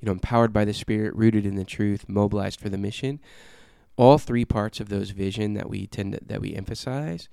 you 0.00 0.06
know, 0.06 0.12
empowered 0.12 0.52
by 0.52 0.64
the 0.64 0.72
Spirit, 0.72 1.14
rooted 1.14 1.44
in 1.44 1.56
the 1.56 1.64
truth, 1.64 2.08
mobilized 2.08 2.60
for 2.60 2.68
the 2.70 2.78
mission. 2.78 3.18
All 4.00 4.16
three 4.16 4.46
parts 4.46 4.80
of 4.80 4.88
those 4.88 5.10
vision 5.10 5.52
that 5.52 5.68
we 5.68 5.86
tend 5.86 6.14
to, 6.14 6.20
that 6.24 6.40
we 6.40 6.54
emphasize 6.54 7.28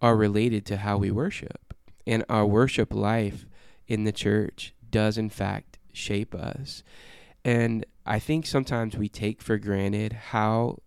are 0.00 0.16
related 0.16 0.64
to 0.64 0.78
how 0.78 0.96
we 0.96 1.10
worship. 1.10 1.74
And 2.06 2.24
our 2.30 2.46
worship 2.46 2.94
life 2.94 3.44
in 3.86 4.04
the 4.04 4.12
church 4.12 4.72
does 4.90 5.18
in 5.18 5.28
fact 5.28 5.78
shape 5.92 6.34
us. 6.34 6.82
And 7.44 7.84
I 8.06 8.18
think 8.18 8.46
sometimes 8.46 8.96
we 8.96 9.10
take 9.10 9.42
for 9.42 9.58
granted 9.58 10.14
how 10.30 10.78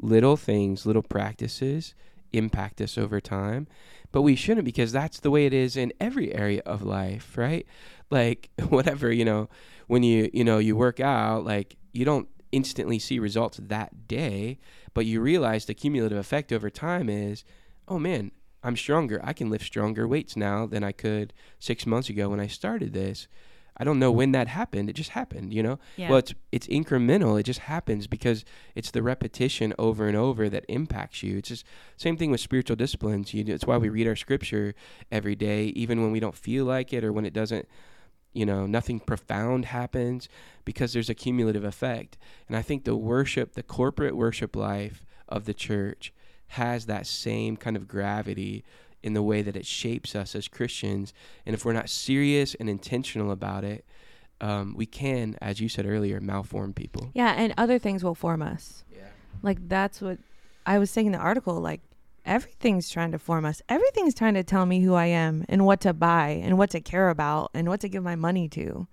little 0.00 0.38
things, 0.38 0.86
little 0.86 1.02
practices 1.02 1.94
impact 2.32 2.80
us 2.80 2.96
over 2.96 3.20
time. 3.20 3.66
But 4.12 4.22
we 4.22 4.34
shouldn't 4.34 4.64
because 4.64 4.92
that's 4.92 5.20
the 5.20 5.30
way 5.30 5.44
it 5.44 5.52
is 5.52 5.76
in 5.76 5.92
every 6.00 6.34
area 6.34 6.62
of 6.64 6.82
life, 6.82 7.36
right? 7.36 7.66
Like 8.08 8.48
whatever, 8.70 9.12
you 9.12 9.26
know, 9.26 9.50
when 9.88 10.02
you, 10.02 10.30
you 10.32 10.42
know, 10.42 10.56
you 10.56 10.74
work 10.74 11.00
out, 11.00 11.44
like 11.44 11.76
you 11.92 12.06
don't 12.06 12.28
instantly 12.54 12.98
see 12.98 13.18
results 13.18 13.58
that 13.60 14.06
day, 14.06 14.58
but 14.94 15.06
you 15.06 15.20
realize 15.20 15.64
the 15.64 15.74
cumulative 15.74 16.18
effect 16.18 16.52
over 16.52 16.70
time 16.70 17.08
is, 17.08 17.44
oh 17.88 17.98
man, 17.98 18.30
I'm 18.62 18.76
stronger. 18.76 19.20
I 19.22 19.32
can 19.32 19.50
lift 19.50 19.66
stronger 19.66 20.06
weights 20.08 20.36
now 20.36 20.66
than 20.66 20.84
I 20.84 20.92
could 20.92 21.34
six 21.58 21.84
months 21.84 22.08
ago 22.08 22.28
when 22.30 22.40
I 22.40 22.46
started 22.46 22.92
this. 22.92 23.28
I 23.76 23.82
don't 23.82 23.98
know 23.98 24.12
when 24.12 24.30
that 24.32 24.46
happened. 24.46 24.88
It 24.88 24.92
just 24.92 25.10
happened, 25.10 25.52
you 25.52 25.60
know. 25.60 25.80
Yeah. 25.96 26.08
Well, 26.08 26.18
it's 26.18 26.32
it's 26.52 26.66
incremental. 26.68 27.38
It 27.38 27.42
just 27.42 27.60
happens 27.60 28.06
because 28.06 28.44
it's 28.76 28.92
the 28.92 29.02
repetition 29.02 29.74
over 29.78 30.06
and 30.06 30.16
over 30.16 30.48
that 30.48 30.64
impacts 30.68 31.24
you. 31.24 31.38
It's 31.38 31.48
just 31.48 31.66
same 31.96 32.16
thing 32.16 32.30
with 32.30 32.40
spiritual 32.40 32.76
disciplines. 32.76 33.34
You, 33.34 33.44
it's 33.48 33.66
why 33.66 33.76
we 33.76 33.88
read 33.88 34.06
our 34.06 34.14
scripture 34.14 34.76
every 35.10 35.34
day, 35.34 35.66
even 35.74 36.02
when 36.02 36.12
we 36.12 36.20
don't 36.20 36.36
feel 36.36 36.64
like 36.64 36.92
it 36.92 37.02
or 37.02 37.12
when 37.12 37.26
it 37.26 37.32
doesn't. 37.32 37.68
You 38.34 38.44
know, 38.44 38.66
nothing 38.66 39.00
profound 39.00 39.66
happens 39.66 40.28
because 40.64 40.92
there's 40.92 41.08
a 41.08 41.14
cumulative 41.14 41.64
effect. 41.64 42.18
And 42.48 42.56
I 42.56 42.62
think 42.62 42.84
the 42.84 42.96
worship, 42.96 43.54
the 43.54 43.62
corporate 43.62 44.16
worship 44.16 44.54
life 44.54 45.06
of 45.28 45.46
the 45.46 45.54
church, 45.54 46.12
has 46.48 46.86
that 46.86 47.06
same 47.06 47.56
kind 47.56 47.76
of 47.76 47.88
gravity 47.88 48.64
in 49.02 49.14
the 49.14 49.22
way 49.22 49.40
that 49.42 49.56
it 49.56 49.66
shapes 49.66 50.14
us 50.14 50.34
as 50.34 50.48
Christians. 50.48 51.14
And 51.46 51.54
if 51.54 51.64
we're 51.64 51.72
not 51.72 51.88
serious 51.88 52.54
and 52.54 52.68
intentional 52.68 53.30
about 53.30 53.64
it, 53.64 53.84
um, 54.40 54.74
we 54.76 54.86
can, 54.86 55.36
as 55.40 55.60
you 55.60 55.68
said 55.68 55.86
earlier, 55.86 56.20
malform 56.20 56.74
people. 56.74 57.10
Yeah, 57.14 57.32
and 57.32 57.54
other 57.56 57.78
things 57.78 58.02
will 58.02 58.14
form 58.14 58.42
us. 58.42 58.84
Yeah. 58.90 59.08
Like 59.42 59.68
that's 59.68 60.00
what 60.00 60.18
I 60.66 60.78
was 60.78 60.90
saying 60.90 61.06
in 61.06 61.12
the 61.12 61.18
article. 61.18 61.60
Like 61.60 61.80
everything's 62.24 62.88
trying 62.88 63.12
to 63.12 63.18
form 63.18 63.44
us. 63.44 63.62
Everything's 63.68 64.14
trying 64.14 64.34
to 64.34 64.44
tell 64.44 64.66
me 64.66 64.80
who 64.80 64.94
I 64.94 65.06
am 65.06 65.44
and 65.48 65.64
what 65.64 65.80
to 65.82 65.92
buy 65.92 66.40
and 66.42 66.58
what 66.58 66.70
to 66.70 66.80
care 66.80 67.10
about 67.10 67.50
and 67.54 67.68
what 67.68 67.80
to 67.80 67.88
give 67.88 68.02
my 68.02 68.16
money 68.16 68.48
to. 68.50 68.86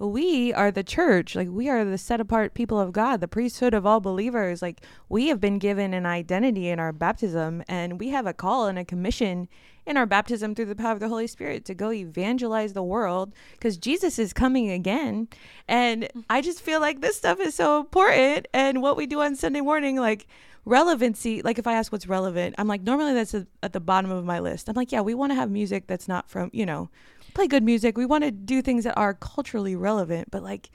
But 0.00 0.08
we 0.08 0.50
are 0.54 0.70
the 0.70 0.82
church. 0.82 1.36
Like 1.36 1.48
we 1.50 1.68
are 1.68 1.84
the 1.84 1.98
set 1.98 2.22
apart 2.22 2.54
people 2.54 2.80
of 2.80 2.90
God, 2.90 3.20
the 3.20 3.28
priesthood 3.28 3.74
of 3.74 3.84
all 3.84 4.00
believers. 4.00 4.62
Like 4.62 4.80
we 5.10 5.28
have 5.28 5.42
been 5.42 5.58
given 5.58 5.92
an 5.92 6.06
identity 6.06 6.70
in 6.70 6.80
our 6.80 6.90
baptism 6.90 7.62
and 7.68 8.00
we 8.00 8.08
have 8.08 8.26
a 8.26 8.32
call 8.32 8.66
and 8.66 8.78
a 8.78 8.84
commission 8.84 9.46
in 9.84 9.98
our 9.98 10.06
baptism 10.06 10.54
through 10.54 10.64
the 10.66 10.74
power 10.74 10.92
of 10.92 11.00
the 11.00 11.08
Holy 11.08 11.26
Spirit 11.26 11.66
to 11.66 11.74
go 11.74 11.92
evangelize 11.92 12.72
the 12.72 12.82
world 12.82 13.34
because 13.52 13.76
Jesus 13.76 14.18
is 14.18 14.32
coming 14.32 14.70
again. 14.70 15.28
And 15.68 16.08
I 16.30 16.40
just 16.40 16.62
feel 16.62 16.80
like 16.80 17.02
this 17.02 17.16
stuff 17.16 17.38
is 17.38 17.54
so 17.54 17.80
important. 17.80 18.48
And 18.54 18.80
what 18.80 18.96
we 18.96 19.06
do 19.06 19.20
on 19.20 19.36
Sunday 19.36 19.60
morning, 19.60 19.96
like, 19.96 20.26
relevancy 20.64 21.42
like 21.42 21.58
if 21.58 21.66
i 21.66 21.72
ask 21.72 21.90
what's 21.92 22.06
relevant 22.06 22.54
i'm 22.58 22.68
like 22.68 22.82
normally 22.82 23.14
that's 23.14 23.34
a, 23.34 23.46
at 23.62 23.72
the 23.72 23.80
bottom 23.80 24.10
of 24.10 24.24
my 24.24 24.38
list 24.38 24.68
i'm 24.68 24.74
like 24.74 24.92
yeah 24.92 25.00
we 25.00 25.14
want 25.14 25.30
to 25.30 25.34
have 25.34 25.50
music 25.50 25.86
that's 25.86 26.06
not 26.06 26.28
from 26.28 26.50
you 26.52 26.66
know 26.66 26.90
play 27.34 27.46
good 27.46 27.62
music 27.62 27.96
we 27.96 28.04
want 28.06 28.22
to 28.24 28.30
do 28.30 28.60
things 28.60 28.84
that 28.84 28.96
are 28.96 29.14
culturally 29.14 29.74
relevant 29.74 30.30
but 30.30 30.42
like 30.42 30.70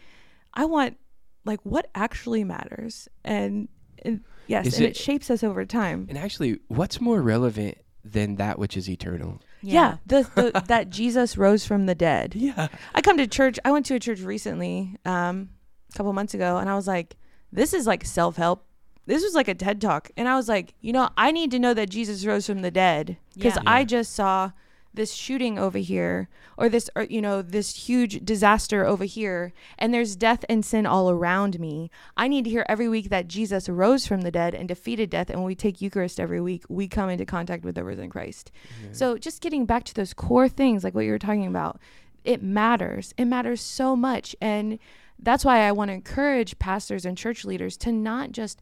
i 0.53 0.65
want 0.65 0.97
like 1.45 1.59
what 1.63 1.89
actually 1.93 2.43
matters 2.43 3.07
and, 3.23 3.67
and 4.03 4.21
yes 4.47 4.65
Is 4.67 4.77
and 4.77 4.85
it, 4.85 4.89
it- 4.91 4.97
shapes 4.97 5.29
us 5.29 5.43
over 5.43 5.65
time 5.65 6.07
And 6.09 6.17
actually, 6.17 6.59
what's 6.67 6.99
more 6.99 7.21
relevant 7.21 7.77
than 8.03 8.35
that 8.35 8.57
which 8.59 8.75
is 8.77 8.89
eternal? 8.89 9.41
yeah, 9.61 9.97
the, 10.05 10.27
the 10.35 10.63
that 10.67 10.89
jesus 10.89 11.37
rose 11.37 11.65
from 11.65 11.85
the 11.85 11.95
dead 11.95 12.33
Yeah. 12.35 12.67
I 12.95 13.01
come 13.01 13.17
to 13.17 13.27
church. 13.27 13.59
I 13.65 13.71
went 13.71 13.85
to 13.87 13.95
a 13.95 13.99
church 13.99 14.21
recently, 14.21 14.95
um, 15.05 15.49
a 15.93 15.97
couple 15.97 16.13
months 16.13 16.33
ago, 16.33 16.57
and 16.57 16.69
I 16.69 16.75
was 16.75 16.87
like, 16.87 17.15
"This 17.51 17.73
is 17.73 17.87
like 17.87 18.05
self 18.05 18.35
help. 18.37 18.65
This 19.05 19.23
was 19.23 19.35
like 19.35 19.47
a 19.47 19.53
TED 19.55 19.81
talk." 19.81 20.11
And 20.17 20.27
I 20.27 20.35
was 20.35 20.47
like, 20.49 20.73
"You 20.81 20.93
know, 20.93 21.09
I 21.17 21.31
need 21.31 21.51
to 21.51 21.59
know 21.59 21.73
that 21.73 21.89
Jesus 21.89 22.25
rose 22.25 22.47
from 22.47 22.61
the 22.61 22.71
dead 22.71 23.17
because 23.33 23.55
Yeah. 23.55 23.63
I 23.65 23.83
just 23.83 24.13
saw 24.13 24.51
this 24.93 25.11
shooting 25.13 25.59
over 25.59 25.77
here, 25.77 26.29
or 26.57 26.69
this, 26.69 26.89
or 26.95 27.03
you 27.03 27.21
know, 27.21 27.41
this 27.41 27.75
huge 27.75 28.23
disaster 28.23 28.85
over 28.85 29.03
here, 29.03 29.51
and 29.77 29.93
there's 29.93 30.15
death 30.15 30.45
and 30.47 30.63
sin 30.63 30.85
all 30.85 31.09
around 31.11 31.59
me. 31.59 31.91
I 32.15 32.29
need 32.29 32.45
to 32.45 32.49
hear 32.49 32.65
every 32.69 32.87
week 32.87 33.09
that 33.09 33.27
Jesus 33.27 33.67
rose 33.67 34.07
from 34.07 34.21
the 34.21 34.31
dead 34.31 34.55
and 34.55 34.69
defeated 34.69 35.09
death. 35.09 35.29
And 35.29 35.39
when 35.39 35.47
we 35.47 35.55
take 35.55 35.81
Eucharist 35.81 36.17
every 36.17 36.39
week, 36.39 36.63
we 36.69 36.87
come 36.87 37.09
into 37.09 37.25
contact 37.25 37.65
with 37.65 37.75
the 37.75 37.83
risen 37.83 38.09
Christ. 38.09 38.53
So 38.93 39.17
just 39.17 39.41
getting 39.41 39.65
back 39.65 39.83
to 39.83 39.93
those 39.93 40.13
core 40.13 40.47
things, 40.47 40.85
like 40.85 40.95
what 40.95 41.03
you 41.03 41.11
were 41.11 41.19
talking 41.19 41.45
about, 41.45 41.77
it 42.23 42.41
matters. 42.41 43.13
It 43.17 43.25
matters 43.25 43.59
so 43.59 43.97
much. 43.97 44.33
And 44.39 44.79
that's 45.19 45.43
why 45.43 45.59
I 45.67 45.73
want 45.73 45.89
to 45.89 45.93
encourage 45.93 46.57
pastors 46.57 47.05
and 47.05 47.17
church 47.17 47.43
leaders 47.43 47.75
to 47.77 47.91
not 47.91 48.31
just 48.31 48.61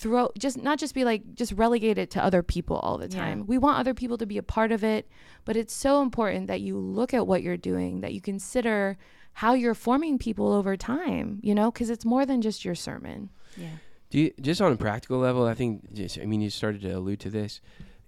throw 0.00 0.30
just 0.38 0.56
not 0.62 0.78
just 0.78 0.94
be 0.94 1.04
like 1.04 1.34
just 1.34 1.52
relegate 1.52 1.98
it 1.98 2.10
to 2.12 2.24
other 2.24 2.42
people 2.42 2.76
all 2.78 2.96
the 2.98 3.08
Yeah. 3.08 3.20
time. 3.20 3.46
We 3.46 3.58
want 3.58 3.78
other 3.78 3.92
people 3.94 4.16
to 4.18 4.26
be 4.26 4.38
a 4.38 4.42
part 4.42 4.72
of 4.72 4.82
it, 4.82 5.08
but 5.44 5.56
it's 5.56 5.74
so 5.74 6.00
important 6.02 6.46
that 6.48 6.60
you 6.62 6.78
look 6.78 7.12
at 7.12 7.26
what 7.26 7.42
you're 7.42 7.56
doing, 7.58 8.00
that 8.00 8.14
you 8.14 8.20
consider 8.20 8.96
how 9.34 9.52
you're 9.54 9.74
forming 9.74 10.18
people 10.18 10.52
over 10.52 10.76
time, 10.76 11.38
you 11.42 11.54
know, 11.54 11.70
because 11.70 11.90
it's 11.90 12.04
more 12.04 12.24
than 12.26 12.40
just 12.40 12.64
your 12.64 12.74
sermon. 12.74 13.30
Yeah. 13.56 13.76
Do 14.10 14.18
you, 14.18 14.32
just 14.40 14.60
on 14.60 14.72
a 14.72 14.76
practical 14.76 15.18
level, 15.18 15.44
I 15.46 15.54
think, 15.54 15.92
just, 15.92 16.18
I 16.18 16.24
mean, 16.26 16.40
you 16.40 16.50
started 16.50 16.80
to 16.82 16.90
allude 16.92 17.20
to 17.20 17.30
this. 17.30 17.60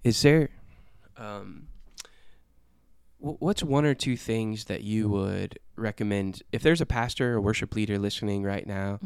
Is 0.02 0.20
there, 0.22 0.48
um, 1.16 1.68
wh- 3.20 3.40
what's 3.40 3.62
one 3.62 3.84
or 3.84 3.94
two 3.94 4.16
things 4.16 4.64
that 4.64 4.82
you 4.82 5.08
would 5.08 5.58
recommend 5.76 6.42
if 6.52 6.62
there's 6.62 6.80
a 6.80 6.86
pastor 6.86 7.34
or 7.34 7.40
worship 7.40 7.74
leader 7.74 7.98
listening 7.98 8.42
right 8.42 8.66
now, 8.66 8.98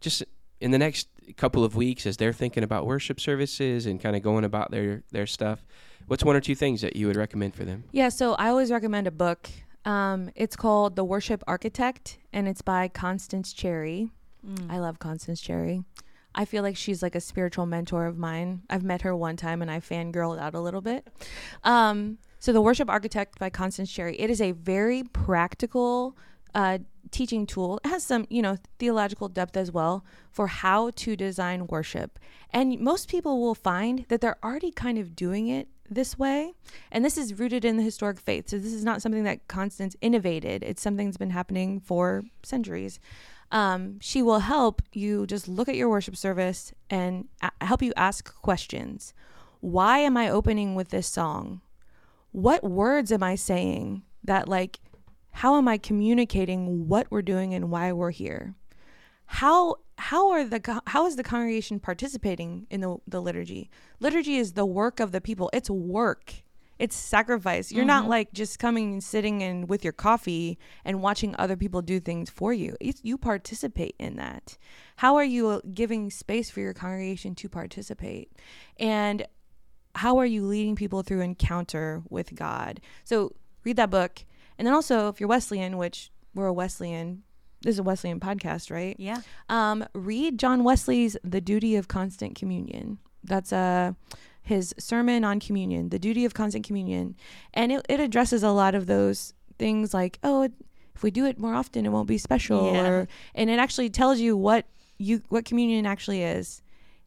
just 0.00 0.24
in 0.62 0.70
the 0.70 0.78
next 0.78 1.08
couple 1.36 1.64
of 1.64 1.74
weeks 1.74 2.06
as 2.06 2.16
they're 2.16 2.32
thinking 2.32 2.62
about 2.62 2.86
worship 2.86 3.20
services 3.20 3.84
and 3.84 4.00
kind 4.00 4.14
of 4.14 4.22
going 4.22 4.44
about 4.44 4.70
their, 4.70 5.02
their 5.10 5.26
stuff? 5.26 5.64
What's 6.06 6.24
one 6.24 6.36
or 6.36 6.40
two 6.40 6.54
things 6.54 6.80
that 6.82 6.94
you 6.96 7.08
would 7.08 7.16
recommend 7.16 7.54
for 7.54 7.64
them? 7.64 7.84
Yeah, 7.90 8.08
so 8.08 8.34
I 8.34 8.48
always 8.48 8.70
recommend 8.70 9.06
a 9.06 9.10
book. 9.10 9.50
Um, 9.84 10.30
it's 10.36 10.54
called 10.54 10.94
The 10.94 11.04
Worship 11.04 11.42
Architect, 11.48 12.18
and 12.32 12.46
it's 12.48 12.62
by 12.62 12.88
Constance 12.88 13.52
Cherry. 13.52 14.10
Mm. 14.46 14.70
I 14.70 14.78
love 14.78 15.00
Constance 15.00 15.40
Cherry. 15.40 15.84
I 16.34 16.44
feel 16.44 16.62
like 16.62 16.76
she's 16.76 17.02
like 17.02 17.14
a 17.14 17.20
spiritual 17.20 17.66
mentor 17.66 18.06
of 18.06 18.16
mine. 18.16 18.62
I've 18.70 18.84
met 18.84 19.02
her 19.02 19.14
one 19.14 19.36
time 19.36 19.60
and 19.62 19.70
I 19.70 19.80
fangirled 19.80 20.38
out 20.38 20.54
a 20.54 20.60
little 20.60 20.80
bit. 20.80 21.06
Um, 21.62 22.18
so, 22.38 22.52
The 22.52 22.62
Worship 22.62 22.88
Architect 22.88 23.38
by 23.38 23.50
Constance 23.50 23.92
Cherry. 23.92 24.18
It 24.18 24.30
is 24.30 24.40
a 24.40 24.52
very 24.52 25.02
practical 25.02 26.16
uh, 26.54 26.78
teaching 27.12 27.46
tool. 27.46 27.78
It 27.84 27.88
has 27.88 28.02
some, 28.04 28.26
you 28.30 28.42
know, 28.42 28.58
theological 28.78 29.28
depth 29.28 29.56
as 29.56 29.70
well 29.70 30.04
for 30.30 30.48
how 30.48 30.90
to 30.90 31.14
design 31.14 31.66
worship. 31.68 32.18
And 32.50 32.80
most 32.80 33.08
people 33.08 33.40
will 33.40 33.54
find 33.54 34.04
that 34.08 34.20
they're 34.20 34.44
already 34.44 34.72
kind 34.72 34.98
of 34.98 35.14
doing 35.14 35.48
it 35.48 35.68
this 35.88 36.18
way. 36.18 36.54
And 36.90 37.04
this 37.04 37.16
is 37.16 37.38
rooted 37.38 37.64
in 37.64 37.76
the 37.76 37.82
historic 37.82 38.18
faith. 38.18 38.48
So, 38.48 38.58
this 38.58 38.72
is 38.72 38.84
not 38.84 39.02
something 39.02 39.24
that 39.24 39.46
Constance 39.46 39.94
innovated, 40.00 40.62
it's 40.62 40.82
something 40.82 41.06
that's 41.06 41.18
been 41.18 41.30
happening 41.30 41.80
for 41.80 42.24
centuries 42.42 42.98
um, 43.52 44.00
she 44.00 44.22
will 44.22 44.40
help 44.40 44.82
you 44.92 45.26
just 45.26 45.46
look 45.46 45.68
at 45.68 45.76
your 45.76 45.90
worship 45.90 46.16
service 46.16 46.72
and 46.88 47.28
a- 47.42 47.64
help 47.64 47.82
you 47.82 47.92
ask 47.96 48.34
questions. 48.40 49.12
Why 49.60 49.98
am 49.98 50.16
I 50.16 50.28
opening 50.28 50.74
with 50.74 50.88
this 50.88 51.06
song? 51.06 51.60
What 52.32 52.64
words 52.64 53.12
am 53.12 53.22
I 53.22 53.34
saying 53.34 54.02
that, 54.24 54.48
like, 54.48 54.80
how 55.32 55.56
am 55.56 55.68
I 55.68 55.78
communicating 55.78 56.88
what 56.88 57.06
we're 57.10 57.22
doing 57.22 57.54
and 57.54 57.70
why 57.70 57.92
we're 57.92 58.10
here? 58.10 58.54
How 59.26 59.76
how 59.98 60.30
are 60.30 60.44
the 60.44 60.82
how 60.86 61.06
is 61.06 61.16
the 61.16 61.22
congregation 61.22 61.80
participating 61.80 62.66
in 62.70 62.80
the 62.80 62.96
the 63.06 63.20
liturgy? 63.20 63.70
Liturgy 64.00 64.36
is 64.36 64.52
the 64.52 64.66
work 64.66 65.00
of 65.00 65.12
the 65.12 65.20
people. 65.20 65.50
It's 65.52 65.70
work. 65.70 66.34
It's 66.78 66.96
sacrifice. 66.96 67.70
You're 67.70 67.84
not 67.84 68.08
like 68.08 68.32
just 68.32 68.58
coming 68.58 68.94
and 68.94 69.04
sitting 69.04 69.40
and 69.40 69.68
with 69.68 69.84
your 69.84 69.92
coffee 69.92 70.58
and 70.84 71.00
watching 71.00 71.32
other 71.38 71.56
people 71.56 71.80
do 71.80 72.00
things 72.00 72.28
for 72.28 72.52
you. 72.52 72.76
It's, 72.80 73.00
you 73.04 73.16
participate 73.16 73.94
in 74.00 74.16
that. 74.16 74.58
How 74.96 75.14
are 75.14 75.24
you 75.24 75.48
uh, 75.48 75.60
giving 75.72 76.10
space 76.10 76.50
for 76.50 76.58
your 76.58 76.74
congregation 76.74 77.36
to 77.36 77.48
participate? 77.48 78.32
And 78.80 79.24
how 79.94 80.18
are 80.18 80.26
you 80.26 80.44
leading 80.44 80.74
people 80.74 81.02
through 81.02 81.20
encounter 81.20 82.02
with 82.10 82.34
God? 82.34 82.80
So 83.04 83.36
read 83.62 83.76
that 83.76 83.90
book. 83.90 84.24
And 84.58 84.66
then 84.66 84.74
also, 84.74 85.08
if 85.08 85.20
you're 85.20 85.28
Wesleyan, 85.28 85.76
which 85.76 86.10
we're 86.34 86.46
a 86.46 86.52
Wesleyan, 86.52 87.22
this 87.62 87.74
is 87.74 87.78
a 87.78 87.82
Wesleyan 87.82 88.20
podcast, 88.20 88.70
right? 88.70 88.96
Yeah. 88.98 89.20
Um, 89.48 89.84
read 89.94 90.38
John 90.38 90.64
Wesley's 90.64 91.16
The 91.22 91.40
Duty 91.40 91.76
of 91.76 91.88
Constant 91.88 92.34
Communion. 92.34 92.98
That's 93.24 93.52
uh, 93.52 93.92
his 94.42 94.74
sermon 94.78 95.24
on 95.24 95.38
communion, 95.40 95.90
the 95.90 95.98
duty 95.98 96.24
of 96.24 96.34
constant 96.34 96.66
communion. 96.66 97.14
And 97.54 97.70
it, 97.72 97.86
it 97.88 98.00
addresses 98.00 98.42
a 98.42 98.50
lot 98.50 98.74
of 98.74 98.86
those 98.86 99.34
things 99.58 99.94
like, 99.94 100.18
oh, 100.24 100.48
if 100.94 101.02
we 101.02 101.10
do 101.10 101.24
it 101.26 101.38
more 101.38 101.54
often, 101.54 101.86
it 101.86 101.90
won't 101.90 102.08
be 102.08 102.18
special. 102.18 102.72
Yeah. 102.72 102.88
Or, 102.88 103.08
and 103.34 103.48
it 103.48 103.58
actually 103.58 103.90
tells 103.90 104.18
you 104.18 104.36
what 104.36 104.66
you 104.98 105.22
what 105.28 105.44
communion 105.44 105.86
actually 105.86 106.22
is. 106.22 106.62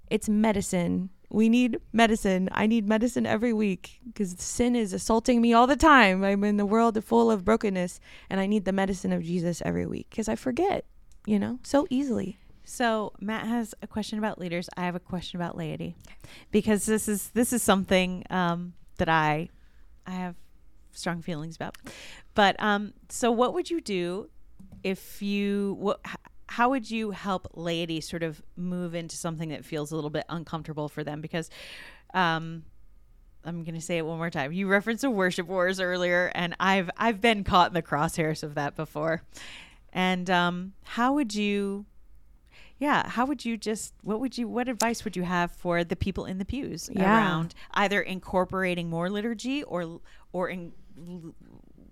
It's 0.10 0.30
medicine. 0.30 1.10
We 1.36 1.50
need 1.50 1.82
medicine. 1.92 2.48
I 2.54 2.66
need 2.66 2.88
medicine 2.88 3.26
every 3.26 3.52
week 3.52 4.00
because 4.06 4.40
sin 4.40 4.74
is 4.74 4.94
assaulting 4.94 5.42
me 5.42 5.52
all 5.52 5.68
the 5.68 5.76
time. 5.76 6.24
I'm 6.24 6.46
in 6.46 6.56
the 6.56 6.66
world 6.66 7.04
full 7.04 7.30
of 7.30 7.44
brokenness, 7.44 8.00
and 8.30 8.40
I 8.40 8.46
need 8.46 8.64
the 8.64 8.72
medicine 8.72 9.12
of 9.12 9.22
Jesus 9.22 9.62
every 9.66 9.86
week 9.86 10.08
because 10.10 10.30
I 10.30 10.36
forget, 10.36 10.86
you 11.26 11.38
know, 11.38 11.60
so 11.62 11.88
easily. 11.90 12.38
So 12.64 13.12
Matt 13.20 13.48
has 13.48 13.76
a 13.82 13.88
question 13.88 14.18
about 14.18 14.40
leaders. 14.40 14.70
I 14.78 14.86
have 14.86 14.96
a 14.96 15.00
question 15.02 15.38
about 15.38 15.58
laity, 15.58 15.98
because 16.52 16.86
this 16.86 17.10
is 17.10 17.32
this 17.32 17.52
is 17.52 17.62
something 17.62 18.24
um, 18.30 18.72
that 18.96 19.10
I 19.10 19.50
I 20.08 20.12
have 20.12 20.36
strong 20.94 21.22
feelings 21.22 21.58
about. 21.58 21.76
But 22.34 22.56
um, 22.64 22.94
so 23.10 23.30
what 23.30 23.54
would 23.54 23.70
you 23.70 23.82
do 23.82 24.30
if 24.84 25.22
you 25.22 25.76
what? 25.80 26.00
How 26.48 26.70
would 26.70 26.90
you 26.90 27.12
help 27.12 27.48
laity 27.56 28.02
sort 28.02 28.24
of 28.24 28.42
move 28.56 28.94
into 28.96 29.16
something 29.18 29.50
that 29.50 29.66
feels 29.66 29.92
a 29.92 29.96
little 29.96 30.10
bit 30.10 30.26
uncomfortable 30.30 30.88
for 30.90 31.04
them? 31.04 31.22
Because 31.22 31.50
um, 32.14 32.64
I'm 33.44 33.64
going 33.64 33.76
to 33.76 33.82
say 33.82 33.98
it 33.98 34.06
one 34.06 34.18
more 34.18 34.30
time. 34.30 34.52
You 34.54 34.68
referenced 34.68 35.02
the 35.02 35.10
worship 35.10 35.48
wars 35.48 35.80
earlier, 35.80 36.32
and 36.36 36.56
I've 36.60 36.90
I've 36.98 37.20
been 37.22 37.44
caught 37.44 37.70
in 37.70 37.74
the 37.74 37.82
crosshairs 37.82 38.44
of 38.44 38.56
that 38.56 38.76
before. 38.76 39.24
And 39.92 40.30
um, 40.30 40.74
how 40.84 41.14
would 41.14 41.34
you 41.34 41.86
yeah 42.78 43.08
how 43.08 43.26
would 43.26 43.46
you 43.46 43.56
just 43.56 43.94
what 44.02 44.20
would 44.20 44.38
you 44.38 44.50
what 44.50 44.68
advice 44.68 45.06
would 45.06 45.16
you 45.16 45.24
have 45.24 45.50
for 45.52 45.86
the 45.86 45.96
people 45.96 46.26
in 46.26 46.38
the 46.40 46.44
pews 46.44 46.90
Yeah. 46.92 47.06
around 47.06 47.56
either 47.74 48.02
incorporating 48.02 48.90
more 48.90 49.10
liturgy 49.10 49.64
or 49.64 50.02
or 50.34 50.50
in 50.50 50.74
l- 50.98 51.34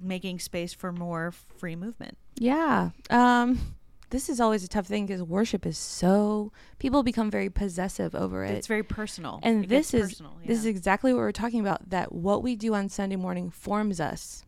making 0.01 0.39
space 0.39 0.73
for 0.73 0.91
more 0.91 1.31
free 1.57 1.77
movement 1.77 2.17
Yeah. 2.35 2.89
Um 3.09 3.75
this 4.13 4.29
is 4.29 4.39
always 4.39 4.63
a 4.63 4.67
tough 4.67 4.85
thing 4.85 5.07
because 5.07 5.23
worship 5.23 5.65
is 5.65 5.75
so 5.75 6.51
people 6.77 7.01
become 7.01 7.31
very 7.31 7.49
possessive 7.49 8.13
over 8.13 8.45
it. 8.45 8.51
It's 8.51 8.67
very 8.67 8.83
personal. 8.83 9.39
And 9.41 9.63
It 9.65 9.69
this 9.69 9.91
is- 9.91 10.11
personal, 10.11 10.37
This 10.45 10.59
is 10.59 10.67
exactly 10.67 11.11
what 11.11 11.17
we're 11.17 11.31
talking 11.31 11.61
about 11.61 11.89
that 11.89 12.11
what 12.11 12.43
we 12.43 12.55
do 12.55 12.75
on 12.75 12.89
Sunday 12.89 13.15
morning 13.15 13.49
forms 13.49 13.99
us. 13.99 14.45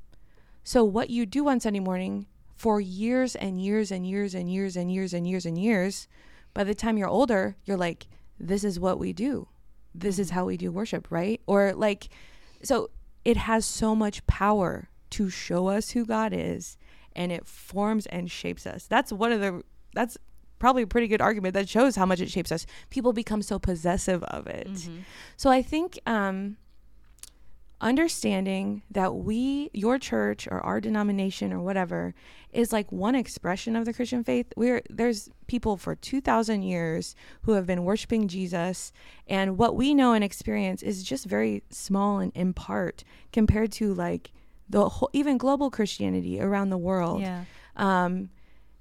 So 0.63 0.83
what 0.83 1.09
you 1.09 1.25
do 1.25 1.49
on 1.49 1.59
Sunday 1.59 1.79
morning 1.79 2.27
for 2.55 2.79
years 2.79 3.35
and 3.35 3.59
years 3.59 3.91
and 3.91 4.07
years 4.07 4.35
and 4.35 4.51
years 4.51 4.75
and 4.77 4.91
years 4.91 5.15
and 5.15 5.27
years 5.27 5.47
and 5.47 5.57
years, 5.57 6.07
by 6.53 6.63
the 6.63 6.75
time 6.75 6.99
you're 6.99 7.07
older, 7.07 7.55
you're 7.65 7.75
like, 7.75 8.05
this 8.39 8.63
is 8.63 8.79
what 8.79 8.99
we 8.99 9.13
do. 9.13 9.47
This 9.95 10.19
is 10.19 10.27
mm-hmm. 10.27 10.35
how 10.35 10.45
we 10.45 10.57
do 10.57 10.71
worship, 10.71 11.09
right? 11.09 11.41
Or 11.47 11.73
like, 11.73 12.09
so 12.61 12.91
it 13.23 13.37
has 13.37 13.65
so 13.65 13.95
much 13.95 14.27
power 14.27 14.89
to 15.09 15.31
show 15.31 15.69
us 15.69 15.91
who 15.91 16.05
God 16.05 16.33
is 16.35 16.77
and 17.15 17.31
it 17.31 17.45
forms 17.47 18.05
and 18.07 18.29
shapes 18.29 18.67
us. 18.67 18.87
That's 18.87 19.11
one 19.11 19.31
of 19.31 19.39
the, 19.41 19.63
that's 19.93 20.17
probably 20.59 20.83
a 20.83 20.87
pretty 20.87 21.07
good 21.07 21.21
argument 21.21 21.53
that 21.53 21.67
shows 21.69 21.95
how 21.95 22.05
much 22.05 22.21
it 22.21 22.29
shapes 22.29 22.51
us. 22.51 22.65
People 22.89 23.13
become 23.13 23.41
so 23.41 23.59
possessive 23.59 24.23
of 24.23 24.47
it. 24.47 24.67
Mhm. 24.67 25.03
So 25.37 25.49
I 25.49 25.61
think 25.61 25.99
um, 26.05 26.57
understanding 27.81 28.81
that 28.89 29.13
we, 29.15 29.69
your 29.73 29.99
church 29.99 30.47
or 30.47 30.59
our 30.61 30.79
denomination 30.79 31.51
or 31.51 31.59
whatever, 31.59 32.13
is 32.51 32.71
like 32.71 32.89
one 32.91 33.15
expression 33.15 33.75
of 33.75 33.85
the 33.85 33.93
Christian 33.93 34.23
faith. 34.23 34.47
We're 34.55 34.81
there's 34.89 35.29
people 35.47 35.75
for 35.77 35.93
two 35.93 36.21
thousand 36.21 36.63
years 36.63 37.15
who 37.41 37.51
have 37.51 37.65
been 37.67 37.83
worshiping 37.83 38.27
Jesus, 38.29 38.93
and 39.27 39.57
what 39.57 39.75
we 39.75 39.93
know 39.93 40.13
and 40.13 40.23
experience 40.23 40.81
is 40.81 41.03
just 41.03 41.25
very 41.25 41.63
small 41.69 42.19
and 42.19 42.31
in 42.33 42.53
part 42.53 43.03
compared 43.33 43.73
to 43.73 43.93
like 43.93 44.31
the 44.69 44.89
whole, 44.89 45.09
even 45.13 45.37
global 45.37 45.69
Christianity 45.69 46.39
around 46.41 46.69
the 46.69 46.77
world. 46.77 47.21
Yeah. 47.21 47.45
Um, 47.75 48.29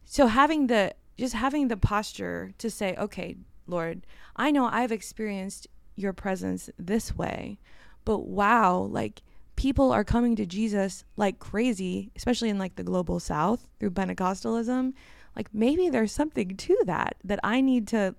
so 0.04 0.26
having 0.26 0.66
the 0.66 0.94
just 1.18 1.34
having 1.34 1.68
the 1.68 1.76
posture 1.76 2.52
to 2.58 2.70
say, 2.70 2.94
okay, 2.96 3.36
Lord, 3.66 4.06
I 4.36 4.50
know 4.50 4.66
I've 4.66 4.92
experienced 4.92 5.68
your 5.94 6.12
presence 6.12 6.70
this 6.78 7.16
way, 7.16 7.58
but 8.04 8.26
wow, 8.26 8.78
like 8.78 9.22
people 9.56 9.92
are 9.92 10.04
coming 10.04 10.34
to 10.36 10.46
Jesus 10.46 11.04
like 11.16 11.38
crazy, 11.38 12.10
especially 12.16 12.48
in 12.48 12.58
like 12.58 12.76
the 12.76 12.82
global 12.82 13.20
south 13.20 13.66
through 13.78 13.92
Pentecostalism. 13.92 14.92
Like 15.36 15.52
maybe 15.54 15.88
there's 15.88 16.12
something 16.12 16.56
to 16.56 16.78
that 16.86 17.16
that 17.24 17.40
I 17.42 17.60
need 17.60 17.86
to 17.88 18.14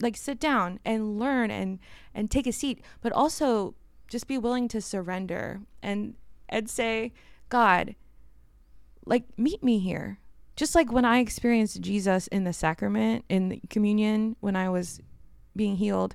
like 0.00 0.16
sit 0.16 0.40
down 0.40 0.80
and 0.84 1.18
learn 1.18 1.50
and 1.50 1.78
and 2.14 2.30
take 2.30 2.46
a 2.46 2.52
seat, 2.52 2.82
but 3.00 3.12
also 3.12 3.74
just 4.08 4.26
be 4.26 4.38
willing 4.38 4.68
to 4.68 4.80
surrender 4.80 5.60
and 5.82 6.14
and 6.54 6.70
say, 6.70 7.12
God, 7.48 7.96
like 9.04 9.24
meet 9.36 9.62
me 9.62 9.78
here. 9.78 10.18
Just 10.56 10.76
like 10.76 10.92
when 10.92 11.04
i 11.04 11.18
experienced 11.18 11.80
jesus 11.80 12.28
in 12.28 12.44
the 12.44 12.52
sacrament 12.52 13.24
in 13.28 13.48
the 13.48 13.60
communion 13.70 14.36
when 14.38 14.54
i 14.54 14.68
was 14.68 15.00
being 15.56 15.74
healed 15.74 16.14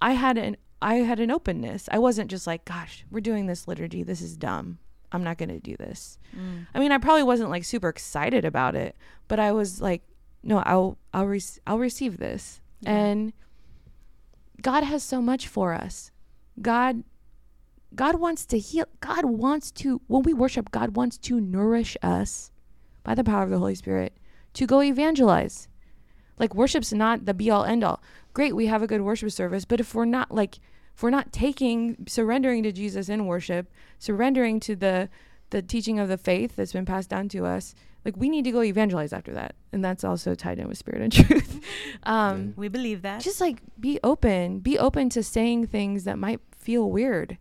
i 0.00 0.12
had 0.12 0.38
an 0.38 0.56
i 0.80 0.94
had 0.96 1.18
an 1.18 1.32
openness. 1.32 1.88
I 1.90 1.98
wasn't 1.98 2.30
just 2.30 2.46
like 2.46 2.64
gosh 2.64 3.04
we're 3.10 3.20
doing 3.20 3.46
this 3.46 3.66
liturgy. 3.66 4.04
This 4.04 4.20
is 4.20 4.36
dumb. 4.36 4.78
I'm 5.10 5.24
not 5.24 5.36
going 5.36 5.48
to 5.48 5.58
do 5.58 5.76
this. 5.76 6.16
Mm. 6.36 6.66
i 6.74 6.78
mean 6.78 6.92
i 6.92 6.98
probably 6.98 7.24
wasn't 7.24 7.50
like 7.50 7.64
super 7.64 7.88
excited 7.88 8.44
about 8.44 8.76
it 8.76 8.96
but 9.26 9.40
i 9.40 9.50
was 9.50 9.80
like 9.80 10.02
no 10.44 10.58
i'll 10.58 10.96
i'll, 11.12 11.26
re- 11.26 11.58
I'll 11.66 11.78
receive 11.80 12.18
this. 12.18 12.60
Yeah. 12.82 12.94
and 12.96 13.32
god 14.62 14.84
has 14.84 15.02
so 15.02 15.20
much 15.20 15.48
for 15.48 15.74
us. 15.74 16.12
God 16.60 17.02
god 17.94 18.16
wants 18.16 18.46
to 18.46 18.58
heal 18.58 18.86
god 19.00 19.24
wants 19.24 19.70
to 19.70 20.00
when 20.06 20.22
we 20.22 20.32
worship 20.32 20.70
god 20.70 20.96
wants 20.96 21.18
to 21.18 21.40
nourish 21.40 21.96
us 22.02 22.50
by 23.02 23.14
the 23.14 23.24
power 23.24 23.42
of 23.42 23.50
the 23.50 23.58
holy 23.58 23.74
spirit 23.74 24.16
to 24.54 24.66
go 24.66 24.82
evangelize. 24.82 25.68
Like 26.38 26.54
worship's 26.54 26.92
not 26.92 27.24
the 27.24 27.34
be 27.34 27.50
all 27.50 27.64
end 27.64 27.84
all 27.84 28.02
great 28.34 28.56
we 28.56 28.66
have 28.66 28.82
a 28.82 28.86
good 28.86 29.02
worship 29.02 29.30
service 29.30 29.64
but 29.64 29.80
if 29.80 29.94
we're 29.94 30.04
not 30.04 30.32
like 30.32 30.58
if 30.94 31.02
we're 31.02 31.10
not 31.10 31.32
taking 31.32 31.96
surrendering 32.08 32.62
to 32.64 32.72
jesus 32.72 33.08
in 33.08 33.26
worship 33.26 33.70
surrendering 33.98 34.58
to 34.60 34.74
the 34.74 35.08
the 35.50 35.62
teaching 35.62 36.00
of 36.00 36.08
the 36.08 36.16
faith 36.18 36.56
that's 36.56 36.72
been 36.72 36.86
passed 36.86 37.10
down 37.10 37.28
to 37.28 37.44
us 37.44 37.74
like 38.04 38.16
we 38.16 38.28
need 38.28 38.44
to 38.44 38.50
go 38.50 38.62
evangelize 38.62 39.12
after 39.12 39.32
that. 39.34 39.54
And 39.72 39.84
that's 39.84 40.02
also 40.02 40.34
tied 40.34 40.58
in 40.58 40.68
with 40.68 40.78
spirit 40.78 41.02
and 41.02 41.12
truth. 41.28 41.64
Um 42.02 42.54
We 42.56 42.68
believe 42.68 43.02
that. 43.02 43.20
just 43.20 43.40
like 43.40 43.58
be 43.78 44.00
open. 44.02 44.58
Be 44.58 44.78
open 44.78 45.08
to 45.10 45.22
saying 45.22 45.66
things 45.68 46.04
that 46.04 46.18
might 46.18 46.40
feel 46.56 46.90
weird 46.90 47.38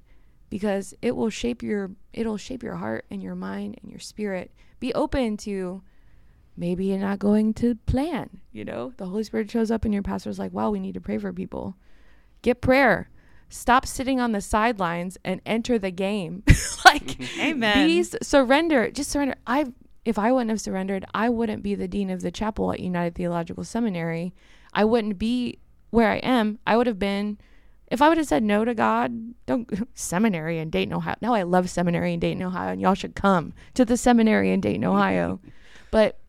because 0.52 0.94
it 1.02 1.16
will 1.16 1.32
shape 1.32 1.64
your 1.64 1.90
it'll 2.14 2.38
shape 2.38 2.62
your 2.62 2.76
heart 2.76 3.06
and 3.10 3.24
your 3.24 3.34
mind 3.34 3.80
and 3.82 3.90
your 3.90 4.00
spirit. 4.00 4.52
Be 4.80 4.94
open 4.94 5.38
to 5.38 5.82
maybe 6.56 6.86
you're 6.86 7.00
not 7.00 7.18
going 7.18 7.56
to 7.56 7.74
plan 7.88 8.42
you 8.52 8.64
know? 8.64 8.94
The 8.98 9.08
holy 9.08 9.24
spirit 9.24 9.50
shows 9.50 9.72
up 9.72 9.86
and 9.86 9.94
your 9.94 10.04
pastor's 10.04 10.38
like 10.38 10.54
wow 10.54 10.70
we 10.70 10.80
need 10.80 10.94
to 10.94 11.02
pray 11.02 11.18
for 11.18 11.34
people. 11.34 11.76
Get 12.44 12.62
prayer. 12.62 13.10
Stop 13.50 13.86
sitting 13.86 14.20
on 14.20 14.34
the 14.34 14.42
sidelines 14.42 15.18
and 15.26 15.42
enter 15.48 15.80
the 15.80 15.92
game. 15.92 16.44
Like 16.86 17.18
Amen. 17.40 17.88
be 17.88 18.04
surrender 18.04 18.92
just 18.92 19.12
surrender. 19.12 19.36
I 19.48 19.72
if 20.04 20.18
i 20.20 20.32
wouldn't 20.32 20.50
have 20.50 20.60
surrendered 20.60 21.06
i 21.14 21.30
wouldn't 21.30 21.62
be 21.62 21.76
the 21.76 21.88
dean 21.88 22.10
of 22.10 22.22
the 22.22 22.32
chapel 22.32 22.74
at 22.74 22.80
united 22.82 23.16
theological 23.16 23.64
seminary. 23.64 24.34
I 24.74 24.84
wouldn't 24.84 25.18
be 25.18 25.60
where 25.92 26.10
i 26.10 26.18
am. 26.18 26.60
I 26.68 26.76
would 26.76 26.88
have 26.88 27.00
been 27.00 27.38
if 27.92 28.02
i 28.02 28.10
would 28.10 28.18
have 28.18 28.26
said 28.28 28.42
no 28.42 28.66
to 28.66 28.74
god 28.74 29.12
don't 29.46 29.70
seminary 29.94 30.58
in 30.58 30.70
dayton 30.72 30.94
ohio. 30.94 31.16
No, 31.22 31.34
i 31.36 31.44
love 31.44 31.70
seminary 31.70 32.14
in 32.14 32.20
dayton 32.20 32.42
ohio 32.42 32.72
and 32.72 32.82
y'all 32.82 32.96
should 32.96 33.14
come 33.16 33.54
to 33.76 33.86
the 33.86 33.98
seminary 33.98 34.52
in 34.52 34.62
dayton 34.62 34.84
ohio. 34.86 35.40
But 35.92 36.20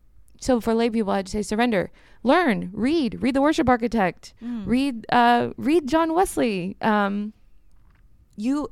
so 0.41 0.59
for 0.59 0.73
lay 0.73 0.89
people 0.89 1.11
i'd 1.13 1.29
say 1.29 1.41
surrender. 1.41 1.89
Learn 2.21 2.69
read 2.73 3.21
read 3.21 3.33
the 3.33 3.41
worship 3.41 3.67
architect. 3.69 4.33
Mm. 4.43 4.67
read 4.67 5.05
uh 5.09 5.49
read 5.57 5.87
john 5.87 6.13
wesley. 6.13 6.75
Um 6.81 7.33
you 8.35 8.69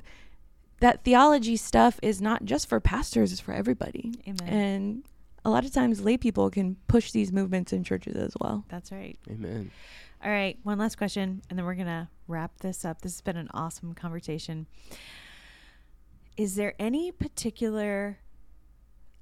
that 0.81 1.03
theology 1.05 1.55
stuff 1.55 1.99
is 2.01 2.21
not 2.21 2.43
just 2.43 2.67
for 2.67 2.79
pastors 2.79 3.31
it's 3.31 3.39
for 3.39 3.53
everybody. 3.53 4.13
Amen. 4.27 4.47
and 4.47 5.03
a 5.43 5.49
lot 5.49 5.65
of 5.65 5.71
times 5.71 6.01
lay 6.01 6.17
people 6.17 6.49
can 6.49 6.75
push 6.87 7.11
these 7.11 7.31
movements 7.31 7.73
in 7.73 7.83
churches 7.83 8.15
as 8.15 8.33
well 8.39 8.63
That's 8.69 8.91
right. 8.91 9.17
Amen. 9.29 9.71
All 10.23 10.29
right, 10.29 10.59
one 10.61 10.77
last 10.77 10.97
question, 10.99 11.41
and 11.49 11.57
then 11.57 11.65
we're 11.65 11.73
gonna 11.73 12.07
wrap 12.27 12.59
this 12.59 12.85
up. 12.85 13.01
This 13.01 13.13
has 13.13 13.21
been 13.21 13.37
an 13.37 13.49
awesome 13.55 13.93
conversation. 13.95 14.67
Is 16.37 16.55
there 16.55 16.75
any 16.77 17.11
particular 17.11 18.19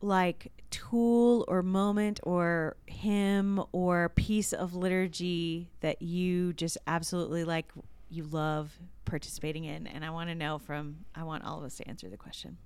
like 0.01 0.51
tool 0.71 1.45
or 1.47 1.63
moment 1.63 2.19
or 2.23 2.75
hymn 2.85 3.61
or 3.71 4.09
piece 4.09 4.53
of 4.53 4.75
liturgy 4.75 5.69
that 5.81 6.01
you 6.01 6.53
just 6.53 6.77
absolutely 6.87 7.43
like 7.43 7.71
you 8.09 8.23
love 8.23 8.77
participating 9.05 9.63
in? 9.65 9.87
And 9.87 10.03
I 10.03 10.09
want 10.09 10.29
to 10.29 10.35
know 10.35 10.57
from 10.57 10.97
I 11.15 11.23
want 11.23 11.45
all 11.45 11.59
of 11.59 11.63
us 11.63 11.77
to 11.77 11.87
answer 11.87 12.09
the 12.09 12.17
question. 12.17 12.57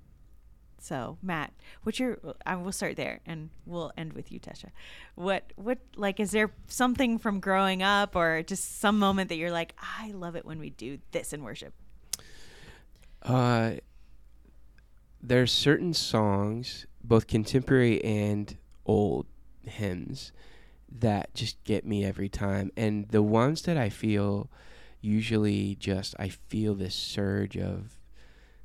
So, 0.84 1.18
Matt, 1.24 1.54
what's 1.84 1.98
your? 1.98 2.20
I 2.46 2.58
will 2.58 2.74
start 2.74 2.98
there, 2.98 3.22
and 3.26 3.52
we'll 3.66 3.94
end 3.98 4.12
with 4.12 4.34
you, 4.34 4.40
Tesia. 4.42 4.72
What, 5.16 5.54
what, 5.56 5.78
like, 5.96 6.20
is 6.20 6.32
there 6.32 6.52
something 6.68 7.20
from 7.20 7.40
growing 7.40 7.82
up, 7.82 8.18
or 8.18 8.44
just 8.44 8.82
some 8.82 9.00
moment 9.00 9.30
that 9.30 9.38
you're 9.38 9.50
like, 9.50 9.76
I 9.82 10.12
love 10.12 10.36
it 10.36 10.44
when 10.44 10.60
we 10.60 10.72
do 10.72 11.00
this 11.14 11.32
in 11.32 11.42
worship? 11.42 11.74
Uh, 13.22 13.76
there's 15.22 15.54
certain 15.54 15.94
songs, 15.94 16.86
both 17.02 17.28
contemporary 17.28 18.04
and 18.04 18.58
old 18.86 19.26
hymns, 19.62 20.34
that 20.92 21.34
just 21.34 21.64
get 21.64 21.86
me 21.86 22.04
every 22.04 22.28
time. 22.28 22.74
And 22.76 23.08
the 23.08 23.24
ones 23.24 23.62
that 23.62 23.78
I 23.78 23.88
feel 23.88 24.50
usually 25.00 25.76
just 25.76 26.14
I 26.20 26.28
feel 26.28 26.76
this 26.76 26.94
surge 26.94 27.58
of 27.58 28.03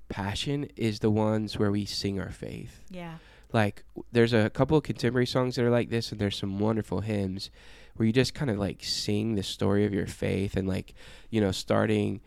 passion 0.08 0.68
is 0.76 1.00
the 1.00 1.10
ones 1.10 1.58
where 1.58 1.70
we 1.70 1.84
sing 1.84 2.20
our 2.20 2.30
faith. 2.30 2.80
Yeah, 2.90 3.14
Like 3.52 3.84
there's 4.12 4.32
a 4.32 4.50
couple 4.50 4.76
of 4.76 4.82
contemporary 4.82 5.26
songs 5.26 5.56
that 5.56 5.64
are 5.64 5.70
like 5.70 5.90
this 5.90 6.12
and 6.12 6.20
there's 6.20 6.36
some 6.36 6.58
wonderful 6.58 7.00
hymns 7.00 7.50
where 7.96 8.06
you 8.06 8.12
just 8.12 8.34
kind 8.34 8.50
of 8.50 8.58
like 8.58 8.82
sing 8.82 9.34
the 9.34 9.42
story 9.42 9.84
of 9.84 9.92
your 9.92 10.06
faith 10.06 10.56
and 10.56 10.68
like, 10.68 10.94
you 11.30 11.40
know, 11.40 11.50
starting 11.50 12.20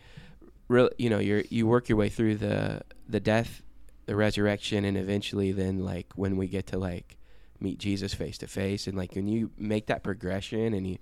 real 0.67 0.89
you 0.97 1.09
know, 1.09 1.19
you're 1.19 1.43
you 1.49 1.67
work 1.67 1.89
your 1.89 1.97
way 1.97 2.09
through 2.09 2.37
the 2.37 2.81
the 3.07 3.19
death, 3.19 3.61
the 4.05 4.15
resurrection 4.15 4.85
and 4.85 4.97
eventually 4.97 5.51
then 5.51 5.79
like 5.79 6.07
when 6.15 6.37
we 6.37 6.47
get 6.47 6.67
to 6.67 6.77
like 6.77 7.17
meet 7.59 7.77
Jesus 7.77 8.13
face 8.13 8.37
to 8.39 8.47
face 8.47 8.87
and 8.87 8.97
like 8.97 9.15
when 9.15 9.27
you 9.27 9.51
make 9.57 9.85
that 9.87 10.03
progression 10.03 10.73
and 10.73 10.87
you 10.87 10.97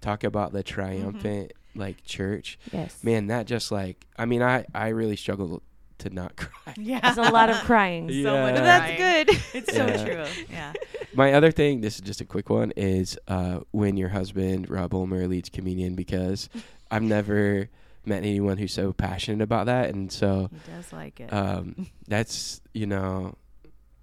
talk 0.00 0.22
about 0.22 0.52
the 0.52 0.62
mm-hmm. 0.62 0.74
triumphant 0.74 1.52
like 1.74 2.04
church, 2.04 2.58
yes. 2.72 3.02
man, 3.02 3.26
that 3.26 3.46
just 3.46 3.72
like 3.72 4.06
I 4.16 4.24
mean, 4.24 4.42
I 4.42 4.64
I 4.74 4.88
really 4.88 5.16
struggle 5.16 5.62
to 5.98 6.10
not 6.10 6.36
cry. 6.36 6.74
yeah, 6.76 7.00
there's 7.00 7.18
a 7.28 7.30
lot 7.32 7.50
of 7.50 7.56
crying 7.58 8.08
Yeah. 8.12 8.22
so 8.24 8.42
much. 8.42 8.54
But 8.54 8.64
That's 8.64 8.96
crying. 8.96 9.26
good. 9.26 9.40
It's 9.54 9.72
so 9.76 9.86
Yeah. 9.86 10.04
true. 10.04 10.44
Yeah, 10.50 10.72
My 11.14 11.32
other 11.34 11.50
thing, 11.52 11.80
this 11.80 11.94
is 11.96 12.00
just 12.00 12.20
a 12.20 12.24
quick 12.24 12.50
one, 12.50 12.72
is 12.76 13.18
uh, 13.28 13.60
when 13.70 13.96
your 13.96 14.08
husband 14.10 14.68
Rob 14.70 14.92
Ulmer 14.94 15.26
leads 15.28 15.48
communion 15.48 15.94
because 15.94 16.48
I've 16.90 17.02
never 17.02 17.68
met 18.04 18.18
anyone 18.24 18.58
who's 18.58 18.72
so 18.72 18.92
passionate 18.92 19.42
about 19.42 19.66
that, 19.66 19.90
and 19.90 20.10
so 20.12 20.50
he 20.52 20.70
does 20.72 20.92
like 20.92 21.20
it. 21.20 21.32
um, 21.32 21.86
that's 22.08 22.60
you 22.74 22.86
know, 22.86 23.34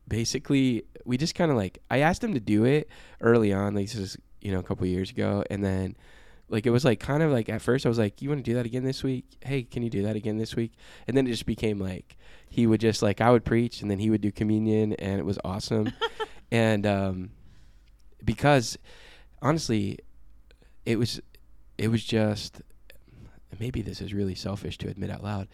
basically 0.08 0.84
we 1.06 1.18
just 1.18 1.36
kind 1.36 1.52
of 1.52 1.58
like 1.58 1.80
I 1.90 2.00
asked 2.00 2.24
him 2.24 2.34
to 2.34 2.40
do 2.40 2.66
it 2.66 2.90
early 3.22 3.54
on. 3.54 3.74
Like, 3.76 3.82
he 3.84 3.88
says, 3.88 4.18
you 4.42 4.52
know, 4.52 4.60
a 4.60 4.64
couple 4.64 4.86
years 4.88 5.10
ago, 5.12 5.44
and 5.50 5.64
then 5.64 5.96
like 6.52 6.66
it 6.66 6.70
was 6.70 6.84
like 6.84 7.00
kind 7.00 7.24
of 7.24 7.32
like 7.32 7.48
at 7.50 7.62
first 7.62 7.86
I 7.86 7.90
was 7.90 7.98
like, 7.98 8.22
"You 8.22 8.30
want 8.30 8.44
to 8.44 8.52
do 8.52 8.56
that 8.56 8.66
again 8.66 8.84
this 8.84 9.04
week? 9.04 9.26
Hey, 9.42 9.64
can 9.64 9.84
you 9.84 9.90
do 9.90 10.04
that 10.04 10.18
again 10.18 10.38
this 10.38 10.56
week?" 10.56 10.74
And 11.08 11.16
then 11.16 11.26
it 11.26 11.32
just 11.32 11.46
became 11.46 11.80
like 11.80 12.18
he 12.50 12.68
would 12.68 12.82
just 12.82 13.02
like 13.02 13.22
I 13.22 13.32
would 13.32 13.46
preach, 13.46 13.82
and 13.82 13.90
then 13.90 14.00
he 14.00 14.10
would 14.10 14.22
do 14.22 14.32
communion, 14.32 14.94
and 14.94 15.20
it 15.20 15.24
was 15.24 15.40
awesome. 15.46 15.94
and 16.52 16.86
um, 16.86 17.30
because 18.24 18.78
honestly, 19.42 20.00
it 20.86 21.00
was 21.00 21.22
it 21.78 21.88
was 21.88 22.04
just 22.04 22.62
maybe 23.60 23.82
this 23.82 24.02
is 24.02 24.14
really 24.14 24.36
selfish 24.36 24.78
to 24.80 24.90
admit 24.90 25.10
out 25.10 25.24
loud. 25.24 25.48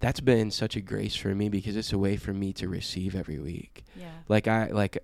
That's 0.00 0.20
been 0.20 0.50
such 0.50 0.74
a 0.74 0.80
grace 0.80 1.14
for 1.14 1.34
me 1.34 1.50
because 1.50 1.76
it's 1.76 1.92
a 1.92 1.98
way 1.98 2.16
for 2.16 2.32
me 2.32 2.54
to 2.54 2.68
receive 2.68 3.14
every 3.14 3.38
week. 3.38 3.84
Yeah. 3.94 4.06
Like 4.26 4.48
I 4.48 4.68
like 4.68 4.96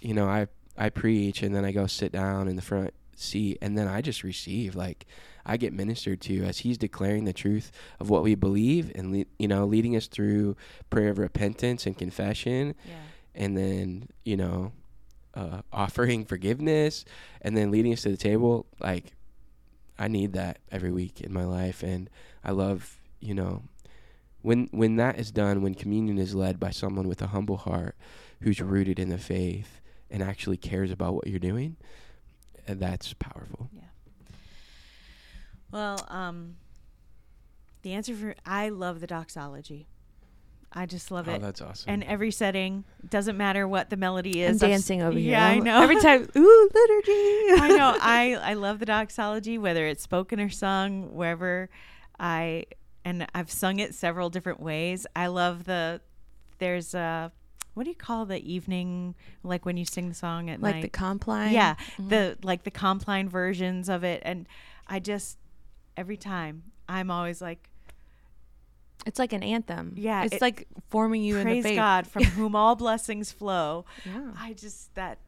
you 0.00 0.14
know, 0.14 0.26
I 0.26 0.46
I 0.78 0.88
preach 0.88 1.42
and 1.42 1.54
then 1.54 1.66
I 1.66 1.72
go 1.72 1.86
sit 1.86 2.10
down 2.10 2.48
in 2.48 2.56
the 2.56 2.62
front 2.62 2.94
seat 3.20 3.58
and 3.60 3.76
then 3.76 3.88
I 3.88 4.00
just 4.00 4.22
receive 4.22 4.74
like 4.74 5.06
I 5.46 5.56
get 5.56 5.72
ministered 5.72 6.20
to 6.22 6.44
as 6.44 6.58
he's 6.58 6.76
declaring 6.78 7.24
the 7.24 7.32
truth 7.32 7.72
of 8.00 8.10
what 8.10 8.22
we 8.22 8.34
believe 8.34 8.92
and 8.94 9.12
le- 9.12 9.24
you 9.38 9.48
know 9.48 9.64
leading 9.66 9.96
us 9.96 10.06
through 10.06 10.56
prayer 10.90 11.08
of 11.10 11.18
repentance 11.18 11.86
and 11.86 11.96
confession. 11.96 12.74
Yeah. 12.86 12.94
and 13.34 13.56
then 13.56 14.08
you 14.24 14.36
know 14.36 14.72
uh, 15.34 15.62
offering 15.72 16.24
forgiveness 16.24 17.04
and 17.42 17.56
then 17.56 17.70
leading 17.70 17.92
us 17.92 18.02
to 18.02 18.10
the 18.10 18.16
table. 18.16 18.66
Like 18.80 19.12
i 19.98 20.06
need 20.06 20.32
that 20.34 20.58
every 20.70 20.92
week 20.92 21.20
in 21.20 21.32
my 21.32 21.44
life. 21.44 21.82
And 21.82 22.08
i 22.44 22.50
love 22.50 22.98
you 23.20 23.34
know 23.34 23.62
when 24.42 24.68
when 24.70 24.96
that 24.96 25.18
is 25.18 25.32
done 25.32 25.62
when 25.62 25.74
communion 25.74 26.18
is 26.18 26.34
led 26.34 26.60
by 26.60 26.70
someone 26.70 27.08
with 27.08 27.20
a 27.22 27.28
humble 27.28 27.56
heart 27.56 27.96
who's 28.42 28.60
rooted 28.60 28.98
in 28.98 29.08
the 29.08 29.18
faith 29.18 29.80
and 30.10 30.22
actually 30.22 30.56
cares 30.56 30.90
about 30.90 31.14
what 31.14 31.26
you're 31.26 31.40
doing 31.40 31.76
uh, 32.68 32.74
that's 32.76 33.12
powerful 33.14 33.68
Yeah. 33.74 33.82
Well, 35.70 36.06
um, 36.08 36.56
the 37.82 37.92
answer 37.92 38.14
for 38.14 38.34
I 38.46 38.70
love 38.70 39.00
the 39.00 39.06
doxology. 39.06 39.86
I 40.72 40.86
just 40.86 41.10
love 41.10 41.28
it. 41.28 41.32
oh 41.32 41.34
it. 41.36 41.40
that's 41.40 41.62
awesome 41.62 41.90
And 41.90 42.04
every 42.04 42.30
setting 42.30 42.84
doesn't 43.08 43.36
matter 43.36 43.66
what 43.66 43.88
the 43.88 43.96
melody 43.96 44.44
I'm 44.44 44.52
is. 44.52 44.62
I've 44.62 44.68
dancing 44.68 45.00
over 45.00 45.18
here. 45.18 45.32
Yeah, 45.32 45.46
I 45.46 45.58
know. 45.58 45.82
Every 45.82 45.98
time, 46.00 46.28
ooh, 46.36 46.70
liturgy. 46.74 47.62
I 47.62 47.74
know. 47.76 47.96
I 48.00 48.38
I 48.42 48.54
love 48.54 48.78
the 48.78 48.86
doxology, 48.86 49.56
whether 49.56 49.86
it's 49.86 50.02
spoken 50.02 50.40
or 50.40 50.50
sung, 50.50 51.14
wherever 51.14 51.70
I 52.20 52.64
and 53.04 53.26
I've 53.34 53.50
sung 53.50 53.78
it 53.78 53.94
several 53.94 54.28
different 54.28 54.60
ways. 54.60 55.06
I 55.16 55.28
love 55.28 55.64
the 55.64 56.00
there's 56.58 56.94
a 56.94 57.32
what 57.78 57.84
do 57.84 57.90
you 57.90 57.96
call 57.96 58.26
the 58.26 58.40
evening 58.52 59.14
like 59.42 59.64
when 59.64 59.76
you 59.76 59.84
sing 59.84 60.08
the 60.08 60.14
song 60.14 60.50
at 60.50 60.60
like 60.60 60.74
night? 60.76 60.82
the 60.82 60.88
compline. 60.88 61.52
yeah, 61.52 61.76
Mhm. 61.96 62.08
the 62.10 62.38
like 62.42 62.64
the 62.64 62.70
compline 62.70 63.28
versions 63.28 63.88
of 63.88 64.02
it, 64.04 64.20
and 64.24 64.46
I 64.86 64.98
just 64.98 65.38
every 65.96 66.16
time 66.16 66.64
I'm 66.88 67.10
always 67.10 67.40
like, 67.40 67.70
It's 69.06 69.18
like 69.18 69.32
an 69.32 69.42
anthem. 69.42 69.94
Yeah, 69.96 70.24
It's 70.24 70.34
it- 70.36 70.42
like 70.42 70.66
forming 70.90 71.22
you 71.22 71.36
in 71.36 71.44
praise 71.44 71.62
the 71.62 71.70
faith. 71.70 71.76
God 71.76 72.06
from 72.06 72.24
whom 72.38 72.56
all 72.56 72.74
blessings 72.76 73.30
flow. 73.32 73.84
Yeah. 74.04 74.32
I 74.36 74.52
just 74.54 74.92
that, 74.96 75.18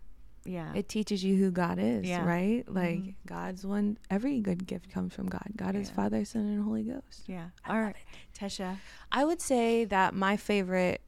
yeah, 0.44 0.72
It 0.74 0.88
teaches 0.88 1.22
you 1.22 1.36
who 1.36 1.50
God 1.50 1.78
is, 1.78 2.04
Yeah. 2.06 2.24
right? 2.24 2.64
Like 2.68 2.98
Mhm. 2.98 3.14
God's 3.26 3.64
one. 3.64 3.96
Every 4.10 4.40
good 4.40 4.66
gift 4.66 4.90
comes 4.90 5.14
from 5.14 5.28
God. 5.28 5.52
God 5.56 5.76
is 5.76 5.88
Father, 5.88 6.24
Son, 6.24 6.42
and 6.42 6.64
Holy 6.64 6.82
Ghost. 6.82 7.24
yeah. 7.28 7.50
I 7.64 7.74
All 7.74 7.80
right, 7.82 7.96
Tesia. 8.36 8.78
I 9.12 9.24
would 9.24 9.40
say 9.40 9.84
that 9.84 10.14
my 10.14 10.36
favorite 10.36 11.00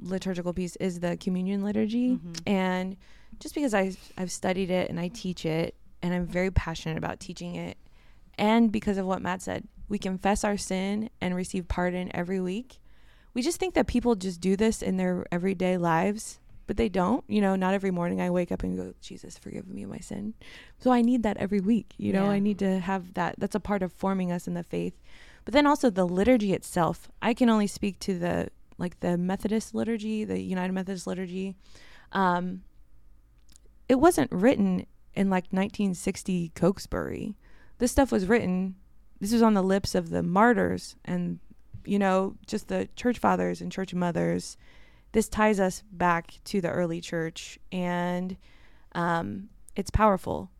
liturgical 0.00 0.52
piece 0.52 0.76
is 0.76 1.00
the 1.00 1.16
communion 1.16 1.62
liturgy, 1.62 2.16
Mhm. 2.16 2.40
and 2.46 2.96
just 3.40 3.54
because 3.54 3.74
I 3.74 3.92
I've 4.16 4.32
studied 4.32 4.70
it 4.70 4.90
and 4.90 4.98
I 4.98 5.08
teach 5.08 5.44
it, 5.44 5.74
and 6.02 6.14
I'm 6.14 6.26
very 6.26 6.50
passionate 6.50 6.98
about 6.98 7.20
teaching 7.20 7.54
it, 7.54 7.76
and 8.36 8.70
because 8.72 8.98
of 8.98 9.06
what 9.06 9.22
Matt 9.22 9.42
said, 9.42 9.66
we 9.88 9.98
confess 9.98 10.44
our 10.44 10.56
sin 10.56 11.10
and 11.20 11.34
receive 11.34 11.66
pardon 11.68 12.10
every 12.14 12.40
week. 12.40 12.78
We 13.34 13.42
just 13.42 13.58
think 13.60 13.74
that 13.74 13.86
people 13.86 14.14
just 14.14 14.40
do 14.40 14.56
this 14.56 14.82
in 14.82 14.96
their 14.96 15.24
everyday 15.30 15.76
lives, 15.76 16.40
but 16.66 16.76
they 16.76 16.88
don't. 16.88 17.24
You 17.28 17.40
know, 17.40 17.56
not 17.56 17.72
every 17.74 17.90
morning 17.90 18.20
I 18.20 18.30
wake 18.30 18.50
up 18.52 18.62
and 18.62 18.76
go, 18.76 18.94
Jesus, 19.00 19.38
forgive 19.38 19.66
me 19.68 19.84
of 19.84 19.90
my 19.90 19.98
sin. 19.98 20.34
So 20.78 20.90
I 20.90 21.02
need 21.02 21.22
that 21.22 21.36
every 21.36 21.60
week. 21.60 21.94
You 21.98 22.12
know, 22.12 22.24
Yeah. 22.24 22.30
I 22.32 22.38
need 22.40 22.58
to 22.58 22.80
have 22.80 23.14
that. 23.14 23.36
That's 23.38 23.54
a 23.54 23.60
part 23.60 23.82
of 23.82 23.92
forming 23.92 24.30
us 24.32 24.46
in 24.48 24.54
the 24.54 24.62
faith. 24.64 24.94
But 25.44 25.54
then 25.54 25.66
also 25.66 25.88
the 25.88 26.06
liturgy 26.06 26.52
itself. 26.52 27.08
I 27.22 27.32
can 27.32 27.48
only 27.48 27.66
speak 27.66 27.98
to 28.00 28.18
the 28.18 28.50
like 28.78 29.00
the 29.00 29.18
Methodist 29.18 29.74
liturgy, 29.74 30.24
the 30.24 30.40
United 30.40 30.72
Methodist 30.72 31.06
liturgy. 31.06 31.56
Um, 32.12 32.62
it 33.88 33.96
wasn't 33.96 34.32
written 34.32 34.86
in 35.14 35.30
like 35.30 35.44
1960 35.50 36.52
Cokesbury. 36.54 37.36
This 37.78 37.92
stuff 37.92 38.12
was 38.12 38.26
written. 38.26 38.76
This 39.20 39.32
was 39.32 39.42
on 39.42 39.54
the 39.54 39.62
lips 39.62 39.94
of 39.94 40.10
the 40.10 40.22
martyrs 40.22 40.96
and 41.04 41.40
you 41.84 41.98
know 41.98 42.36
just 42.46 42.68
the 42.68 42.88
church 42.96 43.18
fathers 43.18 43.60
and 43.60 43.72
church 43.72 43.94
mothers. 43.94 44.56
This 45.12 45.28
ties 45.28 45.58
us 45.58 45.82
back 45.90 46.34
to 46.44 46.60
the 46.60 46.70
early 46.70 47.00
church, 47.00 47.58
and 47.72 48.36
um, 48.92 49.48
it's 49.74 49.90
powerful. 49.90 50.50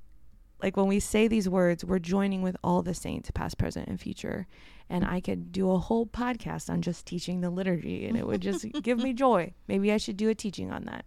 Like 0.62 0.76
when 0.76 0.88
we 0.88 1.00
say 1.00 1.28
these 1.28 1.48
words, 1.48 1.84
we're 1.84 1.98
joining 1.98 2.42
with 2.42 2.56
all 2.64 2.82
the 2.82 2.94
saints, 2.94 3.30
past, 3.30 3.58
present, 3.58 3.88
and 3.88 4.00
future. 4.00 4.46
And 4.90 5.04
I 5.04 5.20
could 5.20 5.52
do 5.52 5.70
a 5.70 5.78
whole 5.78 6.06
podcast 6.06 6.70
on 6.70 6.82
just 6.82 7.06
teaching 7.06 7.40
the 7.40 7.50
liturgy, 7.50 8.06
and 8.06 8.16
it 8.16 8.26
would 8.26 8.40
just 8.40 8.66
give 8.82 8.98
me 8.98 9.12
joy. 9.12 9.52
Maybe 9.68 9.92
I 9.92 9.98
should 9.98 10.16
do 10.16 10.28
a 10.28 10.34
teaching 10.34 10.72
on 10.72 10.84
that. 10.84 11.04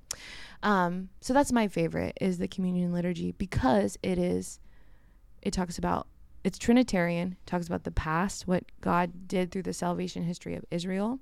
Um, 0.64 1.10
so 1.20 1.34
that's 1.34 1.52
my 1.52 1.68
favorite 1.68 2.18
is 2.22 2.38
the 2.38 2.48
communion 2.48 2.94
liturgy 2.94 3.32
because 3.32 3.98
it 4.04 4.18
is. 4.18 4.60
It 5.42 5.52
talks 5.52 5.80
about 5.80 6.08
it's 6.44 6.58
Trinitarian. 6.58 7.38
Talks 7.46 7.68
about 7.68 7.84
the 7.84 7.92
past, 7.92 8.48
what 8.48 8.64
God 8.82 9.28
did 9.28 9.52
through 9.52 9.64
the 9.64 9.74
salvation 9.74 10.24
history 10.24 10.56
of 10.56 10.66
Israel, 10.72 11.20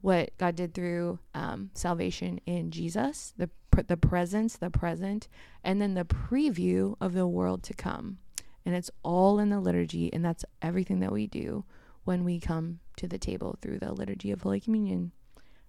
what 0.00 0.30
God 0.38 0.56
did 0.56 0.74
through 0.74 1.18
um, 1.34 1.70
salvation 1.74 2.40
in 2.46 2.70
Jesus, 2.70 3.32
the 3.36 3.50
the 3.70 3.96
presence, 3.96 4.56
the 4.56 4.70
present, 4.70 5.28
and 5.64 5.80
then 5.80 5.94
the 5.94 6.04
preview 6.04 6.96
of 7.00 7.12
the 7.12 7.26
world 7.26 7.62
to 7.64 7.74
come. 7.74 8.18
And 8.64 8.74
it's 8.74 8.90
all 9.02 9.38
in 9.38 9.48
the 9.50 9.60
liturgy, 9.60 10.12
and 10.12 10.24
that's 10.24 10.44
everything 10.60 11.00
that 11.00 11.12
we 11.12 11.26
do 11.26 11.64
when 12.04 12.24
we 12.24 12.38
come 12.40 12.80
to 12.96 13.08
the 13.08 13.18
table 13.18 13.56
through 13.60 13.78
the 13.78 13.92
liturgy 13.92 14.30
of 14.30 14.42
Holy 14.42 14.60
Communion. 14.60 15.12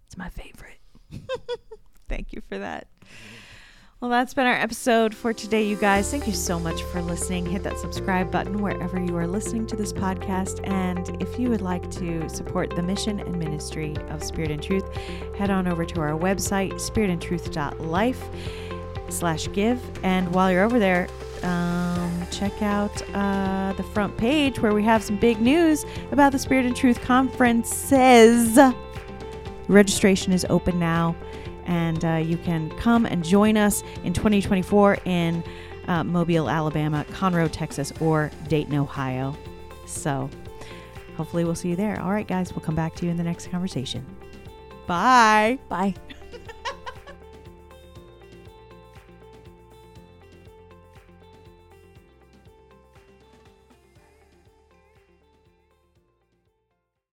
It's 0.06 0.18
my 0.18 0.30
favorite. 0.30 0.80
Thank 2.10 2.34
you 2.34 2.42
for 2.48 2.60
that. 2.60 2.88
Well, 4.02 4.10
that's 4.10 4.34
been 4.34 4.48
our 4.48 4.56
episode 4.56 5.14
for 5.14 5.32
today, 5.32 5.62
you 5.64 5.76
guys. 5.76 6.10
Thank 6.10 6.26
you 6.26 6.34
so 6.34 6.60
much 6.60 6.82
for 6.86 7.04
listening. 7.04 7.46
Hit 7.46 7.62
that 7.62 7.78
subscribe 7.78 8.32
button 8.32 8.60
wherever 8.60 9.00
you 9.00 9.16
are 9.16 9.28
listening 9.28 9.68
to 9.68 9.76
this 9.76 9.94
podcast. 9.94 10.68
And 10.68 11.22
if 11.22 11.38
you 11.38 11.52
would 11.52 11.62
like 11.62 11.88
to 11.92 12.28
support 12.28 12.76
the 12.76 12.82
mission 12.82 13.20
and 13.20 13.38
ministry 13.38 13.96
of 14.10 14.24
Spirit 14.24 14.50
and 14.50 14.64
Truth, 14.64 14.92
head 15.38 15.52
on 15.52 15.68
over 15.68 15.86
to 15.86 16.02
our 16.02 16.18
website, 16.18 16.74
spiritandtruth.life 16.74 18.30
slash 19.10 19.48
give. 19.54 19.80
And 20.04 20.34
while 20.34 20.52
you're 20.52 20.64
over 20.64 20.80
there, 20.80 21.08
um, 21.44 22.26
check 22.32 22.60
out 22.64 23.04
uh, 23.14 23.74
the 23.74 23.84
front 23.84 24.18
page 24.18 24.60
where 24.62 24.74
we 24.74 24.82
have 24.84 25.04
some 25.04 25.18
big 25.18 25.40
news 25.40 25.86
about 26.12 26.32
the 26.32 26.40
Spirit 26.40 26.66
and 26.66 26.76
Truth 26.76 27.02
conferences. 27.02 28.58
Registration 29.68 30.34
is 30.34 30.44
open 30.50 30.80
now 30.80 31.16
and 31.66 32.04
uh, 32.04 32.16
you 32.16 32.38
can 32.38 32.70
come 32.78 33.06
and 33.06 33.24
join 33.24 33.58
us 33.58 33.84
in 34.04 34.14
2024 34.14 34.98
in 35.06 35.44
uh, 35.88 36.04
Mobile, 36.04 36.50
Alabama, 36.50 37.06
Conroe, 37.12 37.50
Texas, 37.52 37.92
or 38.00 38.32
Dayton, 38.48 38.76
Ohio. 38.76 39.36
So 39.86 40.30
hopefully 41.18 41.44
we'll 41.44 41.56
see 41.56 41.70
you 41.70 41.76
there. 41.76 42.00
All 42.02 42.12
right, 42.12 42.28
guys, 42.28 42.54
we'll 42.54 42.66
come 42.66 42.76
back 42.76 42.96
to 42.96 43.06
you 43.06 43.12
in 43.12 43.18
the 43.18 43.24
next 43.24 43.48
conversation. 43.48 44.06
Bye. 44.88 45.60
Bye. 45.70 45.96